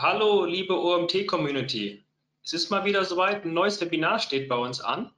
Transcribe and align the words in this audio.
Hallo, 0.00 0.44
liebe 0.44 0.80
OMT-Community. 0.80 2.04
Es 2.44 2.52
ist 2.52 2.70
mal 2.70 2.84
wieder 2.84 3.04
soweit, 3.04 3.44
ein 3.44 3.52
neues 3.52 3.80
Webinar 3.80 4.20
steht 4.20 4.48
bei 4.48 4.54
uns 4.54 4.80
an. 4.80 5.10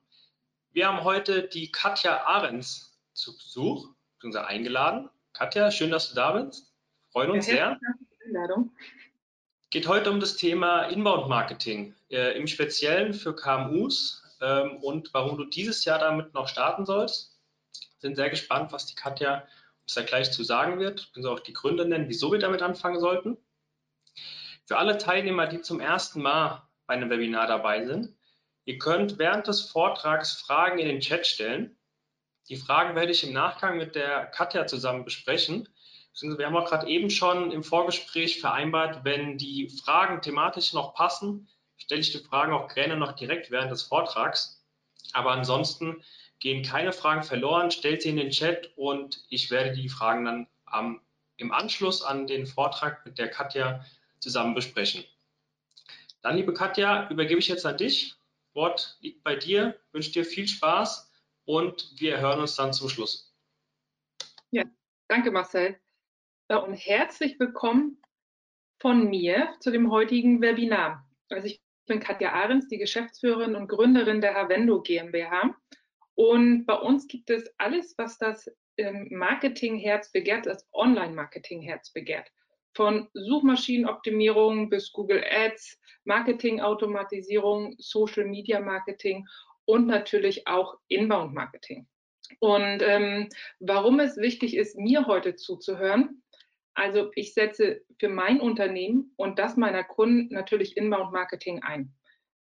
Wir 0.72 0.88
haben 0.88 1.04
heute 1.04 1.42
die 1.42 1.70
Katja 1.70 2.24
Ahrens 2.24 2.98
zu 3.12 3.36
Besuch, 3.36 3.90
beziehungsweise 4.14 4.46
eingeladen. 4.46 5.10
Katja, 5.34 5.70
schön, 5.70 5.90
dass 5.90 6.08
du 6.08 6.14
da 6.14 6.32
bist. 6.32 6.72
Freuen 7.12 7.30
uns 7.32 7.44
sehr. 7.44 7.78
Einladung. 8.24 8.72
Geht 9.68 9.86
heute 9.86 10.10
um 10.10 10.18
das 10.18 10.38
Thema 10.38 10.84
Inbound-Marketing, 10.84 11.94
äh, 12.08 12.38
im 12.38 12.46
Speziellen 12.46 13.12
für 13.12 13.36
KMUs 13.36 14.38
ähm, 14.40 14.78
und 14.78 15.12
warum 15.12 15.36
du 15.36 15.44
dieses 15.44 15.84
Jahr 15.84 15.98
damit 15.98 16.32
noch 16.32 16.48
starten 16.48 16.86
sollst. 16.86 17.38
Sind 17.98 18.16
sehr 18.16 18.30
gespannt, 18.30 18.72
was 18.72 18.86
die 18.86 18.94
Katja 18.94 19.46
uns 19.82 19.92
da 19.92 20.00
gleich 20.04 20.32
zu 20.32 20.42
sagen 20.42 20.78
wird, 20.78 21.08
beziehungsweise 21.08 21.34
auch 21.34 21.40
die 21.40 21.52
Gründe 21.52 21.84
nennen, 21.84 22.08
wieso 22.08 22.32
wir 22.32 22.38
damit 22.38 22.62
anfangen 22.62 22.98
sollten. 22.98 23.36
Für 24.70 24.78
alle 24.78 24.98
Teilnehmer, 24.98 25.48
die 25.48 25.62
zum 25.62 25.80
ersten 25.80 26.22
Mal 26.22 26.62
bei 26.86 26.94
einem 26.94 27.10
Webinar 27.10 27.48
dabei 27.48 27.84
sind, 27.84 28.14
ihr 28.66 28.78
könnt 28.78 29.18
während 29.18 29.48
des 29.48 29.62
Vortrags 29.62 30.34
Fragen 30.34 30.78
in 30.78 30.86
den 30.86 31.00
Chat 31.00 31.26
stellen. 31.26 31.76
Die 32.48 32.54
Fragen 32.54 32.94
werde 32.94 33.10
ich 33.10 33.24
im 33.24 33.32
Nachgang 33.32 33.78
mit 33.78 33.96
der 33.96 34.26
Katja 34.26 34.68
zusammen 34.68 35.04
besprechen. 35.04 35.68
Wir 36.20 36.46
haben 36.46 36.56
auch 36.56 36.68
gerade 36.68 36.86
eben 36.86 37.10
schon 37.10 37.50
im 37.50 37.64
Vorgespräch 37.64 38.40
vereinbart, 38.40 39.02
wenn 39.02 39.38
die 39.38 39.68
Fragen 39.70 40.22
thematisch 40.22 40.72
noch 40.72 40.94
passen, 40.94 41.48
stelle 41.76 42.02
ich 42.02 42.12
die 42.12 42.18
Fragen 42.18 42.52
auch 42.52 42.72
gerne 42.72 42.96
noch 42.96 43.16
direkt 43.16 43.50
während 43.50 43.72
des 43.72 43.82
Vortrags. 43.82 44.64
Aber 45.14 45.32
ansonsten 45.32 46.04
gehen 46.38 46.62
keine 46.62 46.92
Fragen 46.92 47.24
verloren, 47.24 47.72
stellt 47.72 48.02
sie 48.02 48.10
in 48.10 48.18
den 48.18 48.30
Chat 48.30 48.70
und 48.76 49.24
ich 49.30 49.50
werde 49.50 49.72
die 49.72 49.88
Fragen 49.88 50.24
dann 50.26 50.46
am, 50.64 51.00
im 51.38 51.50
Anschluss 51.50 52.04
an 52.04 52.28
den 52.28 52.46
Vortrag 52.46 53.04
mit 53.04 53.18
der 53.18 53.30
Katja 53.30 53.84
zusammen 54.20 54.54
besprechen. 54.54 55.04
Dann, 56.22 56.36
liebe 56.36 56.52
Katja, 56.52 57.08
übergebe 57.10 57.40
ich 57.40 57.48
jetzt 57.48 57.64
an 57.64 57.76
dich. 57.76 58.14
Wort 58.52 58.98
liegt 59.00 59.24
bei 59.24 59.36
dir. 59.36 59.78
Wünsche 59.92 60.12
dir 60.12 60.24
viel 60.24 60.46
Spaß 60.46 61.10
und 61.44 61.94
wir 61.98 62.20
hören 62.20 62.40
uns 62.40 62.56
dann 62.56 62.72
zum 62.72 62.88
Schluss. 62.88 63.34
Ja, 64.50 64.64
danke 65.08 65.30
Marcel. 65.30 65.80
Und 66.48 66.74
herzlich 66.74 67.38
willkommen 67.38 68.02
von 68.80 69.08
mir 69.08 69.54
zu 69.60 69.70
dem 69.70 69.90
heutigen 69.90 70.42
Webinar. 70.42 71.08
Also 71.28 71.46
ich 71.46 71.62
bin 71.86 72.00
Katja 72.00 72.32
Ahrens, 72.32 72.68
die 72.68 72.78
Geschäftsführerin 72.78 73.54
und 73.54 73.68
Gründerin 73.68 74.20
der 74.20 74.34
Havendo 74.34 74.82
GmbH. 74.82 75.54
Und 76.14 76.66
bei 76.66 76.74
uns 76.74 77.06
gibt 77.06 77.30
es 77.30 77.50
alles, 77.56 77.96
was 77.96 78.18
das 78.18 78.50
ähm, 78.76 79.08
Marketingherz 79.10 80.12
begehrt, 80.12 80.46
das 80.46 80.68
Online-Marketingherz 80.72 81.92
begehrt 81.92 82.30
von 82.74 83.08
Suchmaschinenoptimierung 83.14 84.70
bis 84.70 84.92
Google 84.92 85.24
Ads, 85.28 85.78
Marketingautomatisierung, 86.04 87.74
Social 87.78 88.24
Media 88.24 88.60
Marketing 88.60 89.26
und 89.64 89.86
natürlich 89.86 90.46
auch 90.46 90.76
Inbound 90.88 91.34
Marketing. 91.34 91.86
Und 92.38 92.82
ähm, 92.82 93.28
warum 93.58 94.00
es 94.00 94.16
wichtig 94.16 94.56
ist, 94.56 94.76
mir 94.78 95.06
heute 95.06 95.34
zuzuhören, 95.34 96.22
also 96.74 97.10
ich 97.14 97.34
setze 97.34 97.82
für 97.98 98.08
mein 98.08 98.40
Unternehmen 98.40 99.12
und 99.16 99.38
das 99.38 99.56
meiner 99.56 99.84
Kunden 99.84 100.32
natürlich 100.32 100.76
Inbound 100.76 101.12
Marketing 101.12 101.62
ein. 101.62 101.94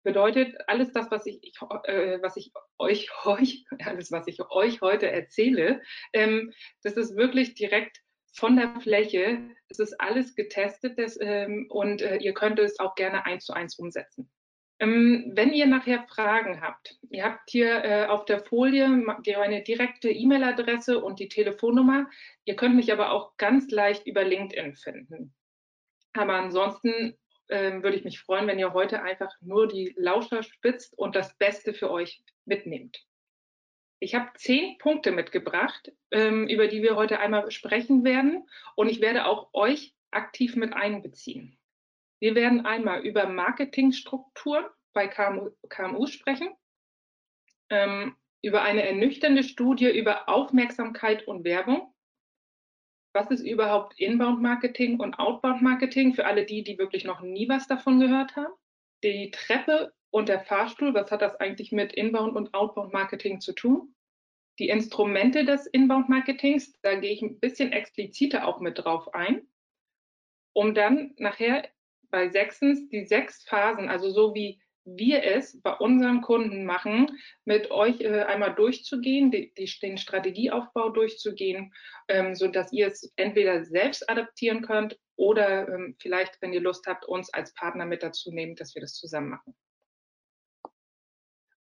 Bedeutet, 0.04 0.54
alles 0.66 0.92
das, 0.92 1.10
was 1.10 1.26
ich, 1.26 1.38
ich 1.42 1.54
äh, 1.84 2.20
was 2.22 2.36
ich 2.36 2.52
euch, 2.78 3.08
euch, 3.24 3.64
alles, 3.84 4.12
was 4.12 4.26
ich 4.26 4.40
euch 4.50 4.80
heute 4.80 5.10
erzähle, 5.10 5.80
ähm, 6.12 6.52
das 6.82 6.94
ist 6.94 7.16
wirklich 7.16 7.54
direkt 7.54 8.02
von 8.32 8.56
der 8.56 8.80
Fläche. 8.80 9.38
Es 9.68 9.78
ist 9.78 10.00
alles 10.00 10.34
getestet 10.34 10.98
das, 10.98 11.18
ähm, 11.20 11.66
und 11.68 12.02
äh, 12.02 12.16
ihr 12.16 12.34
könnt 12.34 12.58
es 12.58 12.78
auch 12.80 12.94
gerne 12.94 13.24
eins 13.26 13.44
zu 13.44 13.52
eins 13.52 13.78
umsetzen. 13.78 14.30
Ähm, 14.82 15.30
wenn 15.34 15.52
ihr 15.52 15.66
nachher 15.66 16.04
Fragen 16.08 16.60
habt, 16.60 16.98
ihr 17.10 17.24
habt 17.24 17.48
hier 17.48 17.84
äh, 17.84 18.06
auf 18.06 18.24
der 18.24 18.40
Folie 18.40 18.86
eine 18.86 19.62
direkte 19.62 20.10
E-Mail-Adresse 20.10 20.98
und 20.98 21.20
die 21.20 21.28
Telefonnummer. 21.28 22.10
Ihr 22.44 22.56
könnt 22.56 22.74
mich 22.74 22.92
aber 22.92 23.12
auch 23.12 23.36
ganz 23.36 23.70
leicht 23.70 24.06
über 24.06 24.24
LinkedIn 24.24 24.74
finden. 24.74 25.34
Aber 26.14 26.34
ansonsten 26.34 27.16
äh, 27.46 27.82
würde 27.82 27.96
ich 27.96 28.04
mich 28.04 28.18
freuen, 28.18 28.46
wenn 28.46 28.58
ihr 28.58 28.72
heute 28.72 29.02
einfach 29.02 29.32
nur 29.40 29.68
die 29.68 29.94
Lauscher 29.96 30.42
spitzt 30.42 30.98
und 30.98 31.14
das 31.14 31.36
Beste 31.38 31.74
für 31.74 31.90
euch 31.90 32.22
mitnehmt. 32.44 33.06
Ich 34.02 34.16
habe 34.16 34.32
zehn 34.34 34.78
Punkte 34.78 35.12
mitgebracht, 35.12 35.92
ähm, 36.10 36.48
über 36.48 36.66
die 36.66 36.82
wir 36.82 36.96
heute 36.96 37.20
einmal 37.20 37.48
sprechen 37.52 38.02
werden. 38.02 38.48
Und 38.74 38.88
ich 38.88 39.00
werde 39.00 39.26
auch 39.26 39.50
euch 39.52 39.94
aktiv 40.10 40.56
mit 40.56 40.72
einbeziehen. 40.72 41.56
Wir 42.18 42.34
werden 42.34 42.66
einmal 42.66 43.06
über 43.06 43.28
Marketingstruktur 43.28 44.74
bei 44.92 45.06
KMU, 45.06 45.50
KMUs 45.68 46.10
sprechen, 46.10 46.48
ähm, 47.70 48.16
über 48.42 48.62
eine 48.62 48.82
ernüchternde 48.82 49.44
Studie 49.44 49.96
über 49.96 50.28
Aufmerksamkeit 50.28 51.28
und 51.28 51.44
Werbung. 51.44 51.94
Was 53.12 53.30
ist 53.30 53.42
überhaupt 53.42 54.00
Inbound-Marketing 54.00 54.98
und 54.98 55.20
Outbound-Marketing 55.20 56.14
für 56.14 56.26
alle 56.26 56.44
die, 56.44 56.64
die 56.64 56.76
wirklich 56.76 57.04
noch 57.04 57.20
nie 57.20 57.48
was 57.48 57.68
davon 57.68 58.00
gehört 58.00 58.34
haben? 58.34 58.52
Die 59.04 59.30
Treppe 59.30 59.94
und 60.12 60.28
der 60.28 60.40
Fahrstuhl, 60.40 60.92
was 60.92 61.10
hat 61.10 61.22
das 61.22 61.36
eigentlich 61.36 61.72
mit 61.72 61.94
Inbound- 61.94 62.36
und 62.36 62.52
Outbound-Marketing 62.52 63.40
zu 63.40 63.54
tun? 63.54 63.94
Die 64.58 64.68
Instrumente 64.68 65.46
des 65.46 65.66
Inbound-Marketings, 65.66 66.78
da 66.82 66.96
gehe 66.96 67.12
ich 67.12 67.22
ein 67.22 67.40
bisschen 67.40 67.72
expliziter 67.72 68.46
auch 68.46 68.60
mit 68.60 68.78
drauf 68.78 69.14
ein, 69.14 69.48
um 70.52 70.74
dann 70.74 71.14
nachher 71.16 71.66
bei 72.10 72.28
sechstens 72.28 72.90
die 72.90 73.06
sechs 73.06 73.42
Phasen, 73.44 73.88
also 73.88 74.10
so 74.10 74.34
wie 74.34 74.60
wir 74.84 75.24
es 75.24 75.58
bei 75.62 75.72
unseren 75.72 76.20
Kunden 76.20 76.66
machen, 76.66 77.18
mit 77.46 77.70
euch 77.70 78.02
äh, 78.02 78.24
einmal 78.24 78.54
durchzugehen, 78.54 79.30
die, 79.30 79.54
die, 79.54 79.70
den 79.80 79.96
Strategieaufbau 79.96 80.90
durchzugehen, 80.90 81.72
ähm, 82.08 82.34
so 82.34 82.48
dass 82.48 82.70
ihr 82.70 82.88
es 82.88 83.10
entweder 83.16 83.64
selbst 83.64 84.10
adaptieren 84.10 84.60
könnt 84.60 84.98
oder 85.16 85.68
ähm, 85.68 85.96
vielleicht, 85.98 86.42
wenn 86.42 86.52
ihr 86.52 86.60
Lust 86.60 86.86
habt, 86.86 87.06
uns 87.06 87.32
als 87.32 87.54
Partner 87.54 87.86
mit 87.86 88.02
dazu 88.02 88.30
nehmen, 88.30 88.56
dass 88.56 88.74
wir 88.74 88.82
das 88.82 88.92
zusammen 88.92 89.30
machen 89.30 89.54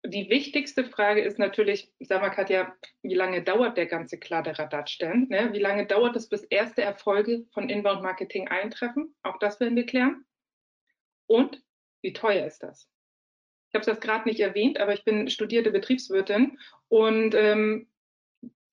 die 0.04 0.30
wichtigste 0.30 0.84
Frage 0.86 1.22
ist 1.22 1.38
natürlich, 1.38 1.92
sag 2.00 2.22
mal 2.22 2.30
Katja, 2.30 2.76
wie 3.04 3.14
lange 3.14 3.44
dauert 3.44 3.78
der 3.78 3.86
ganze 3.86 4.18
Kladderadatsch 4.18 5.00
denn? 5.00 5.28
Ne? 5.30 5.54
Wie 5.54 5.60
lange 5.60 5.86
dauert 5.86 6.16
es, 6.16 6.28
bis 6.28 6.44
erste 6.44 6.82
Erfolge 6.82 7.46
von 7.54 7.70
Inbound 7.70 8.02
Marketing 8.02 8.48
eintreffen? 8.48 9.16
Auch 9.22 9.38
das 9.38 9.60
werden 9.60 9.76
wir 9.76 9.86
klären. 9.86 10.26
Und 11.28 11.62
wie 12.02 12.14
teuer 12.14 12.46
ist 12.46 12.64
das? 12.64 12.90
Ich 13.70 13.76
habe 13.76 13.86
das 13.86 14.02
gerade 14.02 14.28
nicht 14.28 14.40
erwähnt, 14.40 14.80
aber 14.80 14.94
ich 14.94 15.06
bin 15.06 15.30
studierte 15.30 15.72
Betriebswirtin 15.72 16.60
und 16.90 17.36
ähm, 17.36 17.88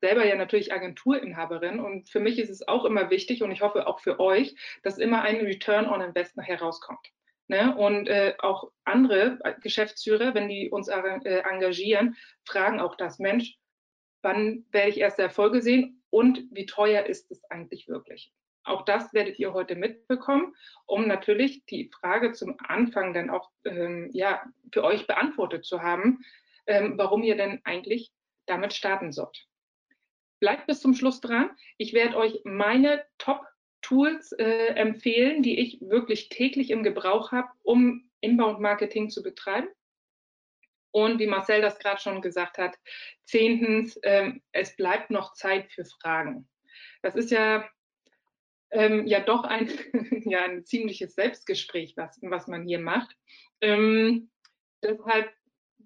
selber 0.00 0.24
ja 0.24 0.34
natürlich 0.34 0.72
Agenturinhaberin. 0.72 1.78
Und 1.78 2.08
für 2.08 2.20
mich 2.20 2.38
ist 2.38 2.50
es 2.50 2.66
auch 2.66 2.84
immer 2.84 3.10
wichtig 3.10 3.42
und 3.42 3.52
ich 3.52 3.60
hoffe 3.60 3.86
auch 3.86 4.00
für 4.00 4.18
euch, 4.18 4.56
dass 4.82 4.98
immer 4.98 5.22
ein 5.22 5.36
Return 5.36 5.86
on 5.86 6.00
Invest 6.00 6.36
nachher 6.36 6.60
rauskommt. 6.60 7.12
Ne? 7.48 7.74
Und 7.76 8.08
äh, 8.08 8.34
auch 8.38 8.70
andere 8.84 9.38
Geschäftsführer, 9.62 10.34
wenn 10.34 10.48
die 10.48 10.70
uns 10.70 10.88
äh, 10.88 11.38
engagieren, 11.50 12.16
fragen 12.44 12.78
auch 12.78 12.94
das, 12.94 13.18
Mensch, 13.18 13.56
wann 14.22 14.66
werde 14.70 14.90
ich 14.90 14.98
erste 14.98 15.22
Erfolge 15.22 15.62
sehen 15.62 16.02
und 16.10 16.44
wie 16.50 16.66
teuer 16.66 17.06
ist 17.06 17.30
es 17.30 17.42
eigentlich 17.50 17.88
wirklich? 17.88 18.32
Auch 18.64 18.84
das 18.84 19.14
werdet 19.14 19.38
ihr 19.38 19.54
heute 19.54 19.76
mitbekommen, 19.76 20.54
um 20.84 21.06
natürlich 21.06 21.64
die 21.66 21.90
Frage 22.00 22.32
zum 22.32 22.56
Anfang 22.58 23.14
dann 23.14 23.30
auch 23.30 23.50
ähm, 23.64 24.10
ja, 24.12 24.42
für 24.72 24.84
euch 24.84 25.06
beantwortet 25.06 25.64
zu 25.64 25.80
haben, 25.80 26.22
ähm, 26.66 26.98
warum 26.98 27.22
ihr 27.22 27.36
denn 27.36 27.62
eigentlich 27.64 28.12
damit 28.44 28.74
starten 28.74 29.10
sollt. 29.10 29.46
Bleibt 30.38 30.66
bis 30.66 30.80
zum 30.80 30.94
Schluss 30.94 31.22
dran. 31.22 31.50
Ich 31.78 31.94
werde 31.94 32.16
euch 32.16 32.40
meine 32.44 33.04
Top 33.16 33.40
Tools 33.82 34.32
äh, 34.32 34.74
empfehlen, 34.74 35.42
die 35.42 35.58
ich 35.58 35.80
wirklich 35.80 36.28
täglich 36.28 36.70
im 36.70 36.82
Gebrauch 36.82 37.32
habe, 37.32 37.48
um 37.62 38.08
Inbound-Marketing 38.20 39.10
zu 39.10 39.22
betreiben. 39.22 39.68
Und 40.90 41.18
wie 41.18 41.26
Marcel 41.26 41.60
das 41.60 41.78
gerade 41.78 42.00
schon 42.00 42.22
gesagt 42.22 42.58
hat, 42.58 42.76
zehntens, 43.24 43.98
ähm, 44.02 44.42
es 44.52 44.74
bleibt 44.76 45.10
noch 45.10 45.34
Zeit 45.34 45.70
für 45.70 45.84
Fragen. 45.84 46.48
Das 47.02 47.14
ist 47.14 47.30
ja, 47.30 47.68
ähm, 48.70 49.06
ja 49.06 49.20
doch 49.20 49.44
ein, 49.44 49.70
ja, 50.24 50.44
ein 50.44 50.64
ziemliches 50.64 51.14
Selbstgespräch, 51.14 51.94
was, 51.96 52.18
was 52.22 52.48
man 52.48 52.64
hier 52.64 52.80
macht. 52.80 53.14
Ähm, 53.60 54.30
deshalb 54.82 55.30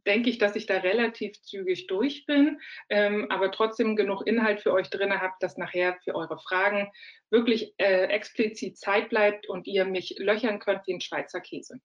denke 0.06 0.30
ich, 0.30 0.38
dass 0.38 0.56
ich 0.56 0.66
da 0.66 0.78
relativ 0.78 1.40
zügig 1.42 1.86
durch 1.86 2.26
bin, 2.26 2.60
ähm, 2.88 3.26
aber 3.30 3.50
trotzdem 3.50 3.96
genug 3.96 4.26
Inhalt 4.26 4.60
für 4.60 4.72
euch 4.72 4.90
drin 4.90 5.12
habt, 5.20 5.42
dass 5.42 5.56
nachher 5.56 5.98
für 6.04 6.14
eure 6.14 6.38
Fragen 6.38 6.90
wirklich 7.30 7.74
äh, 7.78 8.04
explizit 8.06 8.78
Zeit 8.78 9.08
bleibt 9.08 9.48
und 9.48 9.66
ihr 9.66 9.84
mich 9.84 10.16
löchern 10.18 10.58
könnt 10.58 10.86
wie 10.86 10.94
ein 10.94 11.00
Schweizer 11.00 11.40
Käse. 11.40 11.80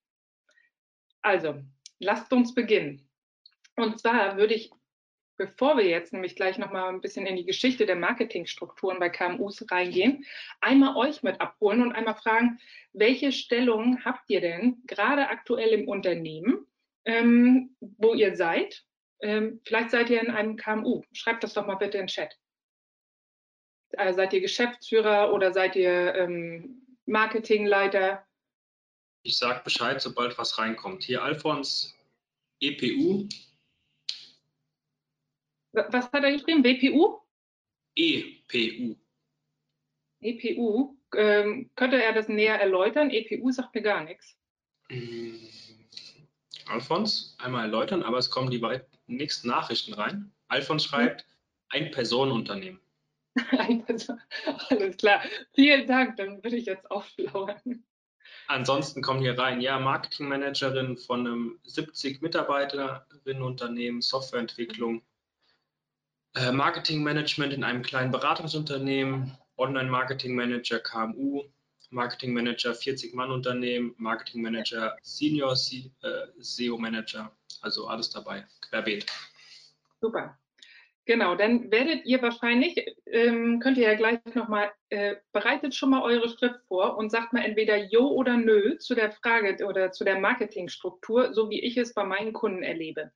Also, 1.22 1.56
lasst 2.00 2.32
uns 2.34 2.54
beginnen. 2.54 3.10
Und 3.76 4.00
zwar 4.00 4.38
würde 4.38 4.56
ich 4.56 4.72
bevor 5.38 5.78
wir 5.78 5.86
jetzt 5.86 6.14
nämlich 6.14 6.36
gleich 6.36 6.58
nochmal 6.58 6.90
ein 6.90 7.02
bisschen 7.02 7.26
in 7.26 7.36
die 7.36 7.46
Geschichte 7.46 7.86
der 7.86 7.96
Marketingstrukturen 7.96 9.00
bei 9.00 9.10
KMUs 9.10 9.66
reingehen, 9.72 10.26
einmal 10.62 10.96
euch 10.96 11.24
mit 11.24 11.40
abholen 11.40 11.82
und 11.82 11.94
einmal 11.94 12.16
fragen, 12.16 12.60
welche 12.94 13.32
Stellungen 13.32 14.04
habt 14.04 14.30
ihr 14.30 14.42
denn 14.42 14.82
gerade 14.88 15.30
aktuell 15.30 15.70
im 15.70 15.88
Unternehmen, 15.88 16.66
ähm, 17.08 17.76
wo 17.80 18.14
ihr 18.14 18.36
seid? 18.36 18.84
Ähm, 19.22 19.62
vielleicht 19.66 19.92
seid 19.92 20.10
ihr 20.10 20.22
in 20.22 20.30
einem 20.30 20.58
KMU. 20.58 21.04
Schreibt 21.14 21.44
das 21.44 21.54
doch 21.54 21.66
mal 21.66 21.76
bitte 21.76 21.98
in 21.98 22.04
den 22.04 22.08
Chat. 22.08 22.38
Äh, 23.92 24.14
seid 24.14 24.34
ihr 24.34 24.42
Geschäftsführer 24.42 25.34
oder 25.34 25.54
seid 25.54 25.76
ihr 25.76 26.14
ähm, 26.16 26.86
Marketingleiter? 27.06 28.28
Ich 29.24 29.38
sage 29.38 29.62
Bescheid, 29.64 30.02
sobald 30.02 30.38
was 30.38 30.58
reinkommt. 30.58 31.04
Hier 31.04 31.24
Alfons, 31.24 31.98
EPU. 32.60 33.28
Was 35.72 36.12
hat 36.12 36.24
er 36.24 36.32
geschrieben? 36.34 36.64
WPU? 36.64 37.22
EPU. 37.96 38.96
EPU. 40.22 40.98
Ähm, 41.16 41.72
könnte 41.76 42.04
er 42.04 42.14
das 42.14 42.28
näher 42.28 42.60
erläutern? 42.60 43.12
EPU 43.12 43.52
sagt 43.52 43.74
mir 43.74 43.82
gar 43.82 44.04
nichts. 44.04 44.38
Alfons, 46.70 47.36
einmal 47.40 47.64
erläutern, 47.64 48.04
aber 48.04 48.18
es 48.18 48.30
kommen 48.30 48.50
die 48.52 48.62
nächsten 49.08 49.48
Nachrichten 49.48 49.94
rein. 49.94 50.32
Alfons 50.48 50.86
schreibt, 50.86 51.22
hm. 51.22 51.28
ein 51.70 51.92
Personenunternehmen. 51.92 52.80
ein 53.52 53.86
Person. 53.86 54.20
Alles 54.70 54.98
klar. 54.98 55.22
Vielen 55.54 55.88
Dank, 55.88 56.18
dann 56.18 56.44
würde 56.44 56.58
ich 56.58 56.66
jetzt 56.66 56.90
auflauern. 56.90 57.84
Ansonsten 58.48 59.02
kommen 59.02 59.22
hier 59.22 59.38
rein, 59.38 59.62
ja, 59.62 59.80
Marketingmanagerin 59.80 60.98
von 60.98 61.28
einem 61.28 61.60
70 61.64 62.22
Mitarbeiterinnen 62.22 63.42
Unternehmen, 63.42 64.02
Softwareentwicklung, 64.02 65.02
äh, 66.36 66.52
Marketingmanagement 66.52 67.54
in 67.54 67.64
einem 67.64 67.84
kleinen 67.84 68.12
Beratungsunternehmen, 68.12 69.38
Online-Marketing-Manager 69.58 70.80
KMU, 70.80 71.44
Marketing-Manager 71.90 72.72
40-Mann-Unternehmen, 72.74 73.96
Marketing-Manager 73.98 74.98
Senior 75.02 75.56
SEO-Manager, 75.56 77.32
also 77.62 77.88
alles 77.88 78.10
dabei, 78.10 78.46
querbeet. 78.62 79.06
Super. 80.02 80.38
Genau, 81.08 81.36
dann 81.36 81.72
werdet 81.72 82.06
ihr 82.06 82.22
wahrscheinlich, 82.22 82.86
ähm, 83.06 83.62
könnt 83.62 83.78
ihr 83.78 83.88
ja 83.88 83.96
gleich 83.96 84.20
nochmal, 84.36 84.74
äh, 84.90 85.16
bereitet 85.32 85.74
schon 85.74 85.92
mal 85.92 86.04
eure 86.04 86.28
Schrift 86.28 86.60
vor 86.68 86.98
und 86.98 87.12
sagt 87.12 87.32
mal 87.32 87.46
entweder 87.46 87.78
Jo 87.78 88.10
oder 88.10 88.36
Nö 88.36 88.78
zu 88.78 88.94
der 88.94 89.14
Frage 89.14 89.66
oder 89.66 89.94
zu 89.94 90.04
der 90.04 90.20
Marketingstruktur, 90.20 91.34
so 91.34 91.50
wie 91.50 91.62
ich 91.62 91.78
es 91.78 91.94
bei 91.94 92.04
meinen 92.04 92.34
Kunden 92.34 92.62
erlebe. 92.62 93.14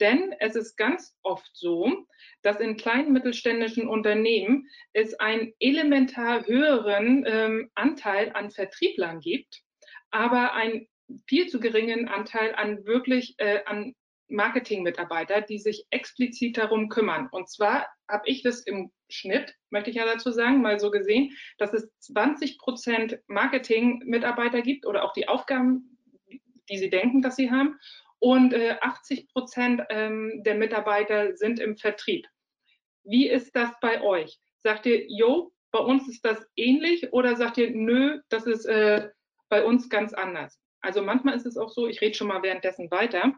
Denn 0.00 0.34
es 0.40 0.56
ist 0.56 0.76
ganz 0.76 1.16
oft 1.22 1.48
so, 1.52 2.06
dass 2.42 2.58
in 2.58 2.76
kleinen 2.76 3.12
mittelständischen 3.12 3.86
Unternehmen 3.86 4.66
es 4.92 5.14
einen 5.20 5.54
elementar 5.60 6.44
höheren 6.44 7.24
ähm, 7.24 7.70
Anteil 7.76 8.32
an 8.34 8.50
Vertrieblern 8.50 9.20
gibt, 9.20 9.62
aber 10.10 10.54
einen 10.54 10.88
viel 11.28 11.46
zu 11.46 11.60
geringen 11.60 12.08
Anteil 12.08 12.56
an 12.56 12.84
wirklich 12.84 13.36
äh, 13.38 13.60
an 13.64 13.94
Marketing-Mitarbeiter, 14.28 15.40
die 15.40 15.58
sich 15.58 15.86
explizit 15.90 16.56
darum 16.56 16.88
kümmern. 16.88 17.28
Und 17.30 17.48
zwar 17.48 17.86
habe 18.08 18.28
ich 18.28 18.42
das 18.42 18.60
im 18.60 18.90
Schnitt, 19.08 19.54
möchte 19.70 19.90
ich 19.90 19.96
ja 19.96 20.04
dazu 20.04 20.30
sagen, 20.30 20.60
mal 20.60 20.78
so 20.78 20.90
gesehen, 20.90 21.36
dass 21.58 21.72
es 21.72 21.88
20 22.00 22.58
Prozent 22.58 23.18
Marketing-Mitarbeiter 23.26 24.62
gibt 24.62 24.86
oder 24.86 25.04
auch 25.04 25.12
die 25.12 25.28
Aufgaben, 25.28 25.98
die 26.68 26.78
sie 26.78 26.90
denken, 26.90 27.22
dass 27.22 27.36
sie 27.36 27.50
haben. 27.50 27.78
Und 28.18 28.52
äh, 28.52 28.76
80 28.80 29.28
Prozent 29.28 29.82
ähm, 29.90 30.42
der 30.44 30.56
Mitarbeiter 30.56 31.36
sind 31.36 31.60
im 31.60 31.76
Vertrieb. 31.76 32.26
Wie 33.04 33.28
ist 33.28 33.54
das 33.54 33.70
bei 33.80 34.02
euch? 34.02 34.38
Sagt 34.58 34.86
ihr, 34.86 35.06
jo, 35.08 35.52
bei 35.70 35.78
uns 35.78 36.08
ist 36.08 36.24
das 36.24 36.46
ähnlich 36.56 37.12
oder 37.12 37.36
sagt 37.36 37.58
ihr, 37.58 37.70
nö, 37.70 38.20
das 38.28 38.46
ist 38.46 38.66
äh, 38.66 39.10
bei 39.48 39.64
uns 39.64 39.88
ganz 39.88 40.12
anders? 40.12 40.60
Also 40.80 41.02
manchmal 41.02 41.34
ist 41.34 41.46
es 41.46 41.56
auch 41.56 41.70
so, 41.70 41.86
ich 41.86 42.00
rede 42.00 42.14
schon 42.14 42.28
mal 42.28 42.42
währenddessen 42.42 42.90
weiter, 42.90 43.34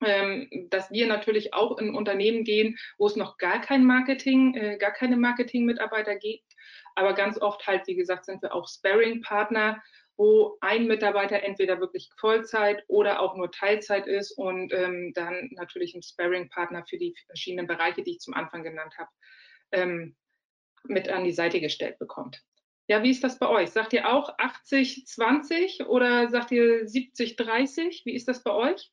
dass 0.00 0.90
wir 0.90 1.06
natürlich 1.06 1.52
auch 1.52 1.78
in 1.78 1.94
Unternehmen 1.94 2.44
gehen, 2.44 2.78
wo 2.98 3.06
es 3.06 3.16
noch 3.16 3.36
gar 3.36 3.60
kein 3.60 3.84
Marketing, 3.84 4.54
äh, 4.54 4.78
gar 4.78 4.92
keine 4.92 5.16
Marketing-Mitarbeiter 5.16 6.16
gibt. 6.16 6.54
Aber 6.94 7.14
ganz 7.14 7.40
oft 7.40 7.66
halt, 7.66 7.86
wie 7.86 7.94
gesagt, 7.94 8.24
sind 8.24 8.42
wir 8.42 8.54
auch 8.54 8.68
Sparring-Partner, 8.68 9.82
wo 10.16 10.58
ein 10.60 10.86
Mitarbeiter 10.86 11.42
entweder 11.42 11.80
wirklich 11.80 12.10
Vollzeit 12.18 12.84
oder 12.88 13.20
auch 13.20 13.36
nur 13.36 13.50
Teilzeit 13.50 14.06
ist 14.06 14.32
und 14.32 14.72
ähm, 14.72 15.12
dann 15.14 15.48
natürlich 15.52 15.94
ein 15.94 16.02
Sparring-Partner 16.02 16.84
für 16.88 16.98
die 16.98 17.14
verschiedenen 17.26 17.66
Bereiche, 17.66 18.02
die 18.02 18.12
ich 18.12 18.20
zum 18.20 18.34
Anfang 18.34 18.62
genannt 18.62 18.94
habe, 18.98 19.10
ähm, 19.72 20.16
mit 20.84 21.08
an 21.08 21.24
die 21.24 21.32
Seite 21.32 21.60
gestellt 21.60 21.98
bekommt. 21.98 22.42
Ja, 22.86 23.02
wie 23.02 23.10
ist 23.10 23.22
das 23.22 23.38
bei 23.38 23.48
euch? 23.48 23.70
Sagt 23.70 23.92
ihr 23.92 24.12
auch 24.12 24.36
80-20 24.38 25.86
oder 25.86 26.28
sagt 26.28 26.50
ihr 26.50 26.86
70-30? 26.86 28.02
Wie 28.04 28.14
ist 28.14 28.28
das 28.28 28.42
bei 28.42 28.52
euch? 28.52 28.90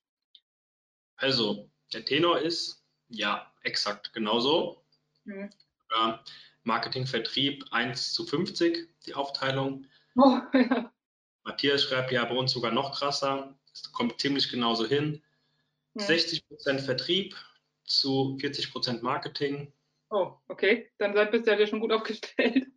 Also, 1.17 1.69
der 1.93 2.05
Tenor 2.05 2.39
ist, 2.39 2.83
ja, 3.09 3.51
exakt 3.63 4.13
genauso. 4.13 4.83
Mhm. 5.25 5.49
Äh, 5.89 6.13
Marketing, 6.63 7.05
Vertrieb 7.05 7.65
1 7.71 8.13
zu 8.13 8.25
50, 8.25 8.87
die 9.05 9.13
Aufteilung. 9.13 9.87
Oh, 10.15 10.39
ja. 10.53 10.91
Matthias 11.43 11.83
schreibt 11.83 12.11
ja 12.11 12.25
bei 12.25 12.35
uns 12.35 12.51
sogar 12.51 12.71
noch 12.71 12.97
krasser. 12.97 13.57
Es 13.73 13.91
kommt 13.91 14.19
ziemlich 14.19 14.49
genauso 14.49 14.85
hin. 14.85 15.23
Mhm. 15.93 16.01
60% 16.01 16.79
Vertrieb 16.79 17.35
zu 17.85 18.37
40% 18.41 19.01
Marketing. 19.01 19.71
Oh, 20.09 20.33
okay. 20.47 20.91
Dann 20.97 21.13
seid 21.13 21.33
ihr 21.33 21.59
ja 21.59 21.67
schon 21.67 21.79
gut 21.79 21.91
aufgestellt. 21.91 22.67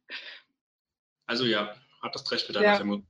Also 1.26 1.44
ja, 1.44 1.76
hat 2.02 2.14
das 2.14 2.30
recht 2.32 2.48
mit 2.48 2.56
deiner 2.56 2.66
ja. 2.66 2.76
Vermutung. 2.76 3.06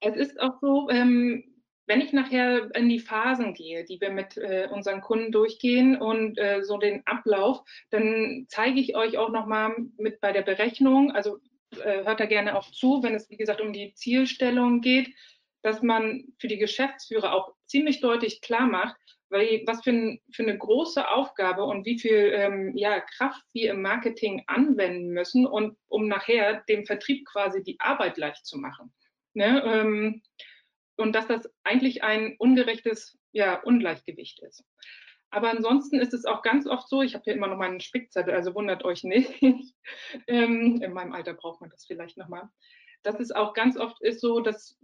Es 0.00 0.16
ist 0.16 0.40
auch 0.40 0.58
so, 0.60 0.88
ähm, 0.90 1.51
wenn 1.86 2.00
ich 2.00 2.12
nachher 2.12 2.74
in 2.74 2.88
die 2.88 3.00
Phasen 3.00 3.54
gehe, 3.54 3.84
die 3.84 4.00
wir 4.00 4.10
mit 4.10 4.36
äh, 4.36 4.68
unseren 4.70 5.00
Kunden 5.00 5.32
durchgehen 5.32 6.00
und 6.00 6.38
äh, 6.38 6.62
so 6.62 6.78
den 6.78 7.06
Ablauf, 7.06 7.60
dann 7.90 8.46
zeige 8.48 8.80
ich 8.80 8.96
euch 8.96 9.18
auch 9.18 9.30
nochmal 9.30 9.74
mit 9.96 10.20
bei 10.20 10.32
der 10.32 10.42
Berechnung, 10.42 11.10
also 11.10 11.38
äh, 11.82 12.04
hört 12.04 12.20
da 12.20 12.26
gerne 12.26 12.56
auch 12.56 12.70
zu, 12.70 13.02
wenn 13.02 13.14
es, 13.14 13.28
wie 13.30 13.36
gesagt, 13.36 13.60
um 13.60 13.72
die 13.72 13.94
Zielstellung 13.94 14.80
geht, 14.80 15.14
dass 15.62 15.82
man 15.82 16.24
für 16.38 16.48
die 16.48 16.58
Geschäftsführer 16.58 17.32
auch 17.32 17.54
ziemlich 17.66 18.00
deutlich 18.00 18.40
klar 18.40 18.66
macht, 18.66 18.96
weil, 19.30 19.62
was 19.66 19.82
für, 19.82 19.90
ein, 19.90 20.20
für 20.32 20.42
eine 20.42 20.58
große 20.58 21.08
Aufgabe 21.08 21.64
und 21.64 21.86
wie 21.86 21.98
viel 21.98 22.32
ähm, 22.34 22.76
ja, 22.76 23.00
Kraft 23.00 23.42
wir 23.52 23.70
im 23.70 23.80
Marketing 23.80 24.42
anwenden 24.46 25.08
müssen 25.08 25.46
und 25.46 25.76
um 25.88 26.06
nachher 26.06 26.62
dem 26.68 26.84
Vertrieb 26.84 27.26
quasi 27.26 27.62
die 27.62 27.80
Arbeit 27.80 28.18
leicht 28.18 28.44
zu 28.44 28.58
machen. 28.58 28.92
Ne? 29.34 29.62
Ähm, 29.64 30.22
und 31.02 31.12
dass 31.12 31.26
das 31.26 31.50
eigentlich 31.64 32.02
ein 32.02 32.36
ungerechtes 32.38 33.18
ja, 33.32 33.60
Ungleichgewicht 33.62 34.40
ist. 34.42 34.64
Aber 35.30 35.50
ansonsten 35.50 35.98
ist 35.98 36.12
es 36.12 36.26
auch 36.26 36.42
ganz 36.42 36.66
oft 36.66 36.88
so, 36.88 37.00
ich 37.00 37.14
habe 37.14 37.24
hier 37.24 37.34
immer 37.34 37.46
noch 37.46 37.56
meinen 37.56 37.80
Spickzettel, 37.80 38.34
also 38.34 38.54
wundert 38.54 38.84
euch 38.84 39.02
nicht. 39.02 39.42
ähm, 40.26 40.80
in 40.82 40.92
meinem 40.92 41.12
Alter 41.12 41.32
braucht 41.32 41.62
man 41.62 41.70
das 41.70 41.86
vielleicht 41.86 42.18
nochmal. 42.18 42.48
Dass 43.02 43.18
es 43.18 43.32
auch 43.32 43.54
ganz 43.54 43.78
oft 43.78 44.00
ist 44.02 44.20
so, 44.20 44.40
dass 44.40 44.78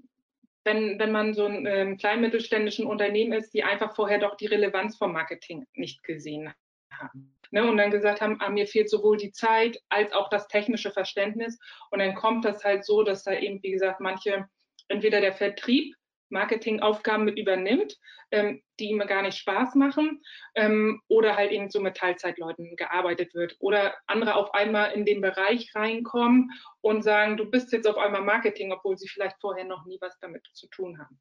wenn, 0.64 0.98
wenn 0.98 1.12
man 1.12 1.34
so 1.34 1.44
ein 1.44 1.66
ähm, 1.66 1.98
kleinmittelständischen 1.98 2.86
Unternehmen 2.86 3.32
ist, 3.32 3.52
die 3.52 3.62
einfach 3.62 3.94
vorher 3.94 4.18
doch 4.18 4.36
die 4.36 4.46
Relevanz 4.46 4.96
vom 4.96 5.12
Marketing 5.12 5.66
nicht 5.74 6.02
gesehen 6.02 6.52
haben. 6.90 7.34
Ne, 7.50 7.66
und 7.68 7.78
dann 7.78 7.90
gesagt 7.90 8.20
haben, 8.20 8.38
ah, 8.40 8.50
mir 8.50 8.66
fehlt 8.66 8.90
sowohl 8.90 9.16
die 9.16 9.32
Zeit 9.32 9.80
als 9.88 10.12
auch 10.12 10.28
das 10.28 10.48
technische 10.48 10.90
Verständnis. 10.90 11.58
Und 11.90 12.00
dann 12.00 12.14
kommt 12.14 12.44
das 12.44 12.64
halt 12.64 12.84
so, 12.84 13.02
dass 13.02 13.22
da 13.22 13.32
eben, 13.32 13.62
wie 13.62 13.70
gesagt, 13.70 14.00
manche, 14.00 14.46
entweder 14.88 15.20
der 15.20 15.32
Vertrieb 15.32 15.94
Marketingaufgaben 16.30 17.24
mit 17.24 17.38
übernimmt, 17.38 17.96
ähm, 18.30 18.62
die 18.78 18.90
ihm 18.90 18.98
gar 18.98 19.22
nicht 19.22 19.38
Spaß 19.38 19.74
machen 19.74 20.22
ähm, 20.54 21.00
oder 21.08 21.36
halt 21.36 21.50
eben 21.50 21.70
so 21.70 21.80
mit 21.80 21.96
Teilzeitleuten 21.96 22.76
gearbeitet 22.76 23.34
wird 23.34 23.56
oder 23.58 23.94
andere 24.06 24.34
auf 24.34 24.52
einmal 24.54 24.92
in 24.92 25.04
den 25.04 25.20
Bereich 25.20 25.74
reinkommen 25.74 26.50
und 26.80 27.02
sagen, 27.02 27.36
du 27.36 27.50
bist 27.50 27.72
jetzt 27.72 27.86
auf 27.86 27.96
einmal 27.96 28.22
Marketing, 28.22 28.72
obwohl 28.72 28.96
sie 28.98 29.08
vielleicht 29.08 29.40
vorher 29.40 29.64
noch 29.64 29.84
nie 29.86 29.98
was 30.00 30.18
damit 30.20 30.46
zu 30.52 30.68
tun 30.68 30.98
haben. 30.98 31.20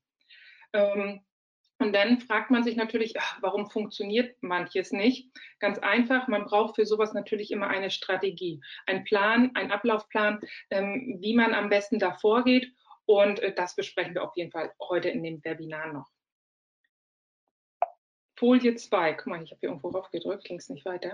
Ähm, 0.74 1.22
und 1.80 1.94
dann 1.94 2.20
fragt 2.20 2.50
man 2.50 2.64
sich 2.64 2.76
natürlich, 2.76 3.20
ach, 3.20 3.38
warum 3.42 3.70
funktioniert 3.70 4.36
manches 4.42 4.92
nicht? 4.92 5.30
Ganz 5.60 5.78
einfach, 5.78 6.28
man 6.28 6.46
braucht 6.46 6.76
für 6.76 6.88
sowas 6.88 7.14
natürlich 7.14 7.52
immer 7.52 7.68
eine 7.68 7.92
Strategie, 7.92 8.62
einen 8.88 9.04
Plan, 9.04 9.52
einen 9.54 9.72
Ablaufplan, 9.72 10.40
ähm, 10.72 11.18
wie 11.22 11.36
man 11.36 11.54
am 11.54 11.70
besten 11.70 12.00
da 12.00 12.14
vorgeht 12.14 12.74
und 13.08 13.40
äh, 13.40 13.54
das 13.54 13.76
besprechen 13.76 14.14
wir 14.14 14.24
auf 14.24 14.36
jeden 14.36 14.52
Fall 14.52 14.72
heute 14.80 15.10
in 15.10 15.24
dem 15.24 15.44
Webinar 15.44 15.92
noch. 15.92 16.12
Folie 18.36 18.76
2, 18.76 19.14
guck 19.14 19.28
mal, 19.28 19.42
ich 19.42 19.50
habe 19.50 19.60
hier 19.62 19.70
irgendwo 19.70 19.90
raufgedrückt, 19.90 20.44
ging 20.44 20.58
es 20.58 20.70
nicht 20.70 20.86
weiter. 20.86 21.14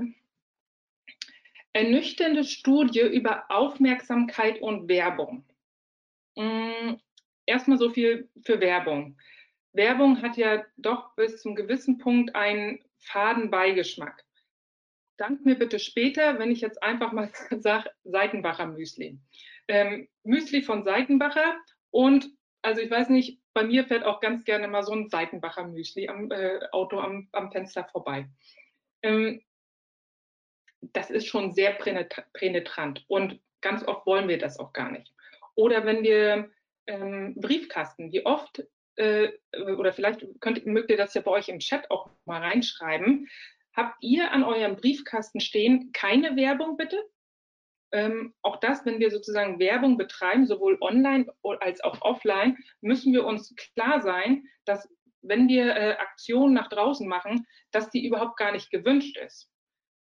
Ernüchternde 1.71 2.43
Studie 2.43 2.99
über 2.99 3.45
Aufmerksamkeit 3.49 4.61
und 4.61 4.89
Werbung. 4.89 5.45
Hm, 6.37 6.99
erstmal 7.45 7.77
so 7.77 7.91
viel 7.91 8.29
für 8.43 8.59
Werbung. 8.59 9.17
Werbung 9.71 10.21
hat 10.21 10.35
ja 10.35 10.65
doch 10.77 11.15
bis 11.15 11.41
zum 11.41 11.55
gewissen 11.55 11.97
Punkt 11.97 12.35
einen 12.35 12.83
faden 12.97 13.49
Beigeschmack. 13.49 14.23
dank 15.17 15.45
mir 15.45 15.55
bitte 15.55 15.79
später, 15.79 16.39
wenn 16.39 16.51
ich 16.51 16.61
jetzt 16.61 16.81
einfach 16.81 17.11
mal 17.11 17.31
sage, 17.59 17.89
Seitenbacher 18.03 18.65
Müsli. 18.65 19.19
Ähm, 19.67 20.09
Müsli 20.23 20.63
von 20.63 20.83
Seitenbacher 20.83 21.55
und 21.93 22.27
also 22.63 22.81
ich 22.81 22.89
weiß 22.89 23.09
nicht, 23.09 23.39
bei 23.53 23.63
mir 23.63 23.85
fährt 23.85 24.03
auch 24.03 24.19
ganz 24.19 24.45
gerne 24.45 24.67
mal 24.67 24.83
so 24.83 24.93
ein 24.93 25.09
Seitenbacher 25.09 25.67
Müsli 25.67 26.07
am 26.09 26.31
äh, 26.31 26.59
Auto 26.71 26.99
am, 26.99 27.29
am, 27.31 27.51
Fenster 27.51 27.83
vorbei. 27.85 28.27
Ähm, 29.03 29.43
das 30.81 31.11
ist 31.11 31.27
schon 31.27 31.51
sehr 31.51 31.77
penetrant 32.33 33.05
und 33.07 33.39
ganz 33.61 33.87
oft 33.87 34.05
wollen 34.07 34.27
wir 34.27 34.39
das 34.39 34.59
auch 34.59 34.73
gar 34.73 34.91
nicht. 34.91 35.13
Oder 35.55 35.85
wenn 35.85 36.03
wir 36.03 36.49
ähm, 36.87 37.35
Briefkasten, 37.35 38.11
wie 38.11 38.25
oft, 38.25 38.63
äh, 38.95 39.29
oder 39.77 39.93
vielleicht 39.93 40.25
könnt, 40.39 40.65
mögt 40.65 40.89
ihr 40.89 40.97
das 40.97 41.13
ja 41.13 41.21
bei 41.21 41.31
euch 41.31 41.47
im 41.47 41.59
Chat 41.59 41.91
auch 41.91 42.09
mal 42.25 42.41
reinschreiben, 42.41 43.29
habt 43.73 43.97
ihr 44.01 44.31
an 44.31 44.43
eurem 44.43 44.75
Briefkasten 44.77 45.39
stehen 45.39 45.91
keine 45.93 46.35
Werbung 46.35 46.75
bitte? 46.75 46.97
Ähm, 47.93 48.33
auch 48.41 48.57
das, 48.57 48.85
wenn 48.85 48.99
wir 48.99 49.09
sozusagen 49.11 49.59
Werbung 49.59 49.97
betreiben, 49.97 50.45
sowohl 50.47 50.77
online 50.81 51.27
als 51.59 51.81
auch 51.83 52.01
offline, 52.01 52.57
müssen 52.81 53.13
wir 53.13 53.25
uns 53.25 53.55
klar 53.55 54.01
sein, 54.01 54.47
dass 54.65 54.89
wenn 55.21 55.47
wir 55.47 55.75
äh, 55.75 55.95
Aktionen 55.97 56.53
nach 56.53 56.69
draußen 56.69 57.07
machen, 57.07 57.45
dass 57.71 57.91
die 57.91 58.05
überhaupt 58.05 58.37
gar 58.37 58.51
nicht 58.51 58.71
gewünscht 58.71 59.17
ist. 59.17 59.49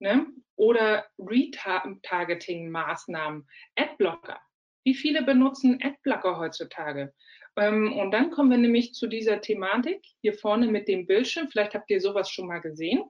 Ne? 0.00 0.26
Oder 0.54 1.06
Retargeting-Maßnahmen, 1.18 3.48
Adblocker. 3.74 4.40
Wie 4.84 4.94
viele 4.94 5.22
benutzen 5.22 5.80
Adblocker 5.82 6.38
heutzutage? 6.38 7.12
Ähm, 7.56 7.98
und 7.98 8.12
dann 8.12 8.30
kommen 8.30 8.50
wir 8.50 8.58
nämlich 8.58 8.94
zu 8.94 9.08
dieser 9.08 9.40
Thematik 9.40 10.04
hier 10.20 10.34
vorne 10.34 10.68
mit 10.68 10.86
dem 10.88 11.06
Bildschirm. 11.06 11.48
Vielleicht 11.48 11.74
habt 11.74 11.90
ihr 11.90 12.00
sowas 12.00 12.30
schon 12.30 12.46
mal 12.46 12.60
gesehen. 12.60 13.02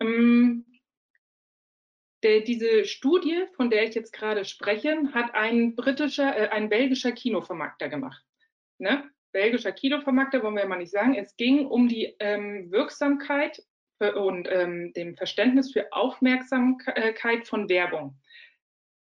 Ähm, 0.00 0.66
der, 2.22 2.40
diese 2.40 2.84
Studie, 2.84 3.44
von 3.54 3.70
der 3.70 3.84
ich 3.84 3.94
jetzt 3.94 4.12
gerade 4.12 4.44
spreche, 4.44 4.96
hat 5.12 5.34
ein 5.34 5.76
britischer, 5.76 6.36
äh, 6.36 6.48
ein 6.48 6.68
belgischer 6.68 7.12
Kinovermarkter 7.12 7.88
gemacht. 7.88 8.24
Ne? 8.78 9.08
Belgischer 9.32 9.72
Kinovermarkter 9.72 10.42
wollen 10.42 10.54
wir 10.54 10.62
ja 10.62 10.68
mal 10.68 10.78
nicht 10.78 10.92
sagen. 10.92 11.14
Es 11.14 11.36
ging 11.36 11.66
um 11.66 11.88
die 11.88 12.16
ähm, 12.18 12.70
Wirksamkeit 12.70 13.62
und 14.00 14.48
ähm, 14.50 14.92
dem 14.94 15.16
Verständnis 15.16 15.72
für 15.72 15.92
Aufmerksamkeit 15.92 17.48
von 17.48 17.68
Werbung. 17.68 18.16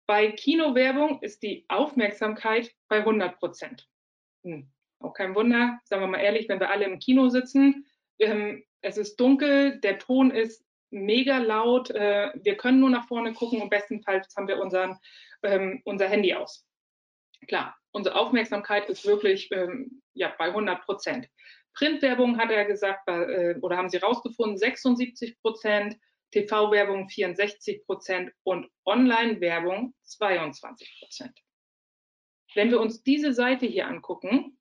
Bei 0.05 0.32
Kinowerbung 0.32 1.22
ist 1.22 1.41
die 1.41 1.65
Aufmerksamkeit 1.67 2.72
bei 2.89 2.98
100 2.98 3.39
Prozent. 3.39 3.89
Hm, 4.43 4.70
auch 5.00 5.13
kein 5.13 5.34
Wunder, 5.34 5.79
sagen 5.86 6.03
wir 6.03 6.08
mal 6.08 6.20
ehrlich, 6.20 6.48
wenn 6.48 6.60
wir 6.60 6.70
alle 6.70 6.86
im 6.86 7.00
Kino 7.00 7.29
sitzen, 7.29 7.86
ähm, 8.20 8.63
es 8.82 8.98
ist 8.98 9.15
dunkel, 9.15 9.79
der 9.79 9.98
Ton 9.98 10.29
ist 10.29 10.63
mega 10.93 11.39
laut, 11.39 11.89
äh, 11.91 12.31
wir 12.35 12.55
können 12.55 12.79
nur 12.79 12.89
nach 12.89 13.07
vorne 13.07 13.33
gucken 13.33 13.62
und 13.62 13.69
bestenfalls 13.69 14.33
haben 14.35 14.47
wir 14.47 14.59
unseren, 14.59 14.97
ähm, 15.43 15.81
unser 15.85 16.07
Handy 16.07 16.33
aus. 16.33 16.65
Klar, 17.47 17.75
unsere 17.91 18.15
Aufmerksamkeit 18.15 18.89
ist 18.89 19.05
wirklich 19.05 19.50
ähm, 19.51 20.01
ja, 20.13 20.33
bei 20.38 20.45
100 20.45 20.83
Prozent. 20.85 21.27
Printwerbung 21.73 22.38
hat 22.38 22.51
er 22.51 22.65
gesagt, 22.65 23.07
äh, 23.07 23.55
oder 23.62 23.77
haben 23.77 23.89
sie 23.89 23.97
rausgefunden, 23.97 24.57
76 24.57 25.39
Prozent, 25.41 25.97
TV-Werbung 26.31 27.09
64 27.09 27.85
Prozent 27.85 28.31
und 28.43 28.69
Online-Werbung 28.85 29.93
22 30.03 31.00
Prozent. 31.00 31.39
Wenn 32.55 32.69
wir 32.69 32.79
uns 32.79 33.03
diese 33.03 33.33
Seite 33.33 33.65
hier 33.65 33.88
angucken, 33.88 34.57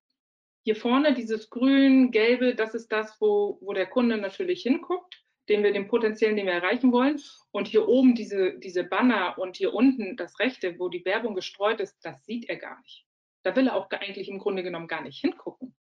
hier 0.64 0.76
vorne 0.76 1.14
dieses 1.14 1.50
grün, 1.50 2.10
gelbe, 2.10 2.54
das 2.54 2.74
ist 2.74 2.88
das, 2.92 3.20
wo, 3.20 3.58
wo 3.60 3.72
der 3.72 3.86
Kunde 3.86 4.16
natürlich 4.16 4.62
hinguckt, 4.62 5.21
den 5.48 5.62
wir 5.62 5.72
den 5.72 5.88
potenziellen, 5.88 6.36
den 6.36 6.46
wir 6.46 6.54
erreichen 6.54 6.92
wollen. 6.92 7.20
Und 7.50 7.68
hier 7.68 7.88
oben 7.88 8.14
diese, 8.14 8.58
diese 8.58 8.84
Banner 8.84 9.38
und 9.38 9.56
hier 9.56 9.74
unten 9.74 10.16
das 10.16 10.38
rechte, 10.38 10.78
wo 10.78 10.88
die 10.88 11.04
Werbung 11.04 11.34
gestreut 11.34 11.80
ist, 11.80 11.98
das 12.02 12.24
sieht 12.24 12.48
er 12.48 12.56
gar 12.56 12.80
nicht. 12.80 13.04
Da 13.42 13.54
will 13.56 13.66
er 13.66 13.76
auch 13.76 13.90
eigentlich 13.90 14.28
im 14.28 14.38
Grunde 14.38 14.62
genommen 14.62 14.86
gar 14.86 15.02
nicht 15.02 15.20
hingucken. 15.20 15.74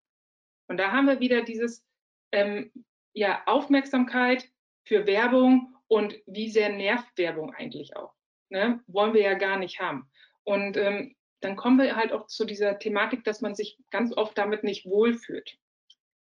Und 0.67 0.77
da 0.77 0.91
haben 0.91 1.07
wir 1.07 1.19
wieder 1.19 1.43
dieses 1.43 1.85
ähm, 2.31 2.71
ja, 3.13 3.43
Aufmerksamkeit 3.45 4.49
für 4.83 5.05
Werbung 5.05 5.75
und 5.87 6.19
wie 6.25 6.49
sehr 6.49 6.69
nervt 6.69 7.17
Werbung 7.17 7.53
eigentlich 7.53 7.95
auch. 7.95 8.13
Ne? 8.49 8.81
Wollen 8.87 9.13
wir 9.13 9.21
ja 9.21 9.33
gar 9.35 9.57
nicht 9.57 9.79
haben. 9.79 10.09
Und 10.43 10.77
ähm, 10.77 11.15
dann 11.41 11.55
kommen 11.55 11.77
wir 11.77 11.95
halt 11.95 12.13
auch 12.13 12.27
zu 12.27 12.45
dieser 12.45 12.79
Thematik, 12.79 13.23
dass 13.23 13.41
man 13.41 13.55
sich 13.55 13.77
ganz 13.89 14.15
oft 14.15 14.37
damit 14.37 14.63
nicht 14.63 14.85
wohlfühlt. 14.85 15.57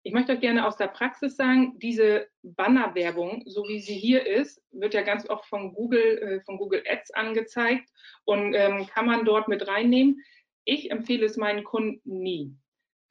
Ich 0.03 0.15
möchte 0.15 0.33
euch 0.33 0.41
gerne 0.41 0.67
aus 0.67 0.77
der 0.77 0.89
Praxis 0.89 1.37
sagen, 1.37 1.79
diese 1.79 2.27
Bannerwerbung, 2.43 3.43
so 3.47 3.65
wie 3.69 3.81
sie 3.81 3.95
hier 3.95 4.27
ist, 4.27 4.63
wird 4.71 4.95
ja 4.95 5.03
ganz 5.03 5.29
oft 5.29 5.45
von 5.47 5.75
Google, 5.75 6.19
äh, 6.19 6.41
von 6.41 6.57
Google 6.57 6.83
Ads 6.89 7.11
angezeigt 7.13 7.89
und 8.25 8.55
ähm, 8.55 8.87
kann 8.87 9.07
man 9.07 9.27
dort 9.27 9.49
mit 9.49 9.69
reinnehmen. 9.69 10.23
Ich 10.65 10.91
empfehle 10.91 11.27
es 11.27 11.37
meinen 11.37 11.65
Kunden 11.65 12.01
nie. 12.23 12.57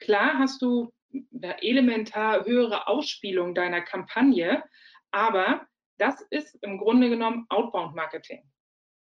Klar 0.00 0.38
hast 0.38 0.62
du 0.62 0.92
elementar 1.32 2.44
höhere 2.44 2.88
Ausspielung 2.88 3.54
deiner 3.54 3.82
Kampagne, 3.82 4.64
aber 5.10 5.66
das 5.98 6.20
ist 6.30 6.58
im 6.62 6.78
Grunde 6.78 7.08
genommen 7.08 7.46
Outbound 7.50 7.94
Marketing. 7.94 8.42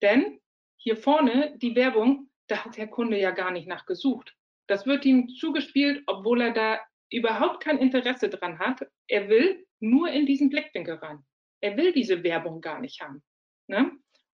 Denn 0.02 0.40
hier 0.76 0.96
vorne 0.96 1.56
die 1.58 1.76
Werbung, 1.76 2.30
da 2.46 2.64
hat 2.64 2.76
der 2.76 2.88
Kunde 2.88 3.18
ja 3.18 3.30
gar 3.30 3.50
nicht 3.50 3.68
nachgesucht. 3.68 4.34
Das 4.66 4.86
wird 4.86 5.04
ihm 5.04 5.28
zugespielt, 5.28 6.02
obwohl 6.06 6.40
er 6.40 6.52
da 6.52 6.80
überhaupt 7.10 7.62
kein 7.62 7.78
Interesse 7.78 8.28
dran 8.28 8.58
hat. 8.58 8.86
Er 9.08 9.28
will 9.28 9.66
nur 9.80 10.08
in 10.10 10.26
diesen 10.26 10.50
Blickwinkel 10.50 10.96
rein. 10.96 11.24
Er 11.60 11.76
will 11.76 11.92
diese 11.92 12.22
Werbung 12.22 12.60
gar 12.60 12.80
nicht 12.80 13.00
haben. 13.00 13.22
Ne? 13.66 13.92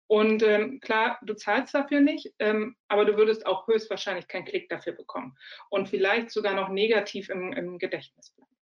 Und 0.09 0.43
ähm, 0.43 0.81
klar, 0.81 1.19
du 1.23 1.35
zahlst 1.35 1.75
dafür 1.75 2.01
nicht, 2.01 2.33
ähm, 2.39 2.77
aber 2.89 3.05
du 3.05 3.17
würdest 3.17 3.45
auch 3.45 3.67
höchstwahrscheinlich 3.67 4.29
keinen 4.29 4.45
Klick 4.45 4.69
dafür 4.69 4.93
bekommen 4.93 5.37
und 5.69 5.89
vielleicht 5.89 6.31
sogar 6.31 6.55
noch 6.55 6.69
negativ 6.69 7.29
im, 7.29 7.53
im 7.53 7.79
Gedächtnis 7.79 8.31
bleiben. 8.31 8.57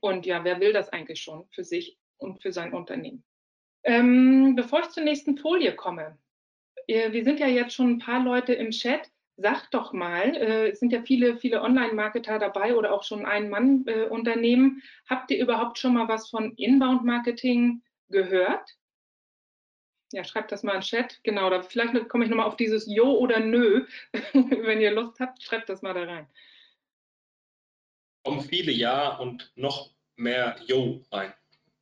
Und 0.00 0.26
ja, 0.26 0.44
wer 0.44 0.60
will 0.60 0.72
das 0.72 0.88
eigentlich 0.88 1.20
schon 1.20 1.46
für 1.50 1.64
sich 1.64 1.98
und 2.16 2.40
für 2.40 2.52
sein 2.52 2.72
Unternehmen? 2.72 3.24
Ähm, 3.84 4.54
bevor 4.56 4.80
ich 4.80 4.88
zur 4.88 5.04
nächsten 5.04 5.36
Folie 5.36 5.74
komme, 5.74 6.18
äh, 6.86 7.12
wir 7.12 7.24
sind 7.24 7.40
ja 7.40 7.46
jetzt 7.46 7.74
schon 7.74 7.92
ein 7.92 7.98
paar 7.98 8.22
Leute 8.22 8.54
im 8.54 8.70
Chat. 8.70 9.10
Sagt 9.40 9.72
doch 9.72 9.92
mal, 9.92 10.34
äh, 10.34 10.70
es 10.70 10.80
sind 10.80 10.92
ja 10.92 11.00
viele, 11.02 11.36
viele 11.36 11.62
Online-Marketer 11.62 12.40
dabei 12.40 12.74
oder 12.74 12.92
auch 12.92 13.04
schon 13.04 13.24
Ein-Mann-Unternehmen. 13.24 14.82
Habt 15.08 15.30
ihr 15.30 15.40
überhaupt 15.40 15.78
schon 15.78 15.94
mal 15.94 16.08
was 16.08 16.28
von 16.28 16.54
Inbound-Marketing 16.56 17.80
gehört? 18.08 18.68
Ja, 20.10 20.24
schreibt 20.24 20.50
das 20.50 20.64
mal 20.64 20.72
in 20.72 20.80
den 20.80 20.86
Chat. 20.86 21.20
Genau, 21.22 21.50
da 21.50 21.62
vielleicht 21.62 22.08
komme 22.08 22.24
ich 22.24 22.30
nochmal 22.30 22.46
auf 22.46 22.56
dieses 22.56 22.92
Jo 22.92 23.16
oder 23.16 23.38
Nö. 23.38 23.86
Wenn 24.32 24.80
ihr 24.80 24.90
Lust 24.90 25.20
habt, 25.20 25.40
schreibt 25.40 25.68
das 25.68 25.82
mal 25.82 25.94
da 25.94 26.02
rein. 26.02 26.26
Kommen 28.24 28.40
viele 28.40 28.72
Ja 28.72 29.18
und 29.18 29.52
noch 29.54 29.90
mehr 30.16 30.56
Jo 30.66 31.00
rein. 31.12 31.32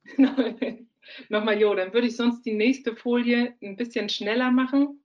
nochmal 1.31 1.59
Jo, 1.59 1.75
dann 1.75 1.95
würde 1.95 2.09
ich 2.09 2.17
sonst 2.17 2.43
die 2.43 2.53
nächste 2.53 2.95
Folie 2.95 3.55
ein 3.63 3.77
bisschen 3.77 4.11
schneller 4.11 4.51
machen. 4.51 5.01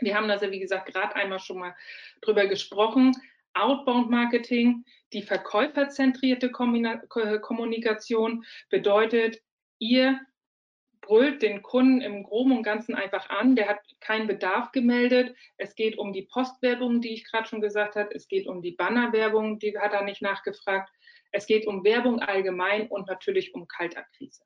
Wir 0.00 0.16
haben 0.16 0.28
das 0.28 0.42
ja, 0.42 0.50
wie 0.50 0.60
gesagt, 0.60 0.92
gerade 0.92 1.14
einmal 1.16 1.38
schon 1.38 1.58
mal 1.58 1.74
drüber 2.20 2.46
gesprochen. 2.46 3.12
Outbound 3.54 4.10
Marketing, 4.10 4.84
die 5.12 5.22
verkäuferzentrierte 5.22 6.50
Kommunikation 6.50 8.44
bedeutet, 8.68 9.42
ihr 9.78 10.20
brüllt 11.00 11.42
den 11.42 11.62
Kunden 11.62 12.00
im 12.00 12.22
Groben 12.22 12.56
und 12.58 12.62
Ganzen 12.62 12.94
einfach 12.94 13.28
an. 13.30 13.56
Der 13.56 13.68
hat 13.68 13.80
keinen 14.00 14.26
Bedarf 14.26 14.70
gemeldet. 14.72 15.34
Es 15.56 15.74
geht 15.74 15.98
um 15.98 16.12
die 16.12 16.22
Postwerbung, 16.22 17.00
die 17.00 17.14
ich 17.14 17.24
gerade 17.24 17.48
schon 17.48 17.60
gesagt 17.60 17.96
habe. 17.96 18.14
Es 18.14 18.28
geht 18.28 18.46
um 18.46 18.62
die 18.62 18.72
Bannerwerbung, 18.72 19.58
die 19.58 19.76
hat 19.78 19.92
er 19.92 20.04
nicht 20.04 20.22
nachgefragt. 20.22 20.90
Es 21.32 21.46
geht 21.46 21.66
um 21.66 21.84
Werbung 21.84 22.20
allgemein 22.20 22.88
und 22.88 23.08
natürlich 23.08 23.54
um 23.54 23.66
Kaltakquise. 23.66 24.44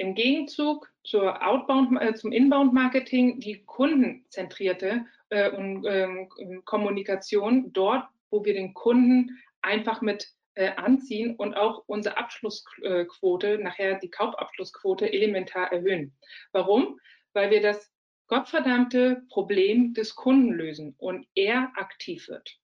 Im 0.00 0.14
Gegenzug 0.14 0.90
zur 1.04 1.46
Outbound, 1.46 2.00
äh, 2.00 2.14
zum 2.14 2.32
Inbound-Marketing 2.32 3.38
die 3.38 3.62
kundenzentrierte 3.66 5.04
äh, 5.28 5.48
äh, 5.48 6.26
Kommunikation 6.64 7.70
dort, 7.74 8.08
wo 8.30 8.42
wir 8.42 8.54
den 8.54 8.72
Kunden 8.72 9.38
einfach 9.60 10.00
mit 10.00 10.26
äh, 10.54 10.70
anziehen 10.70 11.36
und 11.36 11.54
auch 11.54 11.84
unsere 11.86 12.16
Abschlussquote, 12.16 13.58
nachher 13.58 13.98
die 13.98 14.08
Kaufabschlussquote 14.08 15.12
elementar 15.12 15.70
erhöhen. 15.70 16.16
Warum? 16.52 16.98
Weil 17.34 17.50
wir 17.50 17.60
das 17.60 17.92
gottverdammte 18.26 19.22
Problem 19.28 19.92
des 19.92 20.14
Kunden 20.14 20.54
lösen 20.54 20.94
und 20.96 21.26
er 21.34 21.72
aktiv 21.76 22.26
wird. 22.28 22.58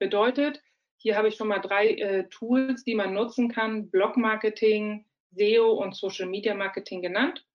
Bedeutet, 0.00 0.60
hier 0.96 1.16
habe 1.16 1.28
ich 1.28 1.36
schon 1.36 1.46
mal 1.46 1.60
drei 1.60 1.90
äh, 1.90 2.28
Tools, 2.30 2.82
die 2.82 2.96
man 2.96 3.14
nutzen 3.14 3.48
kann, 3.48 3.90
Blog-Marketing, 3.90 5.06
SEO 5.34 5.72
und 5.72 5.94
Social 5.94 6.26
Media 6.26 6.54
Marketing 6.54 7.02
genannt. 7.02 7.46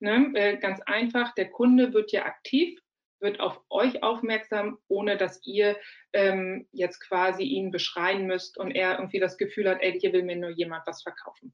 Ne? 0.00 0.32
Äh, 0.34 0.56
ganz 0.58 0.80
einfach, 0.86 1.34
der 1.34 1.50
Kunde 1.50 1.92
wird 1.92 2.12
ja 2.12 2.24
aktiv 2.24 2.78
wird 3.20 3.40
auf 3.40 3.60
euch 3.70 4.02
aufmerksam, 4.02 4.78
ohne 4.88 5.16
dass 5.16 5.44
ihr 5.44 5.76
ähm, 6.12 6.68
jetzt 6.72 7.00
quasi 7.00 7.42
ihn 7.42 7.70
beschreien 7.70 8.26
müsst 8.26 8.58
und 8.58 8.70
er 8.70 8.98
irgendwie 8.98 9.20
das 9.20 9.38
Gefühl 9.38 9.68
hat, 9.68 9.78
ey, 9.80 9.98
hier 9.98 10.12
will 10.12 10.22
mir 10.22 10.36
nur 10.36 10.50
jemand 10.50 10.86
was 10.86 11.02
verkaufen. 11.02 11.52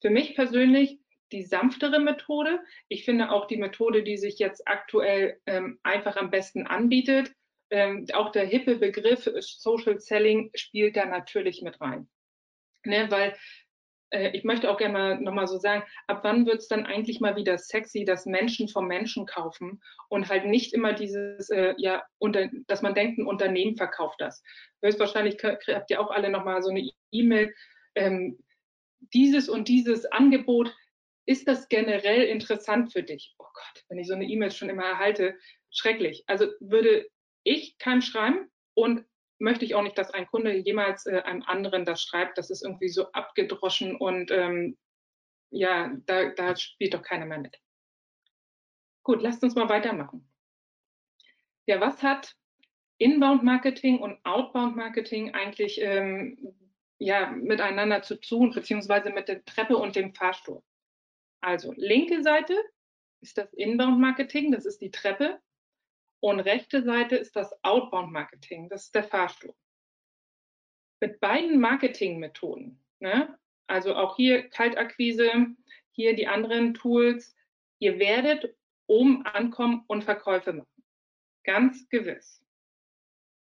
Für 0.00 0.10
mich 0.10 0.34
persönlich 0.34 0.98
die 1.32 1.42
sanftere 1.42 1.98
Methode. 1.98 2.60
Ich 2.88 3.04
finde 3.04 3.30
auch 3.30 3.46
die 3.46 3.56
Methode, 3.56 4.02
die 4.02 4.16
sich 4.16 4.38
jetzt 4.38 4.66
aktuell 4.66 5.40
ähm, 5.46 5.78
einfach 5.82 6.16
am 6.16 6.30
besten 6.30 6.66
anbietet. 6.66 7.32
Ähm, 7.70 8.06
auch 8.12 8.30
der 8.30 8.46
hippe 8.46 8.76
Begriff 8.76 9.28
Social 9.40 9.98
Selling 9.98 10.50
spielt 10.54 10.96
da 10.96 11.04
natürlich 11.06 11.62
mit 11.62 11.80
rein. 11.80 12.08
Ne, 12.84 13.10
weil 13.10 13.36
äh, 14.10 14.30
ich 14.30 14.44
möchte 14.44 14.70
auch 14.70 14.76
gerne 14.76 14.92
mal 14.92 15.20
nochmal 15.20 15.46
so 15.46 15.58
sagen, 15.58 15.82
ab 16.06 16.20
wann 16.22 16.46
wird 16.46 16.58
es 16.58 16.68
dann 16.68 16.86
eigentlich 16.86 17.20
mal 17.20 17.36
wieder 17.36 17.58
sexy, 17.58 18.04
dass 18.04 18.26
Menschen 18.26 18.68
vom 18.68 18.86
Menschen 18.86 19.26
kaufen 19.26 19.80
und 20.08 20.28
halt 20.28 20.46
nicht 20.46 20.72
immer 20.72 20.92
dieses, 20.92 21.50
äh, 21.50 21.74
ja, 21.78 22.04
unter, 22.18 22.48
dass 22.66 22.82
man 22.82 22.94
denkt, 22.94 23.18
ein 23.18 23.26
Unternehmen 23.26 23.76
verkauft 23.76 24.20
das. 24.20 24.42
Höchstwahrscheinlich 24.82 25.42
habt 25.42 25.90
ihr 25.90 26.00
auch 26.00 26.10
alle 26.10 26.30
nochmal 26.30 26.62
so 26.62 26.70
eine 26.70 26.88
E-Mail, 27.12 27.54
ähm, 27.94 28.38
dieses 29.12 29.48
und 29.48 29.68
dieses 29.68 30.06
Angebot, 30.06 30.74
ist 31.26 31.48
das 31.48 31.68
generell 31.68 32.22
interessant 32.22 32.92
für 32.92 33.02
dich? 33.02 33.34
Oh 33.38 33.46
Gott, 33.52 33.84
wenn 33.88 33.98
ich 33.98 34.06
so 34.06 34.14
eine 34.14 34.26
E-Mail 34.26 34.52
schon 34.52 34.70
immer 34.70 34.84
erhalte, 34.84 35.36
schrecklich. 35.70 36.24
Also 36.26 36.46
würde 36.60 37.06
ich 37.42 37.78
keinem 37.78 38.00
schreiben 38.00 38.48
und 38.74 39.04
möchte 39.38 39.64
ich 39.64 39.74
auch 39.74 39.82
nicht, 39.82 39.98
dass 39.98 40.10
ein 40.10 40.26
Kunde 40.26 40.54
jemals 40.54 41.06
äh, 41.06 41.22
einem 41.22 41.42
anderen 41.42 41.84
das 41.84 42.02
schreibt. 42.02 42.38
Das 42.38 42.50
ist 42.50 42.62
irgendwie 42.62 42.88
so 42.88 43.10
abgedroschen 43.12 43.96
und 43.96 44.30
ähm, 44.30 44.76
ja, 45.50 45.94
da, 46.06 46.30
da 46.30 46.56
spielt 46.56 46.94
doch 46.94 47.02
keiner 47.02 47.26
mehr 47.26 47.38
mit. 47.38 47.58
Gut, 49.02 49.22
lasst 49.22 49.42
uns 49.42 49.54
mal 49.54 49.68
weitermachen. 49.68 50.28
Ja, 51.66 51.80
was 51.80 52.02
hat 52.02 52.34
Inbound 52.98 53.42
Marketing 53.42 54.00
und 54.00 54.18
Outbound 54.24 54.76
Marketing 54.76 55.34
eigentlich 55.34 55.80
ähm, 55.80 56.54
ja, 56.98 57.30
miteinander 57.30 58.02
zu 58.02 58.18
tun, 58.18 58.52
beziehungsweise 58.52 59.10
mit 59.10 59.28
der 59.28 59.44
Treppe 59.44 59.76
und 59.76 59.96
dem 59.96 60.14
Fahrstuhl? 60.14 60.62
Also 61.40 61.72
linke 61.76 62.22
Seite 62.22 62.54
ist 63.20 63.38
das 63.38 63.52
Inbound 63.54 64.00
Marketing, 64.00 64.50
das 64.50 64.64
ist 64.64 64.80
die 64.80 64.90
Treppe. 64.90 65.40
Und 66.26 66.40
rechte 66.40 66.82
Seite 66.82 67.14
ist 67.14 67.36
das 67.36 67.56
Outbound 67.62 68.10
Marketing, 68.10 68.68
das 68.68 68.86
ist 68.86 68.96
der 68.96 69.04
Fahrstuhl. 69.04 69.54
Mit 71.00 71.20
beiden 71.20 71.60
Marketingmethoden, 71.60 72.82
ne, 72.98 73.38
also 73.68 73.94
auch 73.94 74.16
hier 74.16 74.50
Kaltakquise, 74.50 75.30
hier 75.92 76.16
die 76.16 76.26
anderen 76.26 76.74
Tools, 76.74 77.36
ihr 77.78 78.00
werdet 78.00 78.56
oben 78.88 79.24
ankommen 79.24 79.84
und 79.86 80.02
Verkäufe 80.02 80.52
machen. 80.52 80.84
Ganz 81.44 81.88
gewiss. 81.90 82.44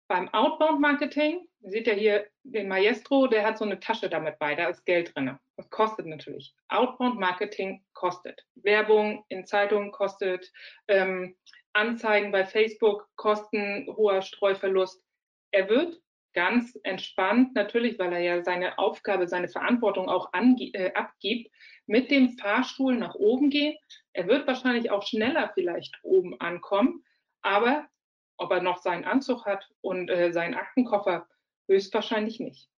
Beim 0.06 0.28
Outbound 0.28 0.80
Marketing, 0.80 1.48
ihr 1.62 1.70
seht 1.72 1.88
ja 1.88 1.94
hier 1.94 2.28
den 2.44 2.68
Maestro, 2.68 3.26
der 3.26 3.44
hat 3.44 3.58
so 3.58 3.64
eine 3.64 3.80
Tasche 3.80 4.08
damit 4.08 4.38
bei, 4.38 4.54
da 4.54 4.68
ist 4.68 4.86
Geld 4.86 5.16
drin. 5.16 5.36
Das 5.56 5.68
kostet 5.70 6.06
natürlich. 6.06 6.54
Outbound 6.68 7.18
Marketing 7.18 7.84
kostet. 7.92 8.46
Werbung 8.54 9.24
in 9.30 9.46
Zeitungen 9.46 9.90
kostet, 9.90 10.52
ähm, 10.86 11.36
Anzeigen 11.72 12.32
bei 12.32 12.44
Facebook 12.44 13.08
kosten, 13.16 13.86
hoher 13.96 14.22
Streuverlust. 14.22 15.02
Er 15.50 15.68
wird 15.68 16.00
ganz 16.34 16.78
entspannt, 16.84 17.54
natürlich, 17.54 17.98
weil 17.98 18.12
er 18.12 18.20
ja 18.20 18.44
seine 18.44 18.78
Aufgabe, 18.78 19.26
seine 19.26 19.48
Verantwortung 19.48 20.08
auch 20.08 20.30
äh, 20.32 20.92
abgibt, 20.94 21.50
mit 21.86 22.10
dem 22.10 22.36
Fahrstuhl 22.38 22.96
nach 22.96 23.14
oben 23.14 23.50
gehen. 23.50 23.76
Er 24.12 24.28
wird 24.28 24.46
wahrscheinlich 24.46 24.90
auch 24.90 25.06
schneller 25.06 25.50
vielleicht 25.54 25.98
oben 26.02 26.38
ankommen, 26.40 27.04
aber 27.42 27.88
ob 28.36 28.52
er 28.52 28.62
noch 28.62 28.78
seinen 28.78 29.04
Anzug 29.04 29.46
hat 29.46 29.68
und 29.80 30.10
äh, 30.10 30.32
seinen 30.32 30.54
Aktenkoffer, 30.54 31.26
höchstwahrscheinlich 31.66 32.40
nicht. 32.40 32.68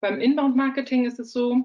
Beim 0.00 0.20
Inbound-Marketing 0.20 1.04
ist 1.06 1.18
es 1.18 1.32
so, 1.32 1.64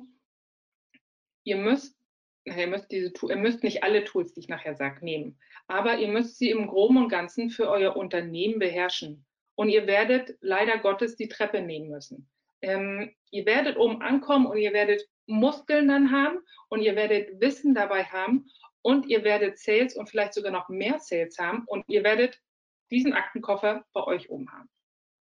ihr 1.44 1.58
müsst, 1.58 1.98
ihr 2.46 2.68
müsst, 2.68 2.92
diese, 2.92 3.12
ihr 3.30 3.36
müsst 3.36 3.64
nicht 3.64 3.84
alle 3.84 4.04
Tools, 4.04 4.34
die 4.34 4.42
ich 4.42 4.50
nachher 4.50 4.76
sage, 4.76 5.04
nehmen, 5.04 5.38
aber 5.68 5.98
ihr 5.98 6.10
müsst 6.10 6.38
sie 6.38 6.50
im 6.50 6.68
Groben 6.68 6.98
und 6.98 7.10
Ganzen 7.10 7.50
für 7.50 7.70
euer 7.70 7.96
Unternehmen 7.96 8.60
beherrschen. 8.60 9.26
Und 9.56 9.70
ihr 9.70 9.86
werdet 9.86 10.36
leider 10.42 10.80
Gottes 10.80 11.16
die 11.16 11.28
Treppe 11.28 11.62
nehmen 11.62 11.90
müssen. 11.90 12.28
Ähm, 12.62 13.14
ihr 13.30 13.46
werdet 13.46 13.78
oben 13.78 14.02
ankommen 14.02 14.48
und 14.48 14.58
ihr 14.58 14.74
werdet 14.74 15.08
Muskeln 15.28 15.88
dann 15.88 16.12
haben 16.12 16.40
und 16.70 16.82
ihr 16.82 16.96
werdet 16.96 17.40
Wissen 17.40 17.76
dabei 17.76 18.04
haben 18.06 18.50
und 18.82 19.06
ihr 19.08 19.24
werdet 19.24 19.60
Sales 19.60 19.96
und 19.96 20.10
vielleicht 20.10 20.34
sogar 20.34 20.52
noch 20.52 20.70
mehr 20.70 21.00
Sales 21.00 21.38
haben 21.38 21.66
und 21.68 21.84
ihr 21.88 22.04
werdet 22.04 22.42
diesen 22.90 23.14
Aktenkoffer 23.14 23.86
bei 23.94 24.04
euch 24.04 24.30
oben 24.30 24.52
haben. 24.52 24.70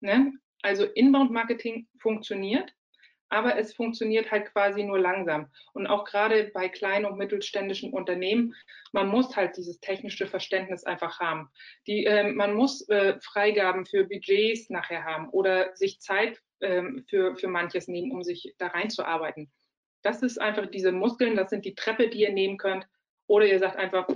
Ne? 0.01 0.33
Also 0.63 0.85
Inbound 0.85 1.31
Marketing 1.31 1.89
funktioniert, 1.99 2.75
aber 3.31 3.57
es 3.57 3.73
funktioniert 3.75 4.31
halt 4.31 4.53
quasi 4.53 4.83
nur 4.83 4.99
langsam. 4.99 5.51
Und 5.73 5.87
auch 5.87 6.05
gerade 6.05 6.51
bei 6.53 6.69
kleinen 6.69 7.07
und 7.07 7.17
mittelständischen 7.17 7.93
Unternehmen, 7.93 8.55
man 8.93 9.09
muss 9.09 9.37
halt 9.37 9.57
dieses 9.57 9.81
technische 9.81 10.27
Verständnis 10.27 10.85
einfach 10.85 11.21
haben. 11.21 11.49
Die, 11.87 12.05
äh, 12.05 12.25
man 12.25 12.55
muss 12.55 12.89
äh, 12.89 13.19
Freigaben 13.21 13.87
für 13.87 14.05
Budgets 14.05 14.69
nachher 14.69 15.05
haben 15.05 15.29
oder 15.31 15.75
sich 15.77 16.01
Zeit 16.01 16.43
äh, 16.59 16.83
für, 17.09 17.37
für 17.37 17.49
manches 17.49 17.89
nehmen, 17.89 18.13
um 18.13 18.23
sich 18.23 18.55
da 18.59 18.67
reinzuarbeiten. 18.67 19.51
Das 20.03 20.23
ist 20.23 20.41
einfach 20.41 20.67
diese 20.67 20.93
Muskeln, 20.93 21.37
das 21.37 21.51
sind 21.51 21.65
die 21.65 21.75
Treppe, 21.75 22.09
die 22.09 22.23
ihr 22.23 22.33
nehmen 22.33 22.59
könnt. 22.59 22.87
Oder 23.27 23.47
ihr 23.47 23.59
sagt 23.59 23.77
einfach, 23.77 24.09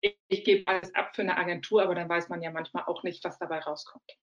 ich, 0.00 0.16
ich 0.28 0.44
gebe 0.44 0.68
alles 0.68 0.94
ab 0.94 1.16
für 1.16 1.22
eine 1.22 1.36
Agentur, 1.36 1.82
aber 1.82 1.94
dann 1.94 2.08
weiß 2.08 2.28
man 2.28 2.42
ja 2.42 2.50
manchmal 2.50 2.84
auch 2.84 3.02
nicht, 3.02 3.24
was 3.24 3.38
dabei 3.38 3.58
rauskommt. 3.58 4.18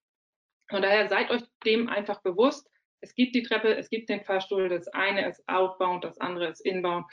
Von 0.69 0.81
daher 0.81 1.09
seid 1.09 1.31
euch 1.31 1.41
dem 1.65 1.89
einfach 1.89 2.21
bewusst. 2.21 2.69
Es 3.01 3.15
gibt 3.15 3.35
die 3.35 3.43
Treppe, 3.43 3.75
es 3.75 3.89
gibt 3.89 4.09
den 4.09 4.23
Fahrstuhl. 4.23 4.69
Das 4.69 4.87
eine 4.89 5.27
ist 5.27 5.47
outbound, 5.47 6.03
das 6.03 6.19
andere 6.19 6.49
ist 6.49 6.61
inbound. 6.61 7.05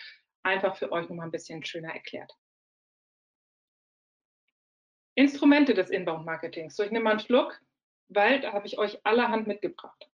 Einfach 0.42 0.76
für 0.76 0.92
euch 0.92 1.08
nochmal 1.08 1.26
ein 1.26 1.32
bisschen 1.32 1.64
schöner 1.64 1.92
erklärt. 1.92 2.32
Instrumente 5.14 5.74
des 5.74 5.90
Inbound-Marketings. 5.90 6.76
So, 6.76 6.82
ich 6.82 6.90
nehme 6.90 7.04
mal 7.04 7.10
einen 7.12 7.20
Schluck, 7.20 7.60
weil 8.08 8.40
da 8.40 8.52
habe 8.52 8.66
ich 8.66 8.78
euch 8.78 9.04
allerhand 9.04 9.46
mitgebracht. 9.46 10.10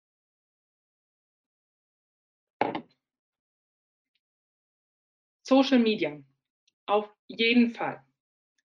Social 5.44 5.80
Media. 5.80 6.22
Auf 6.86 7.10
jeden 7.28 7.72
Fall 7.72 8.04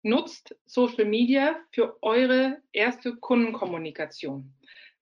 nutzt 0.02 0.54
Social 0.66 1.04
Media 1.04 1.56
für 1.70 2.02
eure 2.02 2.62
erste 2.72 3.16
Kundenkommunikation. 3.16 4.52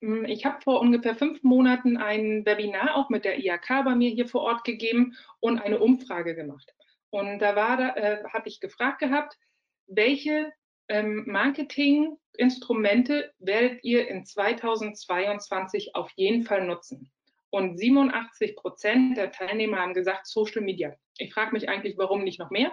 Hm, 0.04 0.26
ich 0.26 0.44
habe 0.44 0.60
vor 0.60 0.80
ungefähr 0.80 1.14
fünf 1.14 1.42
Monaten 1.42 1.96
ein 1.96 2.44
Webinar 2.44 2.94
auch 2.94 3.08
mit 3.08 3.24
der 3.24 3.38
IAK 3.38 3.84
bei 3.86 3.94
mir 3.94 4.10
hier 4.10 4.28
vor 4.28 4.42
Ort 4.42 4.64
gegeben 4.64 5.16
und 5.40 5.58
eine 5.58 5.78
Umfrage 5.78 6.34
gemacht. 6.34 6.74
Und 7.08 7.38
da, 7.38 7.54
da 7.54 7.96
äh, 7.96 8.22
habe 8.30 8.48
ich 8.48 8.60
gefragt 8.60 8.98
gehabt, 8.98 9.38
welche 9.86 10.52
ähm, 10.88 11.24
Marketinginstrumente 11.26 13.32
werdet 13.38 13.82
ihr 13.82 14.06
in 14.08 14.26
2022 14.26 15.94
auf 15.94 16.10
jeden 16.16 16.42
Fall 16.42 16.66
nutzen? 16.66 17.10
Und 17.48 17.78
87 17.78 18.56
Prozent 18.56 19.16
der 19.16 19.32
Teilnehmer 19.32 19.78
haben 19.78 19.94
gesagt 19.94 20.26
Social 20.26 20.60
Media. 20.60 20.94
Ich 21.16 21.32
frage 21.32 21.52
mich 21.52 21.70
eigentlich, 21.70 21.96
warum 21.96 22.24
nicht 22.24 22.38
noch 22.38 22.50
mehr? 22.50 22.72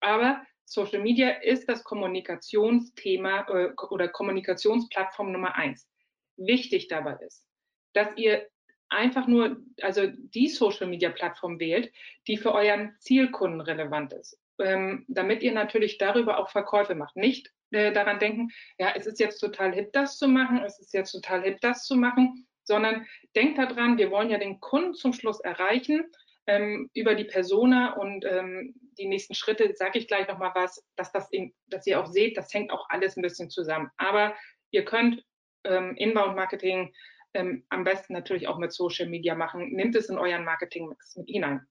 Aber 0.00 0.42
Social 0.64 1.00
Media 1.00 1.30
ist 1.30 1.68
das 1.68 1.84
Kommunikationsthema 1.84 3.46
äh, 3.48 3.70
oder 3.90 4.08
Kommunikationsplattform 4.08 5.30
Nummer 5.30 5.54
eins. 5.54 5.91
Wichtig 6.36 6.88
dabei 6.88 7.16
ist, 7.24 7.44
dass 7.92 8.16
ihr 8.16 8.48
einfach 8.88 9.26
nur, 9.26 9.56
also 9.80 10.06
die 10.06 10.48
Social 10.48 10.86
Media 10.86 11.10
Plattform 11.10 11.58
wählt, 11.58 11.92
die 12.26 12.36
für 12.36 12.52
euren 12.52 12.94
Zielkunden 12.98 13.60
relevant 13.60 14.12
ist, 14.12 14.38
ähm, 14.58 15.04
damit 15.08 15.42
ihr 15.42 15.52
natürlich 15.52 15.98
darüber 15.98 16.38
auch 16.38 16.50
Verkäufe 16.50 16.94
macht. 16.94 17.16
Nicht 17.16 17.52
äh, 17.70 17.92
daran 17.92 18.18
denken, 18.18 18.50
ja, 18.78 18.92
es 18.94 19.06
ist 19.06 19.18
jetzt 19.18 19.38
total 19.38 19.72
hip, 19.72 19.92
das 19.92 20.18
zu 20.18 20.28
machen, 20.28 20.62
es 20.64 20.78
ist 20.78 20.92
jetzt 20.92 21.12
total 21.12 21.42
hip, 21.42 21.60
das 21.60 21.86
zu 21.86 21.96
machen, 21.96 22.46
sondern 22.64 23.06
denkt 23.34 23.58
daran, 23.58 23.98
wir 23.98 24.10
wollen 24.10 24.30
ja 24.30 24.38
den 24.38 24.60
Kunden 24.60 24.94
zum 24.94 25.12
Schluss 25.12 25.40
erreichen 25.40 26.04
ähm, 26.46 26.90
über 26.94 27.14
die 27.14 27.24
Persona 27.24 27.94
und 27.94 28.24
ähm, 28.24 28.74
die 28.98 29.06
nächsten 29.06 29.34
Schritte 29.34 29.72
sage 29.74 29.98
ich 29.98 30.08
gleich 30.08 30.28
nochmal 30.28 30.52
was, 30.54 30.84
dass, 30.96 31.12
das 31.12 31.30
in, 31.30 31.54
dass 31.66 31.86
ihr 31.86 32.00
auch 32.00 32.06
seht, 32.06 32.36
das 32.36 32.52
hängt 32.52 32.70
auch 32.70 32.88
alles 32.90 33.16
ein 33.16 33.22
bisschen 33.22 33.48
zusammen. 33.48 33.90
Aber 33.96 34.34
ihr 34.70 34.84
könnt 34.84 35.24
ähm, 35.64 35.96
Inbound-Marketing 35.96 36.92
ähm, 37.34 37.64
am 37.68 37.84
besten 37.84 38.12
natürlich 38.12 38.48
auch 38.48 38.58
mit 38.58 38.72
Social 38.72 39.08
Media 39.08 39.34
machen. 39.34 39.72
Nehmt 39.72 39.96
es 39.96 40.08
in 40.08 40.18
euren 40.18 40.44
Marketing-Mix 40.44 41.16
mit 41.16 41.28
hinein. 41.28 41.66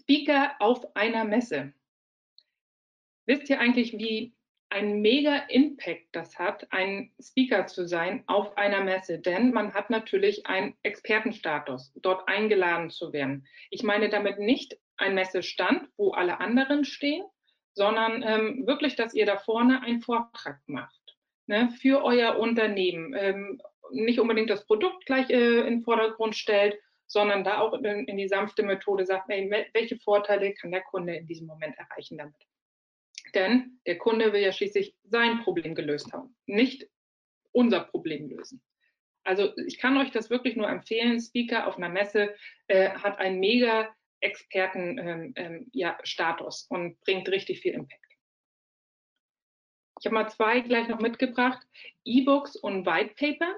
Speaker 0.00 0.56
auf 0.58 0.96
einer 0.96 1.24
Messe. 1.24 1.72
Wisst 3.26 3.50
ihr 3.50 3.60
eigentlich, 3.60 3.92
wie 3.92 4.34
ein 4.70 5.00
mega 5.00 5.36
Impact 5.48 6.08
das 6.12 6.38
hat, 6.38 6.70
ein 6.72 7.12
Speaker 7.20 7.66
zu 7.66 7.86
sein 7.86 8.22
auf 8.26 8.56
einer 8.56 8.82
Messe, 8.82 9.18
denn 9.18 9.52
man 9.52 9.72
hat 9.72 9.88
natürlich 9.88 10.46
einen 10.46 10.74
Expertenstatus, 10.82 11.92
dort 11.96 12.28
eingeladen 12.28 12.90
zu 12.90 13.12
werden. 13.12 13.46
Ich 13.70 13.82
meine 13.82 14.10
damit 14.10 14.38
nicht 14.38 14.78
ein 14.96 15.14
Messestand, 15.14 15.88
wo 15.96 16.12
alle 16.12 16.40
anderen 16.40 16.84
stehen, 16.84 17.24
sondern 17.72 18.22
ähm, 18.22 18.66
wirklich, 18.66 18.96
dass 18.96 19.14
ihr 19.14 19.24
da 19.24 19.38
vorne 19.38 19.82
einen 19.82 20.00
Vortrag 20.00 20.60
macht 20.66 20.97
ne, 21.48 21.70
für 21.80 22.04
euer 22.04 22.38
Unternehmen. 22.38 23.14
Ähm, 23.18 23.60
nicht 23.90 24.20
unbedingt 24.20 24.50
das 24.50 24.66
Produkt 24.66 25.06
gleich 25.06 25.30
äh, 25.30 25.60
in 25.60 25.66
den 25.66 25.82
Vordergrund 25.82 26.36
stellt, 26.36 26.78
sondern 27.06 27.42
da 27.42 27.60
auch 27.60 27.72
in, 27.72 28.06
in 28.06 28.18
die 28.18 28.28
sanfte 28.28 28.62
Methode 28.62 29.06
sagt, 29.06 29.30
ey, 29.30 29.50
welche 29.72 29.98
Vorteile 29.98 30.52
kann 30.54 30.70
der 30.70 30.82
Kunde 30.82 31.16
in 31.16 31.26
diesem 31.26 31.46
Moment 31.46 31.76
erreichen 31.78 32.18
damit? 32.18 32.36
Denn 33.34 33.80
der 33.86 33.98
Kunde 33.98 34.32
will 34.32 34.42
ja 34.42 34.52
schließlich 34.52 34.94
sein 35.04 35.42
Problem 35.42 35.74
gelöst 35.74 36.12
haben, 36.12 36.36
nicht 36.46 36.88
unser 37.52 37.80
Problem 37.80 38.28
lösen. 38.28 38.62
Also 39.24 39.52
ich 39.66 39.78
kann 39.78 39.96
euch 39.98 40.10
das 40.10 40.30
wirklich 40.30 40.56
nur 40.56 40.68
empfehlen. 40.68 41.20
Speaker 41.20 41.66
auf 41.66 41.76
einer 41.76 41.88
Messe 41.88 42.34
äh, 42.68 42.90
hat 42.90 43.18
einen 43.18 43.40
mega 43.40 43.94
Experten-Status 44.20 45.06
ähm, 45.06 45.32
ähm, 45.36 45.66
ja, 45.72 45.98
und 46.68 47.00
bringt 47.00 47.28
richtig 47.28 47.60
viel 47.60 47.74
Impact. 47.74 48.07
Ich 50.00 50.06
habe 50.06 50.14
mal 50.14 50.28
zwei 50.28 50.60
gleich 50.60 50.88
noch 50.88 51.00
mitgebracht. 51.00 51.66
E-Books 52.04 52.56
und 52.56 52.86
White 52.86 53.14
Paper. 53.14 53.54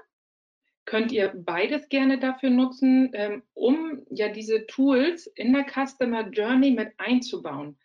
Könnt 0.85 1.11
ihr 1.11 1.31
beides 1.35 1.87
gerne 1.89 2.19
dafür 2.19 2.49
nutzen, 2.49 3.11
ähm, 3.13 3.43
um 3.53 4.03
ja 4.09 4.29
diese 4.29 4.65
Tools 4.65 5.27
in 5.27 5.53
der 5.53 5.65
Customer 5.65 6.27
Journey 6.29 6.71
mit 6.71 6.93
einzubauen. 6.97 7.77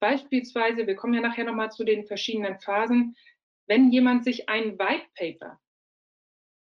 Beispielsweise, 0.00 0.86
wir 0.86 0.96
kommen 0.96 1.14
ja 1.14 1.20
nachher 1.20 1.44
nochmal 1.44 1.70
zu 1.70 1.84
den 1.84 2.04
verschiedenen 2.06 2.58
Phasen, 2.58 3.16
wenn 3.66 3.92
jemand 3.92 4.24
sich 4.24 4.48
ein 4.48 4.78
White 4.78 5.06
Paper, 5.14 5.60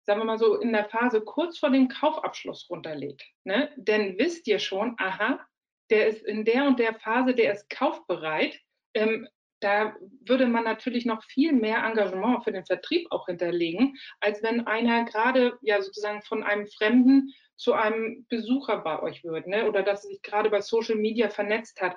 sagen 0.04 0.20
wir 0.20 0.24
mal 0.24 0.38
so 0.38 0.60
in 0.60 0.72
der 0.72 0.84
Phase 0.84 1.22
kurz 1.22 1.58
vor 1.58 1.70
dem 1.70 1.88
Kaufabschluss 1.88 2.68
runterlädt, 2.68 3.24
ne, 3.44 3.72
dann 3.78 4.18
wisst 4.18 4.46
ihr 4.46 4.58
schon, 4.58 4.94
aha, 4.98 5.40
der 5.88 6.08
ist 6.08 6.22
in 6.22 6.44
der 6.44 6.66
und 6.66 6.78
der 6.78 6.94
Phase, 6.94 7.34
der 7.34 7.52
ist 7.54 7.70
kaufbereit. 7.70 8.60
Ähm, 8.92 9.26
da 9.60 9.96
würde 10.24 10.46
man 10.46 10.64
natürlich 10.64 11.04
noch 11.04 11.22
viel 11.24 11.52
mehr 11.52 11.84
Engagement 11.84 12.44
für 12.44 12.52
den 12.52 12.64
Vertrieb 12.64 13.06
auch 13.10 13.26
hinterlegen, 13.26 13.96
als 14.20 14.42
wenn 14.42 14.66
einer 14.66 15.04
gerade 15.04 15.58
ja 15.62 15.80
sozusagen 15.82 16.22
von 16.22 16.42
einem 16.42 16.66
Fremden 16.66 17.32
zu 17.56 17.72
einem 17.72 18.24
Besucher 18.28 18.78
bei 18.78 19.02
euch 19.02 19.24
wird, 19.24 19.46
ne? 19.48 19.68
oder 19.68 19.82
dass 19.82 20.04
er 20.04 20.10
sich 20.10 20.22
gerade 20.22 20.48
bei 20.48 20.60
Social 20.60 20.94
Media 20.94 21.28
vernetzt 21.28 21.80
hat. 21.80 21.96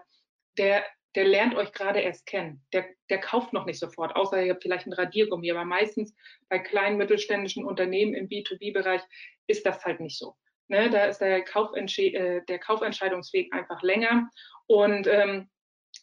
Der, 0.58 0.84
der 1.16 1.26
lernt 1.26 1.56
euch 1.56 1.72
gerade 1.72 2.00
erst 2.00 2.26
kennen. 2.26 2.66
Der, 2.74 2.86
der 3.10 3.20
kauft 3.20 3.54
noch 3.54 3.66
nicht 3.66 3.80
sofort, 3.80 4.16
außer 4.16 4.44
ihr 4.44 4.54
habt 4.54 4.64
vielleicht 4.64 4.88
ein 4.88 4.94
Radiergummi. 4.94 5.52
Aber 5.52 5.64
meistens 5.64 6.16
bei 6.50 6.58
kleinen 6.58 6.98
mittelständischen 6.98 7.64
Unternehmen 7.64 8.16
im 8.16 8.28
B2B-Bereich 8.28 9.02
ist 9.48 9.66
das 9.66 9.86
halt 9.86 10.00
nicht 10.00 10.18
so. 10.18 10.36
Ne? 10.68 10.90
Da 10.90 11.06
ist 11.06 11.20
der, 11.20 11.38
äh, 11.38 12.42
der 12.48 12.60
Kaufentscheidungsweg 12.60 13.54
einfach 13.54 13.84
länger. 13.84 14.30
Und 14.68 15.06
ähm, 15.06 15.50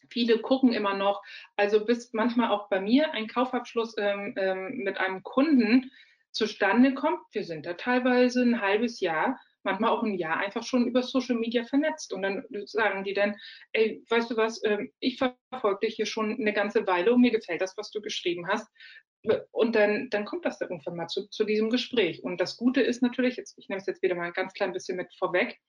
Viele 0.09 0.39
gucken 0.39 0.73
immer 0.73 0.95
noch, 0.95 1.21
also 1.55 1.85
bis 1.85 2.13
manchmal 2.13 2.49
auch 2.49 2.69
bei 2.69 2.81
mir 2.81 3.11
ein 3.13 3.27
Kaufabschluss 3.27 3.95
ähm, 3.97 4.33
ähm, 4.37 4.77
mit 4.77 4.97
einem 4.97 5.23
Kunden 5.23 5.91
zustande 6.31 6.93
kommt. 6.93 7.19
Wir 7.31 7.43
sind 7.43 7.65
da 7.65 7.73
teilweise 7.73 8.41
ein 8.41 8.61
halbes 8.61 8.99
Jahr, 8.99 9.39
manchmal 9.63 9.91
auch 9.91 10.03
ein 10.03 10.15
Jahr 10.15 10.37
einfach 10.37 10.63
schon 10.63 10.87
über 10.87 11.03
Social 11.03 11.35
Media 11.35 11.63
vernetzt. 11.65 12.13
Und 12.13 12.21
dann 12.21 12.45
sagen 12.65 13.03
die 13.03 13.13
dann, 13.13 13.35
ey, 13.73 14.03
weißt 14.09 14.31
du 14.31 14.37
was, 14.37 14.63
ähm, 14.63 14.91
ich 14.99 15.17
verfolge 15.17 15.87
dich 15.87 15.95
hier 15.95 16.05
schon 16.05 16.39
eine 16.39 16.53
ganze 16.53 16.87
Weile 16.87 17.13
und 17.13 17.21
mir 17.21 17.31
gefällt 17.31 17.61
das, 17.61 17.77
was 17.77 17.91
du 17.91 18.01
geschrieben 18.01 18.47
hast. 18.47 18.67
Und 19.51 19.75
dann, 19.75 20.09
dann 20.09 20.23
kommt 20.23 20.45
das 20.45 20.61
irgendwann 20.61 20.95
mal 20.95 21.07
zu, 21.07 21.27
zu 21.27 21.43
diesem 21.43 21.69
Gespräch. 21.69 22.23
Und 22.23 22.39
das 22.39 22.55
Gute 22.55 22.81
ist 22.81 23.01
natürlich, 23.01 23.35
jetzt, 23.35 23.57
ich 23.57 23.67
nehme 23.67 23.79
es 23.79 23.85
jetzt 23.85 24.01
wieder 24.01 24.15
mal 24.15 24.27
ein 24.27 24.33
ganz 24.33 24.53
klein 24.53 24.71
bisschen 24.71 24.95
mit 24.95 25.13
vorweg, 25.17 25.59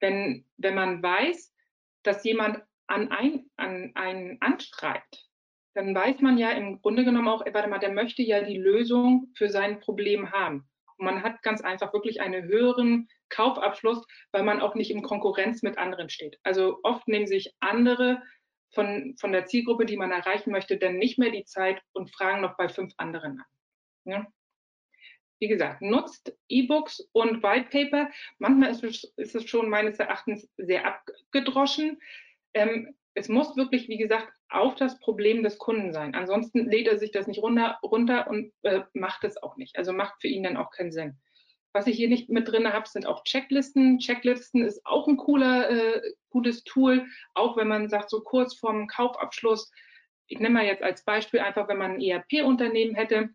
wenn, 0.00 0.44
wenn 0.56 0.74
man 0.74 1.02
weiß, 1.02 1.54
dass 2.02 2.24
jemand 2.24 2.62
an, 2.86 3.10
ein, 3.10 3.50
an 3.56 3.92
einen 3.94 4.40
anschreibt, 4.40 5.26
dann 5.74 5.94
weiß 5.94 6.20
man 6.20 6.38
ja 6.38 6.50
im 6.50 6.80
Grunde 6.80 7.04
genommen 7.04 7.28
auch, 7.28 7.44
warte 7.52 7.68
mal, 7.68 7.78
der 7.78 7.92
möchte 7.92 8.22
ja 8.22 8.42
die 8.42 8.56
Lösung 8.56 9.32
für 9.36 9.48
sein 9.48 9.80
Problem 9.80 10.32
haben. 10.32 10.68
Und 10.96 11.04
man 11.04 11.22
hat 11.22 11.42
ganz 11.42 11.60
einfach 11.60 11.92
wirklich 11.92 12.20
einen 12.20 12.44
höheren 12.44 13.08
Kaufabschluss, 13.28 14.06
weil 14.32 14.42
man 14.42 14.60
auch 14.60 14.74
nicht 14.74 14.90
in 14.90 15.02
Konkurrenz 15.02 15.62
mit 15.62 15.76
anderen 15.76 16.08
steht. 16.08 16.38
Also 16.42 16.78
oft 16.82 17.06
nehmen 17.08 17.26
sich 17.26 17.54
andere 17.60 18.22
von, 18.72 19.14
von 19.18 19.32
der 19.32 19.46
Zielgruppe, 19.46 19.84
die 19.84 19.96
man 19.96 20.12
erreichen 20.12 20.50
möchte, 20.50 20.78
dann 20.78 20.96
nicht 20.96 21.18
mehr 21.18 21.30
die 21.30 21.44
Zeit 21.44 21.82
und 21.92 22.14
fragen 22.14 22.40
noch 22.40 22.56
bei 22.56 22.68
fünf 22.68 22.94
anderen 22.96 23.40
an. 23.40 24.12
Ja? 24.12 24.26
Wie 25.38 25.48
gesagt, 25.48 25.82
nutzt 25.82 26.34
E-Books 26.48 27.10
und 27.12 27.42
White 27.42 27.68
Paper. 27.70 28.10
Manchmal 28.38 28.70
ist 28.70 28.82
es, 28.82 29.04
ist 29.16 29.34
es 29.34 29.48
schon 29.48 29.68
meines 29.68 29.98
Erachtens 29.98 30.50
sehr 30.56 30.86
abgedroschen 30.86 32.00
ähm, 32.56 32.94
es 33.14 33.28
muss 33.28 33.56
wirklich, 33.56 33.88
wie 33.88 33.98
gesagt, 33.98 34.28
auf 34.48 34.74
das 34.74 34.98
Problem 34.98 35.42
des 35.42 35.58
Kunden 35.58 35.92
sein. 35.92 36.14
Ansonsten 36.14 36.70
lädt 36.70 36.88
er 36.88 36.98
sich 36.98 37.10
das 37.10 37.26
nicht 37.26 37.42
runter, 37.42 37.78
runter 37.82 38.28
und 38.28 38.52
äh, 38.62 38.82
macht 38.94 39.24
es 39.24 39.42
auch 39.42 39.56
nicht. 39.56 39.76
Also 39.76 39.92
macht 39.92 40.20
für 40.20 40.28
ihn 40.28 40.42
dann 40.42 40.56
auch 40.56 40.70
keinen 40.70 40.92
Sinn. 40.92 41.18
Was 41.72 41.86
ich 41.86 41.96
hier 41.96 42.08
nicht 42.08 42.30
mit 42.30 42.48
drin 42.48 42.72
habe, 42.72 42.88
sind 42.88 43.06
auch 43.06 43.24
Checklisten. 43.24 43.98
Checklisten 43.98 44.64
ist 44.64 44.84
auch 44.86 45.06
ein 45.08 45.16
cooler, 45.18 45.70
äh, 45.70 46.02
gutes 46.30 46.64
Tool, 46.64 47.06
auch 47.34 47.56
wenn 47.56 47.68
man 47.68 47.88
sagt, 47.88 48.10
so 48.10 48.20
kurz 48.20 48.54
vorm 48.54 48.86
Kaufabschluss. 48.86 49.70
Ich 50.26 50.38
nehme 50.38 50.54
mal 50.54 50.64
jetzt 50.64 50.82
als 50.82 51.04
Beispiel 51.04 51.40
einfach, 51.40 51.68
wenn 51.68 51.78
man 51.78 51.92
ein 51.92 52.00
ERP-Unternehmen 52.00 52.94
hätte 52.94 53.30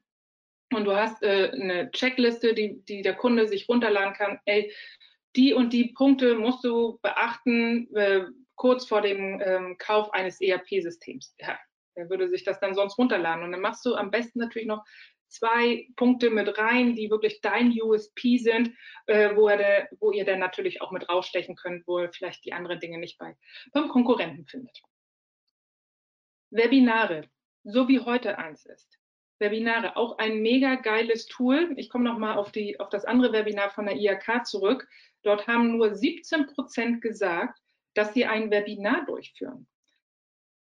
und 0.73 0.85
du 0.85 0.95
hast 0.95 1.21
äh, 1.21 1.51
eine 1.53 1.91
Checkliste, 1.91 2.53
die, 2.53 2.83
die 2.85 3.01
der 3.01 3.15
Kunde 3.15 3.47
sich 3.47 3.69
runterladen 3.69 4.13
kann. 4.13 4.39
Ey, 4.45 4.73
die 5.35 5.53
und 5.53 5.73
die 5.73 5.93
Punkte 5.93 6.35
musst 6.35 6.63
du 6.63 6.99
beachten, 7.01 7.93
äh, 7.95 8.25
kurz 8.61 8.85
vor 8.85 9.01
dem 9.01 9.41
ähm, 9.43 9.75
Kauf 9.79 10.13
eines 10.13 10.39
ERP-Systems. 10.39 11.35
Ja, 11.39 11.57
wer 11.95 12.11
würde 12.11 12.29
sich 12.29 12.43
das 12.43 12.59
dann 12.59 12.75
sonst 12.75 12.95
runterladen? 12.99 13.43
Und 13.43 13.53
dann 13.53 13.61
machst 13.61 13.83
du 13.87 13.95
am 13.95 14.11
besten 14.11 14.37
natürlich 14.37 14.67
noch 14.67 14.85
zwei 15.29 15.87
Punkte 15.95 16.29
mit 16.29 16.59
rein, 16.59 16.95
die 16.95 17.09
wirklich 17.09 17.41
dein 17.41 17.71
USP 17.81 18.37
sind, 18.37 18.69
äh, 19.07 19.35
wo, 19.35 19.47
der, 19.47 19.89
wo, 19.99 20.11
ihr 20.11 20.25
dann 20.25 20.37
natürlich 20.37 20.79
auch 20.79 20.91
mit 20.91 21.09
rausstechen 21.09 21.55
könnt, 21.55 21.87
wo 21.87 22.01
ihr 22.01 22.11
vielleicht 22.13 22.45
die 22.45 22.53
anderen 22.53 22.79
Dinge 22.79 22.99
nicht 22.99 23.17
bei, 23.17 23.35
beim 23.73 23.89
Konkurrenten 23.89 24.45
findet. 24.45 24.79
Webinare, 26.51 27.31
so 27.63 27.87
wie 27.87 28.01
heute 28.01 28.37
eins 28.37 28.67
ist. 28.67 28.99
Webinare, 29.39 29.97
auch 29.97 30.19
ein 30.19 30.43
mega 30.43 30.75
geiles 30.75 31.25
Tool. 31.25 31.73
Ich 31.77 31.89
komme 31.89 32.03
nochmal 32.03 32.37
auf, 32.37 32.51
auf 32.77 32.89
das 32.89 33.05
andere 33.05 33.33
Webinar 33.33 33.71
von 33.71 33.87
der 33.87 33.95
IAK 33.95 34.45
zurück. 34.45 34.87
Dort 35.23 35.47
haben 35.47 35.77
nur 35.77 35.95
17 35.95 36.45
Prozent 36.45 37.01
gesagt, 37.01 37.57
dass 37.93 38.13
sie 38.13 38.25
ein 38.25 38.51
Webinar 38.51 39.05
durchführen. 39.05 39.67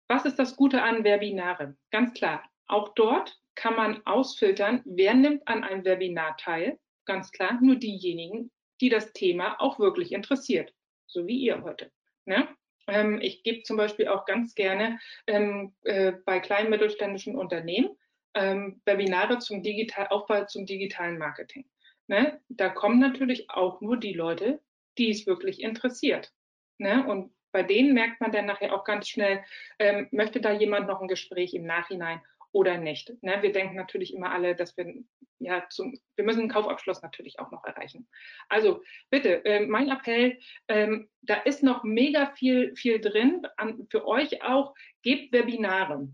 Was 0.08 0.26
ist 0.26 0.40
das 0.40 0.56
Gute 0.56 0.82
an 0.82 1.04
Webinare? 1.04 1.78
Ganz 1.92 2.14
klar, 2.14 2.44
auch 2.68 2.90
dort 2.96 3.40
kann 3.56 3.76
man 3.76 4.06
ausfiltern, 4.06 4.82
wer 4.86 5.14
nimmt 5.14 5.48
an 5.48 5.64
einem 5.64 5.84
Webinar 5.84 6.38
teil. 6.38 6.80
Ganz 7.06 7.32
klar, 7.32 7.60
nur 7.62 7.76
diejenigen, 7.76 8.52
die 8.82 8.90
das 8.90 9.12
Thema 9.14 9.60
auch 9.60 9.80
wirklich 9.80 10.12
interessiert, 10.12 10.74
so 11.08 11.28
wie 11.28 11.40
ihr 11.40 11.62
heute. 11.64 11.92
Ne? 12.26 12.48
Ähm, 12.88 13.20
ich 13.22 13.44
gebe 13.44 13.64
zum 13.64 13.78
Beispiel 13.78 14.08
auch 14.08 14.26
ganz 14.26 14.56
gerne 14.56 15.00
ähm, 15.28 15.76
äh, 15.84 16.14
bei 16.26 16.40
kleinen 16.40 16.70
mittelständischen 16.70 17.36
Unternehmen 17.36 17.96
ähm, 18.34 18.82
Webinare 18.86 19.40
zum 19.40 19.64
Digital 19.64 20.08
Aufbau 20.08 20.46
zum 20.46 20.66
digitalen 20.66 21.18
Marketing. 21.18 21.66
Ne? 22.08 22.40
Da 22.50 22.70
kommen 22.70 23.00
natürlich 23.00 23.50
auch 23.50 23.82
nur 23.82 23.98
die 23.98 24.14
Leute, 24.14 24.62
die 24.98 25.10
es 25.10 25.28
wirklich 25.28 25.62
interessiert. 25.62 26.32
Ne? 26.80 27.06
Und 27.06 27.32
bei 27.52 27.64
denen 27.64 27.94
merkt 27.94 28.22
man 28.22 28.32
dann 28.32 28.46
nachher 28.46 28.74
auch 28.74 28.84
ganz 28.84 29.08
schnell, 29.08 29.44
ähm, 29.80 30.08
möchte 30.12 30.42
da 30.42 30.52
jemand 30.52 30.88
noch 30.88 31.02
ein 31.02 31.08
Gespräch 31.08 31.54
im 31.54 31.66
Nachhinein 31.66 32.22
oder 32.52 32.78
nicht. 32.78 33.12
Ne? 33.22 33.38
Wir 33.42 33.52
denken 33.52 33.76
natürlich 33.76 34.14
immer 34.14 34.32
alle, 34.32 34.56
dass 34.56 34.76
wir 34.78 34.94
ja 35.40 35.68
zum, 35.70 35.98
wir 36.16 36.26
müssen 36.26 36.42
einen 36.42 36.50
Kaufabschluss 36.50 37.02
natürlich 37.02 37.40
auch 37.40 37.52
noch 37.52 37.64
erreichen. 37.64 38.08
Also 38.50 38.82
bitte, 39.10 39.44
äh, 39.46 39.66
mein 39.66 39.90
Appell, 39.90 40.40
ähm, 40.68 41.10
da 41.22 41.36
ist 41.36 41.64
noch 41.64 41.84
mega 41.84 42.28
viel, 42.36 42.76
viel 42.76 43.00
drin. 43.00 43.46
An, 43.58 43.88
für 43.90 44.08
euch 44.08 44.44
auch, 44.44 44.74
gebt 45.02 45.32
Webinare. 45.34 46.10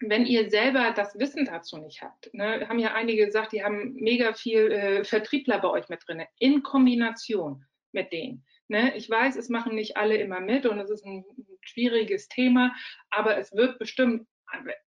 Wenn 0.00 0.26
ihr 0.26 0.50
selber 0.50 0.92
das 0.96 1.16
Wissen 1.18 1.44
dazu 1.44 1.78
nicht 1.78 2.02
habt, 2.02 2.32
ne, 2.34 2.68
haben 2.68 2.80
ja 2.80 2.92
einige 2.92 3.26
gesagt, 3.26 3.52
die 3.52 3.62
haben 3.62 3.94
mega 3.94 4.32
viel 4.32 4.72
äh, 4.72 5.04
Vertriebler 5.04 5.60
bei 5.60 5.68
euch 5.70 5.88
mit 5.88 6.00
drin, 6.06 6.24
in 6.38 6.62
Kombination 6.62 7.64
mit 7.92 8.12
denen. 8.12 8.44
Ne? 8.72 8.96
Ich 8.96 9.08
weiß, 9.10 9.36
es 9.36 9.50
machen 9.50 9.74
nicht 9.74 9.98
alle 9.98 10.16
immer 10.16 10.40
mit 10.40 10.64
und 10.64 10.78
es 10.78 10.88
ist 10.88 11.04
ein 11.04 11.26
schwieriges 11.60 12.26
Thema, 12.28 12.74
aber 13.10 13.36
es 13.36 13.52
wird 13.52 13.78
bestimmt, 13.78 14.26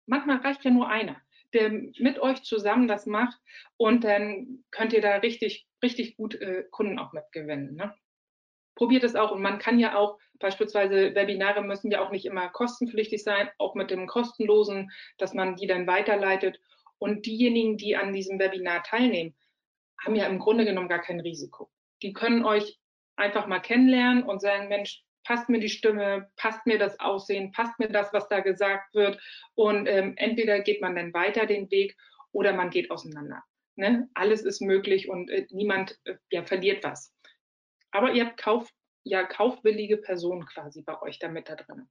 manchmal 0.07 0.37
reicht 0.37 0.65
ja 0.65 0.71
nur 0.71 0.89
einer, 0.89 1.21
der 1.53 1.69
mit 1.69 2.17
euch 2.19 2.41
zusammen 2.41 2.87
das 2.87 3.05
macht 3.05 3.37
und 3.77 4.03
dann 4.03 4.63
könnt 4.71 4.93
ihr 4.93 5.01
da 5.01 5.17
richtig, 5.17 5.67
richtig 5.83 6.17
gut 6.17 6.33
äh, 6.41 6.63
Kunden 6.71 6.97
auch 6.97 7.13
mitgewinnen. 7.13 7.75
Ne? 7.75 7.93
Probiert 8.73 9.03
es 9.03 9.15
auch 9.15 9.29
und 9.29 9.43
man 9.43 9.59
kann 9.59 9.77
ja 9.77 9.95
auch 9.95 10.17
beispielsweise 10.39 11.13
Webinare 11.13 11.61
müssen 11.61 11.91
ja 11.91 12.03
auch 12.03 12.09
nicht 12.09 12.25
immer 12.25 12.49
kostenpflichtig 12.49 13.23
sein, 13.23 13.47
auch 13.59 13.75
mit 13.75 13.91
dem 13.91 14.07
kostenlosen, 14.07 14.89
dass 15.19 15.35
man 15.35 15.55
die 15.55 15.67
dann 15.67 15.85
weiterleitet 15.85 16.59
und 16.97 17.27
diejenigen, 17.27 17.77
die 17.77 17.95
an 17.95 18.11
diesem 18.11 18.39
Webinar 18.39 18.81
teilnehmen, 18.81 19.35
haben 20.03 20.15
ja 20.15 20.25
im 20.25 20.39
Grunde 20.39 20.65
genommen 20.65 20.89
gar 20.89 21.01
kein 21.01 21.19
Risiko. 21.19 21.69
Die 22.01 22.13
können 22.13 22.43
euch 22.43 22.79
einfach 23.17 23.47
mal 23.47 23.59
kennenlernen 23.59 24.23
und 24.23 24.41
sagen, 24.41 24.67
Mensch, 24.67 25.03
passt 25.23 25.49
mir 25.49 25.59
die 25.59 25.69
Stimme, 25.69 26.31
passt 26.37 26.65
mir 26.65 26.79
das 26.79 26.99
Aussehen, 27.01 27.51
passt 27.51 27.77
mir 27.79 27.89
das, 27.89 28.13
was 28.13 28.29
da 28.29 28.39
gesagt 28.39 28.95
wird. 28.95 29.21
Und 29.55 29.87
ähm, 29.87 30.13
entweder 30.15 30.61
geht 30.61 30.81
man 30.81 30.95
dann 30.95 31.13
weiter 31.13 31.45
den 31.45 31.69
Weg 31.69 31.97
oder 32.31 32.53
man 32.53 32.69
geht 32.69 32.89
auseinander. 32.91 33.43
Ne? 33.75 34.09
Alles 34.13 34.43
ist 34.43 34.61
möglich 34.61 35.09
und 35.09 35.29
äh, 35.29 35.45
niemand 35.51 35.99
äh, 36.05 36.15
ja, 36.31 36.43
verliert 36.43 36.83
was. 36.83 37.13
Aber 37.91 38.13
ihr 38.13 38.25
habt 38.25 38.37
Kauf, 38.37 38.69
ja, 39.03 39.23
kaufwillige 39.23 39.97
Personen 39.97 40.45
quasi 40.45 40.81
bei 40.81 41.01
euch 41.01 41.19
damit 41.19 41.49
da 41.49 41.55
drin. 41.55 41.89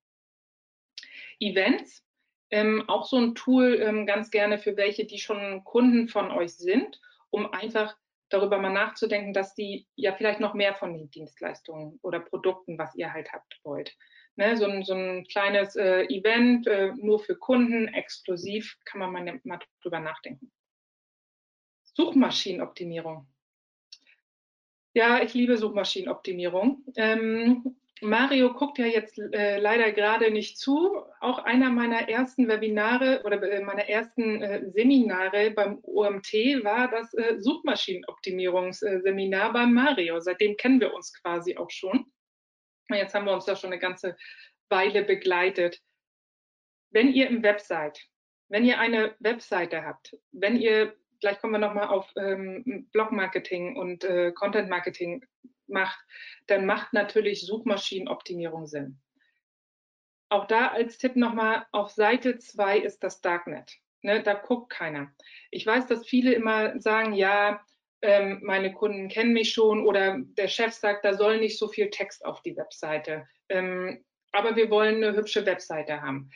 Events, 1.38 2.02
ähm, 2.50 2.88
auch 2.88 3.06
so 3.06 3.18
ein 3.18 3.34
Tool 3.34 3.80
ähm, 3.80 4.06
ganz 4.06 4.30
gerne 4.30 4.58
für 4.58 4.76
welche, 4.76 5.04
die 5.04 5.18
schon 5.18 5.62
Kunden 5.64 6.08
von 6.08 6.30
euch 6.30 6.56
sind, 6.56 7.00
um 7.30 7.52
einfach 7.52 7.96
darüber 8.28 8.58
mal 8.58 8.72
nachzudenken, 8.72 9.32
dass 9.32 9.54
die 9.54 9.86
ja 9.94 10.12
vielleicht 10.14 10.40
noch 10.40 10.54
mehr 10.54 10.74
von 10.74 10.92
den 10.92 11.10
Dienstleistungen 11.10 11.98
oder 12.02 12.20
Produkten, 12.20 12.78
was 12.78 12.94
ihr 12.94 13.12
halt 13.12 13.32
habt, 13.32 13.60
wollt. 13.62 13.96
Ne, 14.36 14.56
so, 14.56 14.66
ein, 14.66 14.84
so 14.84 14.92
ein 14.92 15.24
kleines 15.24 15.76
äh, 15.76 16.02
Event 16.04 16.66
äh, 16.66 16.92
nur 16.96 17.20
für 17.20 17.36
Kunden, 17.36 17.88
exklusiv, 17.88 18.76
kann 18.84 19.00
man 19.00 19.12
mal, 19.12 19.40
mal 19.44 19.58
drüber 19.82 20.00
nachdenken. 20.00 20.52
Suchmaschinenoptimierung. 21.94 23.26
Ja, 24.92 25.22
ich 25.22 25.32
liebe 25.32 25.56
Suchmaschinenoptimierung. 25.56 26.84
Ähm, 26.96 27.76
Mario 28.02 28.52
guckt 28.52 28.76
ja 28.78 28.84
jetzt 28.84 29.18
äh, 29.18 29.58
leider 29.58 29.90
gerade 29.92 30.30
nicht 30.30 30.58
zu. 30.58 31.02
Auch 31.20 31.38
einer 31.38 31.70
meiner 31.70 32.10
ersten 32.10 32.46
Webinare 32.46 33.22
oder 33.24 33.42
äh, 33.42 33.62
meiner 33.62 33.88
ersten 33.88 34.42
äh, 34.42 34.70
Seminare 34.70 35.52
beim 35.52 35.78
OMT 35.82 36.34
war 36.62 36.90
das 36.90 37.14
äh, 37.14 37.38
Suchmaschinenoptimierungsseminar 37.38 39.54
beim 39.54 39.72
Mario. 39.72 40.20
Seitdem 40.20 40.58
kennen 40.58 40.78
wir 40.80 40.92
uns 40.92 41.14
quasi 41.22 41.56
auch 41.56 41.70
schon. 41.70 42.04
Jetzt 42.90 43.14
haben 43.14 43.24
wir 43.24 43.32
uns 43.32 43.46
da 43.46 43.56
schon 43.56 43.72
eine 43.72 43.80
ganze 43.80 44.14
Weile 44.68 45.02
begleitet. 45.02 45.80
Wenn 46.90 47.12
ihr 47.12 47.28
im 47.28 47.42
Web 47.42 47.60
seid, 47.60 48.00
wenn 48.48 48.64
ihr 48.64 48.78
eine 48.78 49.14
Webseite 49.20 49.84
habt, 49.84 50.16
wenn 50.32 50.56
ihr, 50.56 50.94
gleich 51.20 51.40
kommen 51.40 51.54
wir 51.54 51.58
nochmal 51.58 51.88
auf 51.88 52.10
ähm, 52.16 52.88
Blog-Marketing 52.92 53.76
und 53.76 54.04
äh, 54.04 54.32
Content-Marketing 54.32 55.24
macht, 55.68 55.98
dann 56.46 56.66
macht 56.66 56.92
natürlich 56.92 57.46
Suchmaschinenoptimierung 57.46 58.66
Sinn. 58.66 59.00
Auch 60.28 60.46
da 60.46 60.68
als 60.68 60.98
Tipp 60.98 61.16
nochmal, 61.16 61.66
auf 61.72 61.90
Seite 61.90 62.38
2 62.38 62.78
ist 62.78 63.02
das 63.04 63.20
Darknet. 63.20 63.76
Ne, 64.02 64.22
da 64.22 64.34
guckt 64.34 64.70
keiner. 64.70 65.12
Ich 65.50 65.66
weiß, 65.66 65.86
dass 65.86 66.06
viele 66.06 66.32
immer 66.32 66.78
sagen, 66.80 67.12
ja, 67.14 67.64
ähm, 68.02 68.40
meine 68.42 68.72
Kunden 68.72 69.08
kennen 69.08 69.32
mich 69.32 69.52
schon 69.52 69.86
oder 69.86 70.18
der 70.18 70.48
Chef 70.48 70.72
sagt, 70.72 71.04
da 71.04 71.14
soll 71.14 71.40
nicht 71.40 71.58
so 71.58 71.68
viel 71.68 71.90
Text 71.90 72.24
auf 72.24 72.42
die 72.42 72.56
Webseite. 72.56 73.26
Ähm, 73.48 74.04
aber 74.32 74.54
wir 74.54 74.70
wollen 74.70 74.96
eine 74.96 75.16
hübsche 75.16 75.46
Webseite 75.46 76.02
haben. 76.02 76.30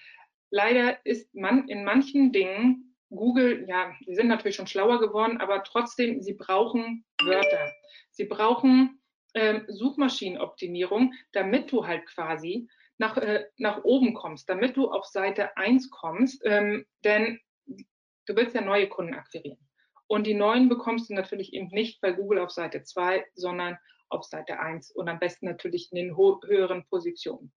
Leider 0.51 1.05
ist 1.05 1.33
man 1.35 1.69
in 1.69 1.85
manchen 1.85 2.33
Dingen 2.33 2.97
Google, 3.11 3.67
ja, 3.69 3.93
sie 4.07 4.15
sind 4.15 4.29
natürlich 4.29 4.57
schon 4.57 4.67
schlauer 4.67 5.01
geworden, 5.01 5.39
aber 5.39 5.65
trotzdem, 5.65 6.23
sie 6.23 6.35
brauchen 6.35 7.05
Wörter. 7.23 7.73
Sie 8.11 8.25
brauchen 8.25 9.00
ähm, 9.35 9.65
Suchmaschinenoptimierung, 9.69 11.15
damit 11.33 11.71
du 11.73 11.87
halt 11.87 12.07
quasi 12.07 12.69
nach, 12.99 13.17
äh, 13.17 13.47
nach 13.57 13.85
oben 13.85 14.15
kommst, 14.15 14.49
damit 14.49 14.77
du 14.77 14.91
auf 14.91 15.07
Seite 15.07 15.57
1 15.57 15.91
kommst, 15.91 16.43
ähm, 16.45 16.87
denn 17.05 17.41
du 17.67 18.37
willst 18.37 18.55
ja 18.55 18.61
neue 18.61 18.89
Kunden 18.89 19.15
akquirieren. 19.15 19.59
Und 20.07 20.27
die 20.27 20.35
neuen 20.35 20.69
bekommst 20.69 21.09
du 21.09 21.15
natürlich 21.15 21.53
eben 21.53 21.69
nicht 21.69 22.01
bei 22.01 22.13
Google 22.13 22.41
auf 22.41 22.51
Seite 22.51 22.83
2, 22.83 23.25
sondern 23.35 23.79
auf 24.09 24.25
Seite 24.25 24.59
1 24.59 24.91
und 24.91 25.09
am 25.09 25.19
besten 25.19 25.47
natürlich 25.47 25.91
in 25.93 25.97
den 25.97 26.17
höheren 26.17 26.85
Positionen. 26.87 27.53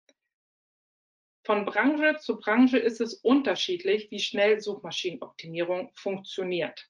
Von 1.46 1.66
Branche 1.66 2.18
zu 2.20 2.40
Branche 2.40 2.78
ist 2.78 3.02
es 3.02 3.16
unterschiedlich, 3.16 4.12
wie 4.12 4.20
schnell 4.20 4.62
Suchmaschinenoptimierung 4.62 5.92
funktioniert. 5.94 6.90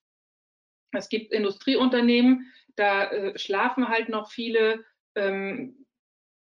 Es 0.94 1.10
gibt 1.10 1.32
Industrieunternehmen, 1.32 2.52
da 2.76 3.12
äh, 3.12 3.38
schlafen 3.38 3.90
halt 3.90 4.10
noch 4.10 4.32
viele, 4.32 4.84
ähm, 5.16 5.86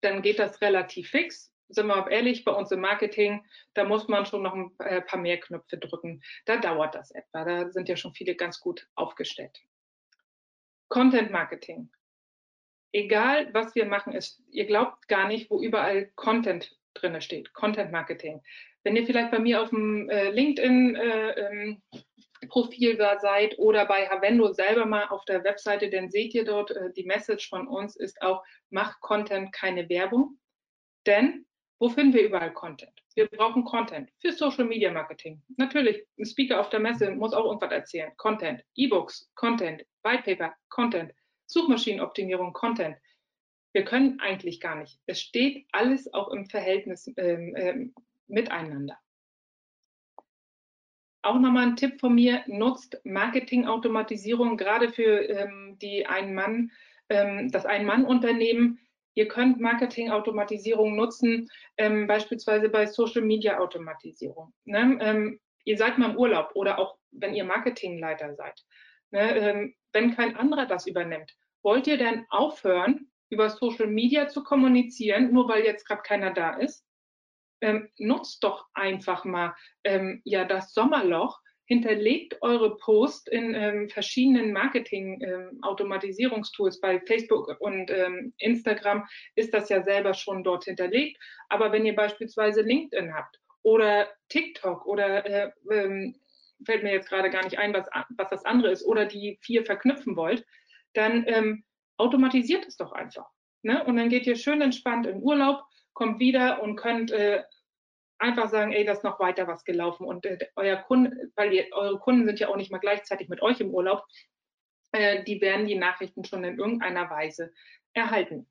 dann 0.00 0.22
geht 0.22 0.38
das 0.38 0.60
relativ 0.60 1.10
fix. 1.10 1.52
Sind 1.68 1.88
wir 1.88 2.10
ehrlich, 2.10 2.44
bei 2.44 2.52
uns 2.52 2.70
im 2.70 2.80
Marketing, 2.80 3.44
da 3.74 3.84
muss 3.84 4.06
man 4.06 4.24
schon 4.24 4.42
noch 4.42 4.54
ein 4.54 4.70
äh, 4.78 5.00
paar 5.02 5.18
mehr 5.18 5.40
Knöpfe 5.40 5.78
drücken. 5.78 6.22
Da 6.44 6.58
dauert 6.58 6.94
das 6.94 7.10
etwa. 7.10 7.44
Da 7.44 7.70
sind 7.70 7.88
ja 7.88 7.96
schon 7.96 8.14
viele 8.14 8.36
ganz 8.36 8.60
gut 8.60 8.86
aufgestellt. 8.94 9.60
Content 10.88 11.32
Marketing. 11.32 11.90
Egal, 12.92 13.52
was 13.52 13.74
wir 13.74 13.84
machen, 13.84 14.12
ist, 14.12 14.40
ihr 14.50 14.66
glaubt 14.66 15.08
gar 15.08 15.26
nicht, 15.26 15.50
wo 15.50 15.60
überall 15.60 16.06
Content 16.14 16.76
drin 16.94 17.20
steht. 17.20 17.52
Content 17.52 17.90
Marketing. 17.90 18.42
Wenn 18.84 18.94
ihr 18.94 19.04
vielleicht 19.04 19.32
bei 19.32 19.40
mir 19.40 19.60
auf 19.60 19.70
dem 19.70 20.08
äh, 20.08 20.30
LinkedIn 20.30 20.94
äh, 20.94 21.30
ähm, 21.30 21.82
Profil 22.48 22.96
da 22.96 23.18
seid 23.18 23.58
oder 23.58 23.86
bei 23.86 24.08
Havendo 24.08 24.52
selber 24.52 24.86
mal 24.86 25.06
auf 25.08 25.24
der 25.24 25.44
Webseite, 25.44 25.90
dann 25.90 26.10
seht 26.10 26.34
ihr 26.34 26.44
dort, 26.44 26.70
äh, 26.70 26.92
die 26.92 27.04
Message 27.04 27.48
von 27.48 27.66
uns 27.66 27.96
ist 27.96 28.20
auch, 28.22 28.44
mach 28.70 29.00
Content, 29.00 29.52
keine 29.52 29.88
Werbung. 29.88 30.38
Denn 31.06 31.46
wo 31.78 31.88
finden 31.88 32.14
wir 32.14 32.24
überall 32.24 32.52
Content? 32.52 32.92
Wir 33.14 33.28
brauchen 33.28 33.64
Content 33.64 34.10
für 34.18 34.32
Social 34.32 34.64
Media 34.64 34.90
Marketing. 34.90 35.42
Natürlich, 35.56 36.04
ein 36.18 36.26
Speaker 36.26 36.60
auf 36.60 36.70
der 36.70 36.80
Messe 36.80 37.10
muss 37.10 37.32
auch 37.32 37.44
irgendwas 37.46 37.72
erzählen. 37.72 38.12
Content, 38.16 38.62
E-Books, 38.74 39.30
Content, 39.34 39.84
White 40.02 40.22
Paper, 40.24 40.54
Content, 40.68 41.12
Suchmaschinenoptimierung, 41.46 42.52
Content. 42.52 42.96
Wir 43.72 43.84
können 43.84 44.20
eigentlich 44.20 44.60
gar 44.60 44.76
nicht. 44.76 44.98
Es 45.06 45.20
steht 45.20 45.66
alles 45.72 46.12
auch 46.14 46.28
im 46.28 46.46
Verhältnis 46.46 47.10
ähm, 47.16 47.54
ähm, 47.56 47.94
miteinander. 48.26 48.98
Auch 51.26 51.40
nochmal 51.40 51.66
ein 51.66 51.74
Tipp 51.76 51.98
von 51.98 52.14
mir, 52.14 52.44
nutzt 52.46 53.00
Marketingautomatisierung 53.02 54.56
gerade 54.56 54.90
für 54.90 55.28
ähm, 55.28 55.76
die 55.82 56.06
Ein-Mann, 56.06 56.70
ähm, 57.08 57.50
das 57.50 57.66
Ein-Mann-Unternehmen. 57.66 58.78
Ihr 59.14 59.26
könnt 59.26 59.58
Marketingautomatisierung 59.58 60.94
nutzen, 60.94 61.48
ähm, 61.78 62.06
beispielsweise 62.06 62.68
bei 62.68 62.86
Social-Media-Automatisierung. 62.86 64.52
Ne? 64.66 64.98
Ähm, 65.00 65.40
ihr 65.64 65.76
seid 65.76 65.98
mal 65.98 66.10
im 66.10 66.16
Urlaub 66.16 66.52
oder 66.54 66.78
auch 66.78 66.96
wenn 67.10 67.34
ihr 67.34 67.44
Marketingleiter 67.44 68.36
seid. 68.36 68.64
Ne? 69.10 69.36
Ähm, 69.36 69.74
wenn 69.92 70.14
kein 70.14 70.36
anderer 70.36 70.66
das 70.66 70.86
übernimmt, 70.86 71.34
wollt 71.64 71.88
ihr 71.88 71.98
dann 71.98 72.24
aufhören, 72.30 73.10
über 73.30 73.50
Social 73.50 73.88
Media 73.88 74.28
zu 74.28 74.44
kommunizieren, 74.44 75.32
nur 75.32 75.48
weil 75.48 75.64
jetzt 75.64 75.88
gerade 75.88 76.02
keiner 76.02 76.32
da 76.32 76.50
ist? 76.50 76.85
Ähm, 77.60 77.88
nutzt 77.98 78.44
doch 78.44 78.66
einfach 78.74 79.24
mal 79.24 79.54
ähm, 79.84 80.20
ja 80.24 80.44
das 80.44 80.74
Sommerloch, 80.74 81.40
hinterlegt 81.66 82.40
eure 82.42 82.76
Post 82.76 83.28
in 83.28 83.54
ähm, 83.54 83.88
verschiedenen 83.88 84.52
Marketing-Automatisierungstools. 84.52 86.76
Ähm, 86.76 86.80
Bei 86.80 87.00
Facebook 87.00 87.60
und 87.60 87.90
ähm, 87.90 88.32
Instagram 88.38 89.04
ist 89.34 89.52
das 89.52 89.68
ja 89.68 89.82
selber 89.82 90.14
schon 90.14 90.44
dort 90.44 90.62
hinterlegt. 90.64 91.20
Aber 91.48 91.72
wenn 91.72 91.84
ihr 91.84 91.96
beispielsweise 91.96 92.62
LinkedIn 92.62 93.12
habt 93.12 93.40
oder 93.62 94.08
TikTok 94.28 94.86
oder 94.86 95.26
äh, 95.26 95.50
ähm, 95.70 96.14
fällt 96.64 96.84
mir 96.84 96.92
jetzt 96.92 97.08
gerade 97.08 97.30
gar 97.30 97.42
nicht 97.44 97.58
ein, 97.58 97.74
was, 97.74 97.88
was 98.16 98.30
das 98.30 98.44
andere 98.44 98.70
ist, 98.70 98.84
oder 98.84 99.04
die 99.04 99.40
vier 99.42 99.66
verknüpfen 99.66 100.14
wollt, 100.16 100.46
dann 100.94 101.24
ähm, 101.26 101.64
automatisiert 101.98 102.64
es 102.66 102.76
doch 102.76 102.92
einfach. 102.92 103.26
Ne? 103.62 103.84
Und 103.84 103.96
dann 103.96 104.08
geht 104.08 104.26
ihr 104.26 104.36
schön 104.36 104.62
entspannt 104.62 105.06
in 105.06 105.22
Urlaub 105.22 105.62
kommt 105.96 106.20
wieder 106.20 106.62
und 106.62 106.76
könnt 106.76 107.10
äh, 107.10 107.42
einfach 108.18 108.50
sagen, 108.50 108.72
ey, 108.72 108.84
das 108.84 108.98
ist 108.98 109.04
noch 109.04 109.18
weiter 109.18 109.48
was 109.48 109.64
gelaufen. 109.64 110.06
Und 110.06 110.26
äh, 110.26 110.38
euer 110.54 110.76
Kunde, 110.76 111.32
weil 111.34 111.52
ihr, 111.54 111.66
eure 111.72 111.98
Kunden 111.98 112.26
sind 112.26 112.38
ja 112.38 112.48
auch 112.48 112.56
nicht 112.56 112.70
mal 112.70 112.78
gleichzeitig 112.78 113.30
mit 113.30 113.40
euch 113.40 113.60
im 113.60 113.72
Urlaub, 113.72 114.04
äh, 114.92 115.24
die 115.24 115.40
werden 115.40 115.66
die 115.66 115.74
Nachrichten 115.74 116.22
schon 116.24 116.44
in 116.44 116.58
irgendeiner 116.58 117.08
Weise 117.08 117.50
erhalten. 117.94 118.46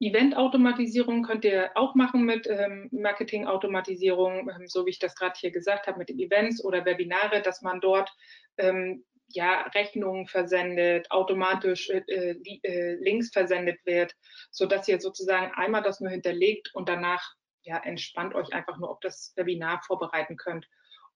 Event-Automatisierung 0.00 1.22
könnt 1.22 1.46
ihr 1.46 1.70
auch 1.74 1.94
machen 1.94 2.24
mit 2.24 2.46
ähm, 2.46 2.88
Marketing-Automatisierung, 2.92 4.50
ähm, 4.50 4.66
so 4.66 4.84
wie 4.84 4.90
ich 4.90 4.98
das 4.98 5.16
gerade 5.16 5.38
hier 5.38 5.50
gesagt 5.50 5.86
habe, 5.86 5.98
mit 5.98 6.10
den 6.10 6.18
Events 6.18 6.62
oder 6.62 6.84
Webinare, 6.84 7.40
dass 7.40 7.62
man 7.62 7.80
dort 7.80 8.14
ähm, 8.58 9.06
ja, 9.28 9.62
Rechnungen 9.74 10.26
versendet, 10.26 11.10
automatisch 11.10 11.90
äh, 11.90 12.02
äh, 12.08 12.60
äh, 12.62 12.94
Links 12.94 13.30
versendet 13.30 13.78
wird, 13.84 14.14
so 14.50 14.66
dass 14.66 14.88
ihr 14.88 15.00
sozusagen 15.00 15.52
einmal 15.54 15.82
das 15.82 16.00
nur 16.00 16.10
hinterlegt 16.10 16.74
und 16.74 16.88
danach 16.88 17.34
ja, 17.62 17.78
entspannt 17.78 18.34
euch 18.34 18.52
einfach 18.54 18.78
nur 18.78 18.90
auf 18.90 19.00
das 19.00 19.34
Webinar 19.36 19.82
vorbereiten 19.82 20.36
könnt. 20.36 20.66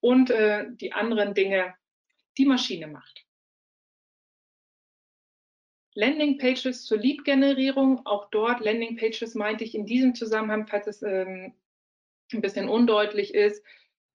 Und 0.00 0.30
äh, 0.30 0.66
die 0.72 0.92
anderen 0.92 1.32
Dinge 1.32 1.74
die 2.36 2.46
Maschine 2.46 2.88
macht. 2.88 3.24
Landingpages 5.94 6.84
zur 6.84 6.98
Lead-Generierung, 6.98 8.06
auch 8.06 8.30
dort 8.30 8.60
Landingpages 8.60 9.34
meinte 9.34 9.64
ich 9.64 9.74
in 9.74 9.84
diesem 9.84 10.14
Zusammenhang, 10.14 10.66
falls 10.66 10.86
es 10.86 11.02
ähm, 11.02 11.54
ein 12.32 12.40
bisschen 12.40 12.68
undeutlich 12.68 13.34
ist, 13.34 13.64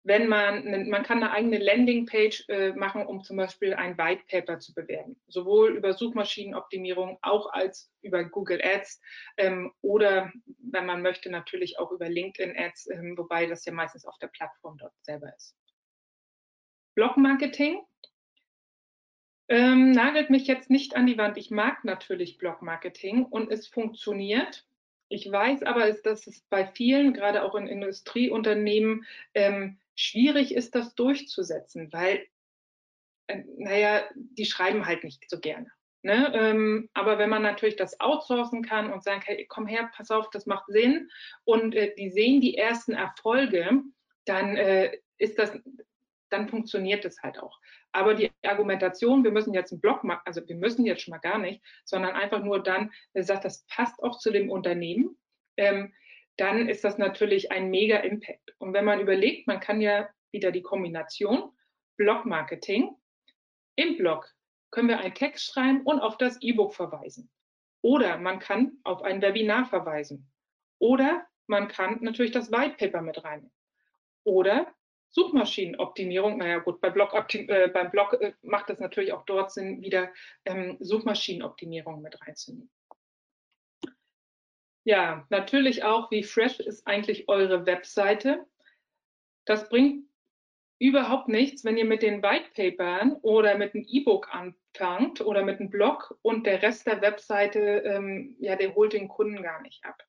wenn 0.08 0.30
man, 0.30 0.90
man 0.90 1.04
kann 1.04 1.22
eine 1.22 1.32
eigene 1.32 1.58
Landingpage 1.58 2.46
äh, 2.48 2.72
machen, 2.72 3.06
um 3.06 3.24
zum 3.24 3.36
Beispiel 3.36 3.74
ein 3.74 3.98
White 3.98 4.24
Paper 4.30 4.58
zu 4.58 4.74
bewerben, 4.74 5.20
sowohl 5.28 5.76
über 5.76 5.94
Suchmaschinenoptimierung, 5.94 7.20
auch 7.22 7.52
als 7.52 7.92
über 8.02 8.24
Google 8.24 8.62
Ads 8.64 9.02
ähm, 9.36 9.74
oder, 9.82 10.32
wenn 10.60 10.86
man 10.86 11.02
möchte, 11.02 11.30
natürlich 11.30 11.78
auch 11.78 11.92
über 11.92 12.08
LinkedIn 12.08 12.58
Ads, 12.58 12.90
ähm, 12.92 13.18
wobei 13.18 13.48
das 13.48 13.66
ja 13.66 13.74
meistens 13.74 14.06
auf 14.06 14.18
der 14.20 14.28
Plattform 14.28 14.78
dort 14.78 14.94
selber 15.02 15.28
ist. 15.36 15.58
Blog 16.96 17.18
Marketing. 17.18 17.82
Ähm, 19.50 19.92
nagelt 19.92 20.30
mich 20.30 20.48
jetzt 20.48 20.70
nicht 20.70 20.96
an 20.96 21.06
die 21.06 21.18
Wand. 21.18 21.38
Ich 21.38 21.52
mag 21.52 21.86
natürlich 21.86 22.38
Blog-Marketing 22.38 23.24
und 23.26 23.50
es 23.50 23.68
funktioniert. 23.68 24.66
Ich 25.10 25.32
weiß 25.32 25.64
aber, 25.64 25.90
dass 25.92 26.28
es 26.28 26.42
bei 26.50 26.66
vielen, 26.66 27.14
gerade 27.14 27.44
auch 27.44 27.56
in 27.56 27.68
Industrieunternehmen, 27.68 29.06
ähm, 29.34 29.78
schwierig 29.98 30.54
ist, 30.54 30.76
das 30.76 30.96
durchzusetzen, 30.96 31.92
weil, 31.92 32.26
äh, 33.28 33.44
naja, 33.58 34.04
die 34.16 34.46
schreiben 34.46 34.86
halt 34.86 35.04
nicht 35.04 35.30
so 35.30 35.40
gerne. 35.40 35.70
Ne? 36.04 36.32
Ähm, 36.34 36.90
aber 36.94 37.18
wenn 37.18 37.30
man 37.30 37.42
natürlich 37.42 37.76
das 37.76 38.00
outsourcen 38.00 38.64
kann 38.64 38.94
und 38.94 39.04
sagen, 39.04 39.22
hey, 39.26 39.46
komm 39.50 39.68
her, 39.68 39.90
pass 39.96 40.12
auf, 40.12 40.30
das 40.30 40.46
macht 40.46 40.68
Sinn 40.68 41.10
und 41.44 41.76
äh, 41.76 41.94
die 41.96 42.12
sehen 42.12 42.40
die 42.40 42.56
ersten 42.56 42.94
Erfolge, 42.94 43.82
dann 44.26 44.56
äh, 44.56 44.98
ist 45.18 45.40
das, 45.40 45.52
dann 46.30 46.48
funktioniert 46.48 47.04
es 47.04 47.22
halt 47.24 47.40
auch. 47.40 47.60
Aber 47.92 48.14
die 48.14 48.32
Argumentation, 48.44 49.24
wir 49.24 49.32
müssen 49.32 49.54
jetzt 49.54 49.72
einen 49.72 49.82
Blog 49.82 50.04
machen, 50.04 50.22
also 50.26 50.48
wir 50.48 50.56
müssen 50.56 50.86
jetzt 50.86 51.02
schon 51.02 51.12
mal 51.12 51.18
gar 51.18 51.40
nicht, 51.40 51.64
sondern 51.84 52.16
einfach 52.16 52.44
nur 52.44 52.62
dann, 52.62 52.92
wer 53.14 53.24
sagt, 53.24 53.44
das 53.44 53.66
passt 53.68 54.02
auch 54.04 54.20
zu 54.20 54.32
dem 54.32 54.52
Unternehmen, 54.52 55.18
ähm, 55.58 55.94
dann 56.38 56.70
ist 56.70 56.84
das 56.84 56.98
natürlich 56.98 57.52
ein 57.52 57.70
mega 57.70 57.98
Impact. 57.98 58.56
Und 58.60 58.74
wenn 58.74 58.86
man 58.86 59.00
überlegt, 59.00 59.48
man 59.48 59.60
kann 59.60 59.82
ja 59.82 60.10
wieder 60.32 60.52
die 60.52 60.62
Kombination 60.62 61.52
Blog-Marketing 61.98 62.96
im 63.76 63.98
Blog 63.98 64.34
können 64.72 64.90
wir 64.90 65.00
einen 65.00 65.14
Text 65.14 65.46
schreiben 65.46 65.82
und 65.84 66.00
auf 66.00 66.18
das 66.18 66.42
E-Book 66.42 66.74
verweisen. 66.74 67.30
Oder 67.82 68.18
man 68.18 68.40
kann 68.40 68.80
auf 68.84 69.02
ein 69.02 69.22
Webinar 69.22 69.66
verweisen. 69.66 70.30
Oder 70.80 71.26
man 71.48 71.68
kann 71.68 72.00
natürlich 72.02 72.32
das 72.32 72.52
White 72.52 72.76
Paper 72.78 73.02
mit 73.02 73.24
rein. 73.24 73.52
Oder 74.24 74.74
Suchmaschinenoptimierung, 75.10 76.38
naja 76.38 76.58
gut, 76.60 76.82
bei 76.82 76.90
Blog, 76.90 77.14
äh, 77.34 77.70
beim 77.70 77.92
Blog 77.92 78.14
äh, 78.20 78.34
macht 78.42 78.70
es 78.70 78.80
natürlich 78.80 79.14
auch 79.14 79.24
dort 79.26 79.52
Sinn, 79.52 79.82
wieder 79.82 80.12
ähm, 80.44 80.76
Suchmaschinenoptimierung 80.80 82.02
mit 82.02 82.20
reinzunehmen. 82.22 82.70
Ja, 84.88 85.26
natürlich 85.30 85.84
auch, 85.84 86.12
wie 86.12 86.24
fresh 86.24 86.62
ist 86.62 86.88
eigentlich 86.88 87.28
eure 87.28 87.66
Webseite? 87.66 88.46
Das 89.44 89.68
bringt 89.68 90.06
überhaupt 90.80 91.28
nichts, 91.28 91.66
wenn 91.66 91.76
ihr 91.76 91.84
mit 91.84 92.02
den 92.02 92.24
White 92.24 92.52
Papern 92.56 93.18
oder 93.22 93.58
mit 93.58 93.76
einem 93.76 93.84
E-Book 93.86 94.34
anfangt 94.34 95.20
oder 95.20 95.44
mit 95.44 95.60
einem 95.60 95.70
Blog 95.70 96.18
und 96.22 96.46
der 96.46 96.62
Rest 96.62 96.88
der 96.88 97.02
Webseite, 97.02 97.60
ähm, 97.60 98.38
ja, 98.40 98.56
der 98.56 98.76
holt 98.76 98.94
den 98.94 99.10
Kunden 99.10 99.44
gar 99.44 99.62
nicht 99.62 99.84
ab 99.84 100.02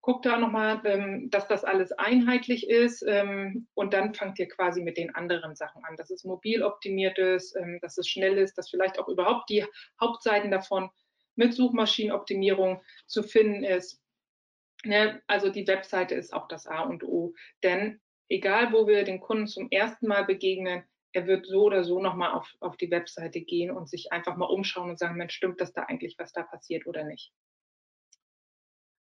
guckt 0.00 0.26
da 0.26 0.36
nochmal, 0.36 0.80
ähm, 0.84 1.30
dass 1.30 1.46
das 1.46 1.62
alles 1.62 1.92
einheitlich 1.92 2.68
ist 2.68 3.04
ähm, 3.06 3.68
und 3.74 3.94
dann 3.94 4.14
fangt 4.14 4.36
ihr 4.40 4.48
quasi 4.48 4.82
mit 4.82 4.96
den 4.96 5.14
anderen 5.14 5.54
Sachen 5.54 5.84
an, 5.84 5.96
dass 5.96 6.10
es 6.10 6.24
mobil 6.24 6.64
optimiert 6.64 7.18
ist, 7.18 7.54
ähm, 7.54 7.78
dass 7.82 7.98
es 7.98 8.08
schnell 8.08 8.36
ist, 8.36 8.58
dass 8.58 8.68
vielleicht 8.68 8.98
auch 8.98 9.06
überhaupt 9.06 9.48
die 9.48 9.64
Hauptseiten 10.00 10.50
davon 10.50 10.90
mit 11.36 11.54
Suchmaschinenoptimierung 11.54 12.82
zu 13.06 13.22
finden 13.22 13.62
ist. 13.62 14.01
Ne? 14.84 15.22
Also 15.26 15.48
die 15.48 15.66
Webseite 15.66 16.14
ist 16.14 16.32
auch 16.32 16.48
das 16.48 16.66
A 16.66 16.82
und 16.82 17.04
O, 17.04 17.34
denn 17.62 18.00
egal 18.28 18.72
wo 18.72 18.86
wir 18.86 19.04
den 19.04 19.20
Kunden 19.20 19.46
zum 19.46 19.68
ersten 19.70 20.06
Mal 20.06 20.24
begegnen, 20.24 20.84
er 21.12 21.26
wird 21.26 21.46
so 21.46 21.64
oder 21.64 21.84
so 21.84 22.00
nochmal 22.00 22.32
auf, 22.32 22.50
auf 22.60 22.76
die 22.76 22.90
Webseite 22.90 23.42
gehen 23.42 23.70
und 23.70 23.88
sich 23.88 24.12
einfach 24.12 24.36
mal 24.36 24.46
umschauen 24.46 24.90
und 24.90 24.98
sagen, 24.98 25.16
Mensch, 25.16 25.34
stimmt 25.34 25.60
das 25.60 25.72
da 25.72 25.82
eigentlich, 25.82 26.16
was 26.18 26.32
da 26.32 26.42
passiert 26.42 26.86
oder 26.86 27.04
nicht? 27.04 27.32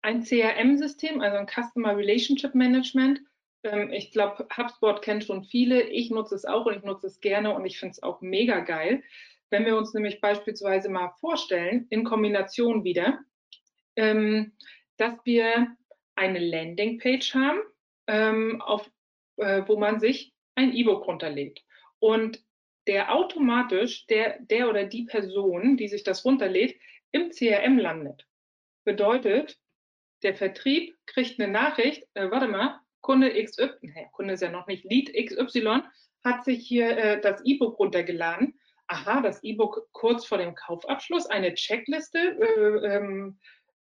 ein 0.02 0.24
CRM-System, 0.24 1.22
also 1.22 1.38
ein 1.38 1.48
Customer 1.48 1.96
Relationship 1.96 2.56
Management. 2.56 3.22
Ähm, 3.63 3.92
ich 3.92 4.12
glaube, 4.12 4.48
HubSpot 4.56 5.02
kennt 5.02 5.26
schon 5.26 5.44
viele. 5.44 5.82
Ich 5.84 6.10
nutze 6.10 6.36
es 6.36 6.46
auch 6.46 6.65
und 6.65 6.78
ich 6.78 6.84
nutze 6.84 7.08
es 7.08 7.20
gerne 7.20 7.54
und 7.54 7.65
ich 7.65 7.80
finde 7.80 7.92
es 7.92 8.04
auch 8.04 8.22
mega 8.22 8.60
geil. 8.62 9.04
Wenn 9.50 9.65
wir 9.65 9.78
uns 9.78 9.94
nämlich 9.94 10.22
beispielsweise 10.22 10.89
mal 10.89 11.10
vorstellen, 11.20 11.88
in 11.89 12.04
Kombination 12.04 12.84
wieder, 12.84 13.20
ähm, 13.96 14.54
dass 14.99 15.15
wir 15.23 15.75
eine 16.15 16.39
Landingpage 16.39 17.33
haben, 17.33 17.59
ähm, 18.07 18.62
auf, 18.62 18.89
äh, 19.38 19.63
wo 19.65 19.77
man 19.77 19.99
sich 19.99 20.33
ein 20.55 20.73
E-Book 20.73 21.07
runterlädt. 21.07 21.63
Und 21.99 22.43
der 22.88 23.13
automatisch, 23.13 24.05
der, 24.07 24.39
der 24.39 24.69
oder 24.69 24.85
die 24.85 25.05
Person, 25.05 25.77
die 25.77 25.88
sich 25.88 26.03
das 26.03 26.25
runterlädt, 26.25 26.75
im 27.12 27.29
CRM 27.29 27.77
landet. 27.77 28.25
Bedeutet, 28.83 29.57
der 30.23 30.35
Vertrieb 30.35 30.97
kriegt 31.05 31.39
eine 31.39 31.51
Nachricht, 31.51 32.03
äh, 32.13 32.29
warte 32.29 32.47
mal, 32.47 32.79
Kunde 33.01 33.31
XY, 33.31 33.69
naja, 33.81 34.07
Kunde 34.12 34.33
ist 34.33 34.41
ja 34.41 34.51
noch 34.51 34.67
nicht, 34.67 34.83
Lead 34.83 35.13
XY 35.13 35.83
hat 36.23 36.43
sich 36.43 36.67
hier 36.67 36.97
äh, 36.97 37.21
das 37.21 37.41
E-Book 37.45 37.79
runtergeladen. 37.79 38.59
Aha, 38.88 39.21
das 39.21 39.43
E-Book 39.43 39.88
kurz 39.91 40.25
vor 40.25 40.39
dem 40.39 40.55
Kaufabschluss, 40.55 41.27
eine 41.27 41.53
Checkliste, 41.53 42.17
äh, 42.19 42.95
ähm, 42.95 43.39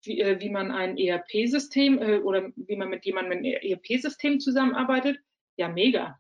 wie, 0.05 0.21
äh, 0.21 0.41
wie, 0.41 0.51
man 0.51 0.71
ein 0.71 0.97
ERP-System 0.97 1.99
äh, 2.01 2.19
oder 2.19 2.51
wie 2.57 2.77
man 2.77 2.89
mit 2.89 3.05
jemandem 3.05 3.39
einem 3.39 3.45
ERP-System 3.45 4.41
zusammenarbeitet. 4.41 5.19
Ja, 5.57 5.69
mega. 5.69 6.19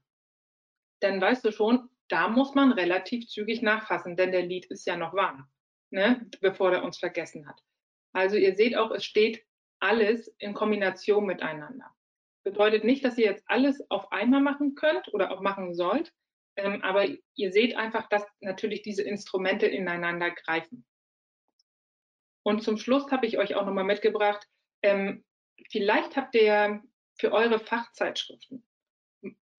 Dann 1.00 1.20
weißt 1.20 1.44
du 1.44 1.52
schon, 1.52 1.88
da 2.08 2.28
muss 2.28 2.54
man 2.54 2.72
relativ 2.72 3.26
zügig 3.28 3.62
nachfassen, 3.62 4.16
denn 4.16 4.32
der 4.32 4.46
Lead 4.46 4.66
ist 4.66 4.86
ja 4.86 4.96
noch 4.96 5.14
warm, 5.14 5.48
ne, 5.90 6.28
bevor 6.40 6.72
er 6.72 6.84
uns 6.84 6.98
vergessen 6.98 7.48
hat. 7.48 7.60
Also 8.12 8.36
ihr 8.36 8.54
seht 8.54 8.76
auch, 8.76 8.90
es 8.90 9.04
steht 9.04 9.44
alles 9.80 10.28
in 10.38 10.54
Kombination 10.54 11.26
miteinander. 11.26 11.90
Bedeutet 12.44 12.84
nicht, 12.84 13.04
dass 13.04 13.18
ihr 13.18 13.26
jetzt 13.26 13.44
alles 13.46 13.82
auf 13.90 14.12
einmal 14.12 14.40
machen 14.40 14.74
könnt 14.74 15.12
oder 15.12 15.30
auch 15.30 15.40
machen 15.40 15.74
sollt, 15.74 16.12
ähm, 16.56 16.82
aber 16.82 17.08
ihr 17.34 17.52
seht 17.52 17.76
einfach, 17.76 18.08
dass 18.08 18.24
natürlich 18.40 18.82
diese 18.82 19.02
Instrumente 19.02 19.66
ineinander 19.66 20.30
greifen. 20.30 20.84
Und 22.44 22.62
zum 22.62 22.76
Schluss 22.76 23.10
habe 23.10 23.26
ich 23.26 23.38
euch 23.38 23.56
auch 23.56 23.64
nochmal 23.64 23.84
mitgebracht, 23.84 24.46
ähm, 24.82 25.24
vielleicht 25.70 26.14
habt 26.16 26.34
ihr 26.34 26.82
für 27.18 27.32
eure 27.32 27.58
Fachzeitschriften, 27.58 28.62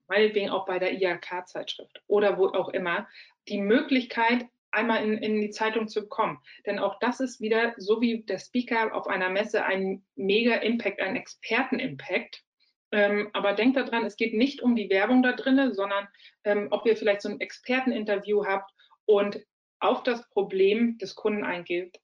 meinetwegen 0.07 0.51
auch 0.51 0.65
bei 0.65 0.77
der 0.77 0.93
IHK-Zeitschrift 0.93 2.03
oder 2.07 2.37
wo 2.37 2.47
auch 2.47 2.69
immer, 2.69 3.07
die 3.47 3.59
Möglichkeit, 3.59 4.45
einmal 4.71 5.03
in, 5.03 5.17
in 5.17 5.41
die 5.41 5.49
Zeitung 5.49 5.87
zu 5.87 6.07
kommen. 6.07 6.39
Denn 6.65 6.79
auch 6.79 6.99
das 6.99 7.19
ist 7.19 7.41
wieder, 7.41 7.73
so 7.77 8.01
wie 8.01 8.23
der 8.23 8.39
Speaker 8.39 8.93
auf 8.93 9.07
einer 9.07 9.29
Messe, 9.29 9.65
ein 9.65 10.05
mega 10.15 10.55
Impact, 10.55 10.99
ein 11.01 11.15
Experten-Impact. 11.15 12.43
Ähm, 12.91 13.29
aber 13.33 13.53
denkt 13.53 13.77
daran, 13.77 14.05
es 14.05 14.15
geht 14.15 14.33
nicht 14.33 14.61
um 14.61 14.75
die 14.75 14.89
Werbung 14.89 15.23
da 15.23 15.31
drin, 15.31 15.73
sondern 15.73 16.07
ähm, 16.43 16.67
ob 16.71 16.85
ihr 16.85 16.97
vielleicht 16.97 17.21
so 17.21 17.29
ein 17.29 17.39
Experteninterview 17.39 18.45
habt 18.45 18.69
und 19.05 19.39
auf 19.79 20.03
das 20.03 20.29
Problem 20.29 20.97
des 20.97 21.15
Kunden 21.15 21.43
eingeht 21.43 21.99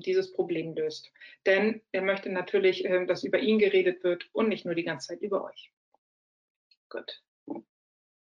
dieses 0.00 0.32
Problem 0.32 0.74
löst. 0.74 1.10
Denn 1.46 1.82
er 1.92 2.02
möchte 2.02 2.30
natürlich, 2.30 2.84
äh, 2.84 3.06
dass 3.06 3.24
über 3.24 3.38
ihn 3.38 3.58
geredet 3.58 4.02
wird 4.04 4.28
und 4.32 4.48
nicht 4.48 4.64
nur 4.64 4.74
die 4.74 4.84
ganze 4.84 5.08
Zeit 5.08 5.20
über 5.20 5.44
euch. 5.44 5.72
Gut. 6.88 7.22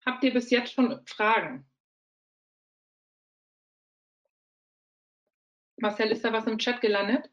Habt 0.04 0.22
ihr 0.22 0.32
bis 0.32 0.50
jetzt 0.50 0.72
schon 0.72 1.04
Fragen? 1.06 1.68
Marcel, 5.78 6.10
ist 6.10 6.24
da 6.24 6.32
was 6.32 6.46
im 6.46 6.58
Chat 6.58 6.80
gelandet? 6.80 7.30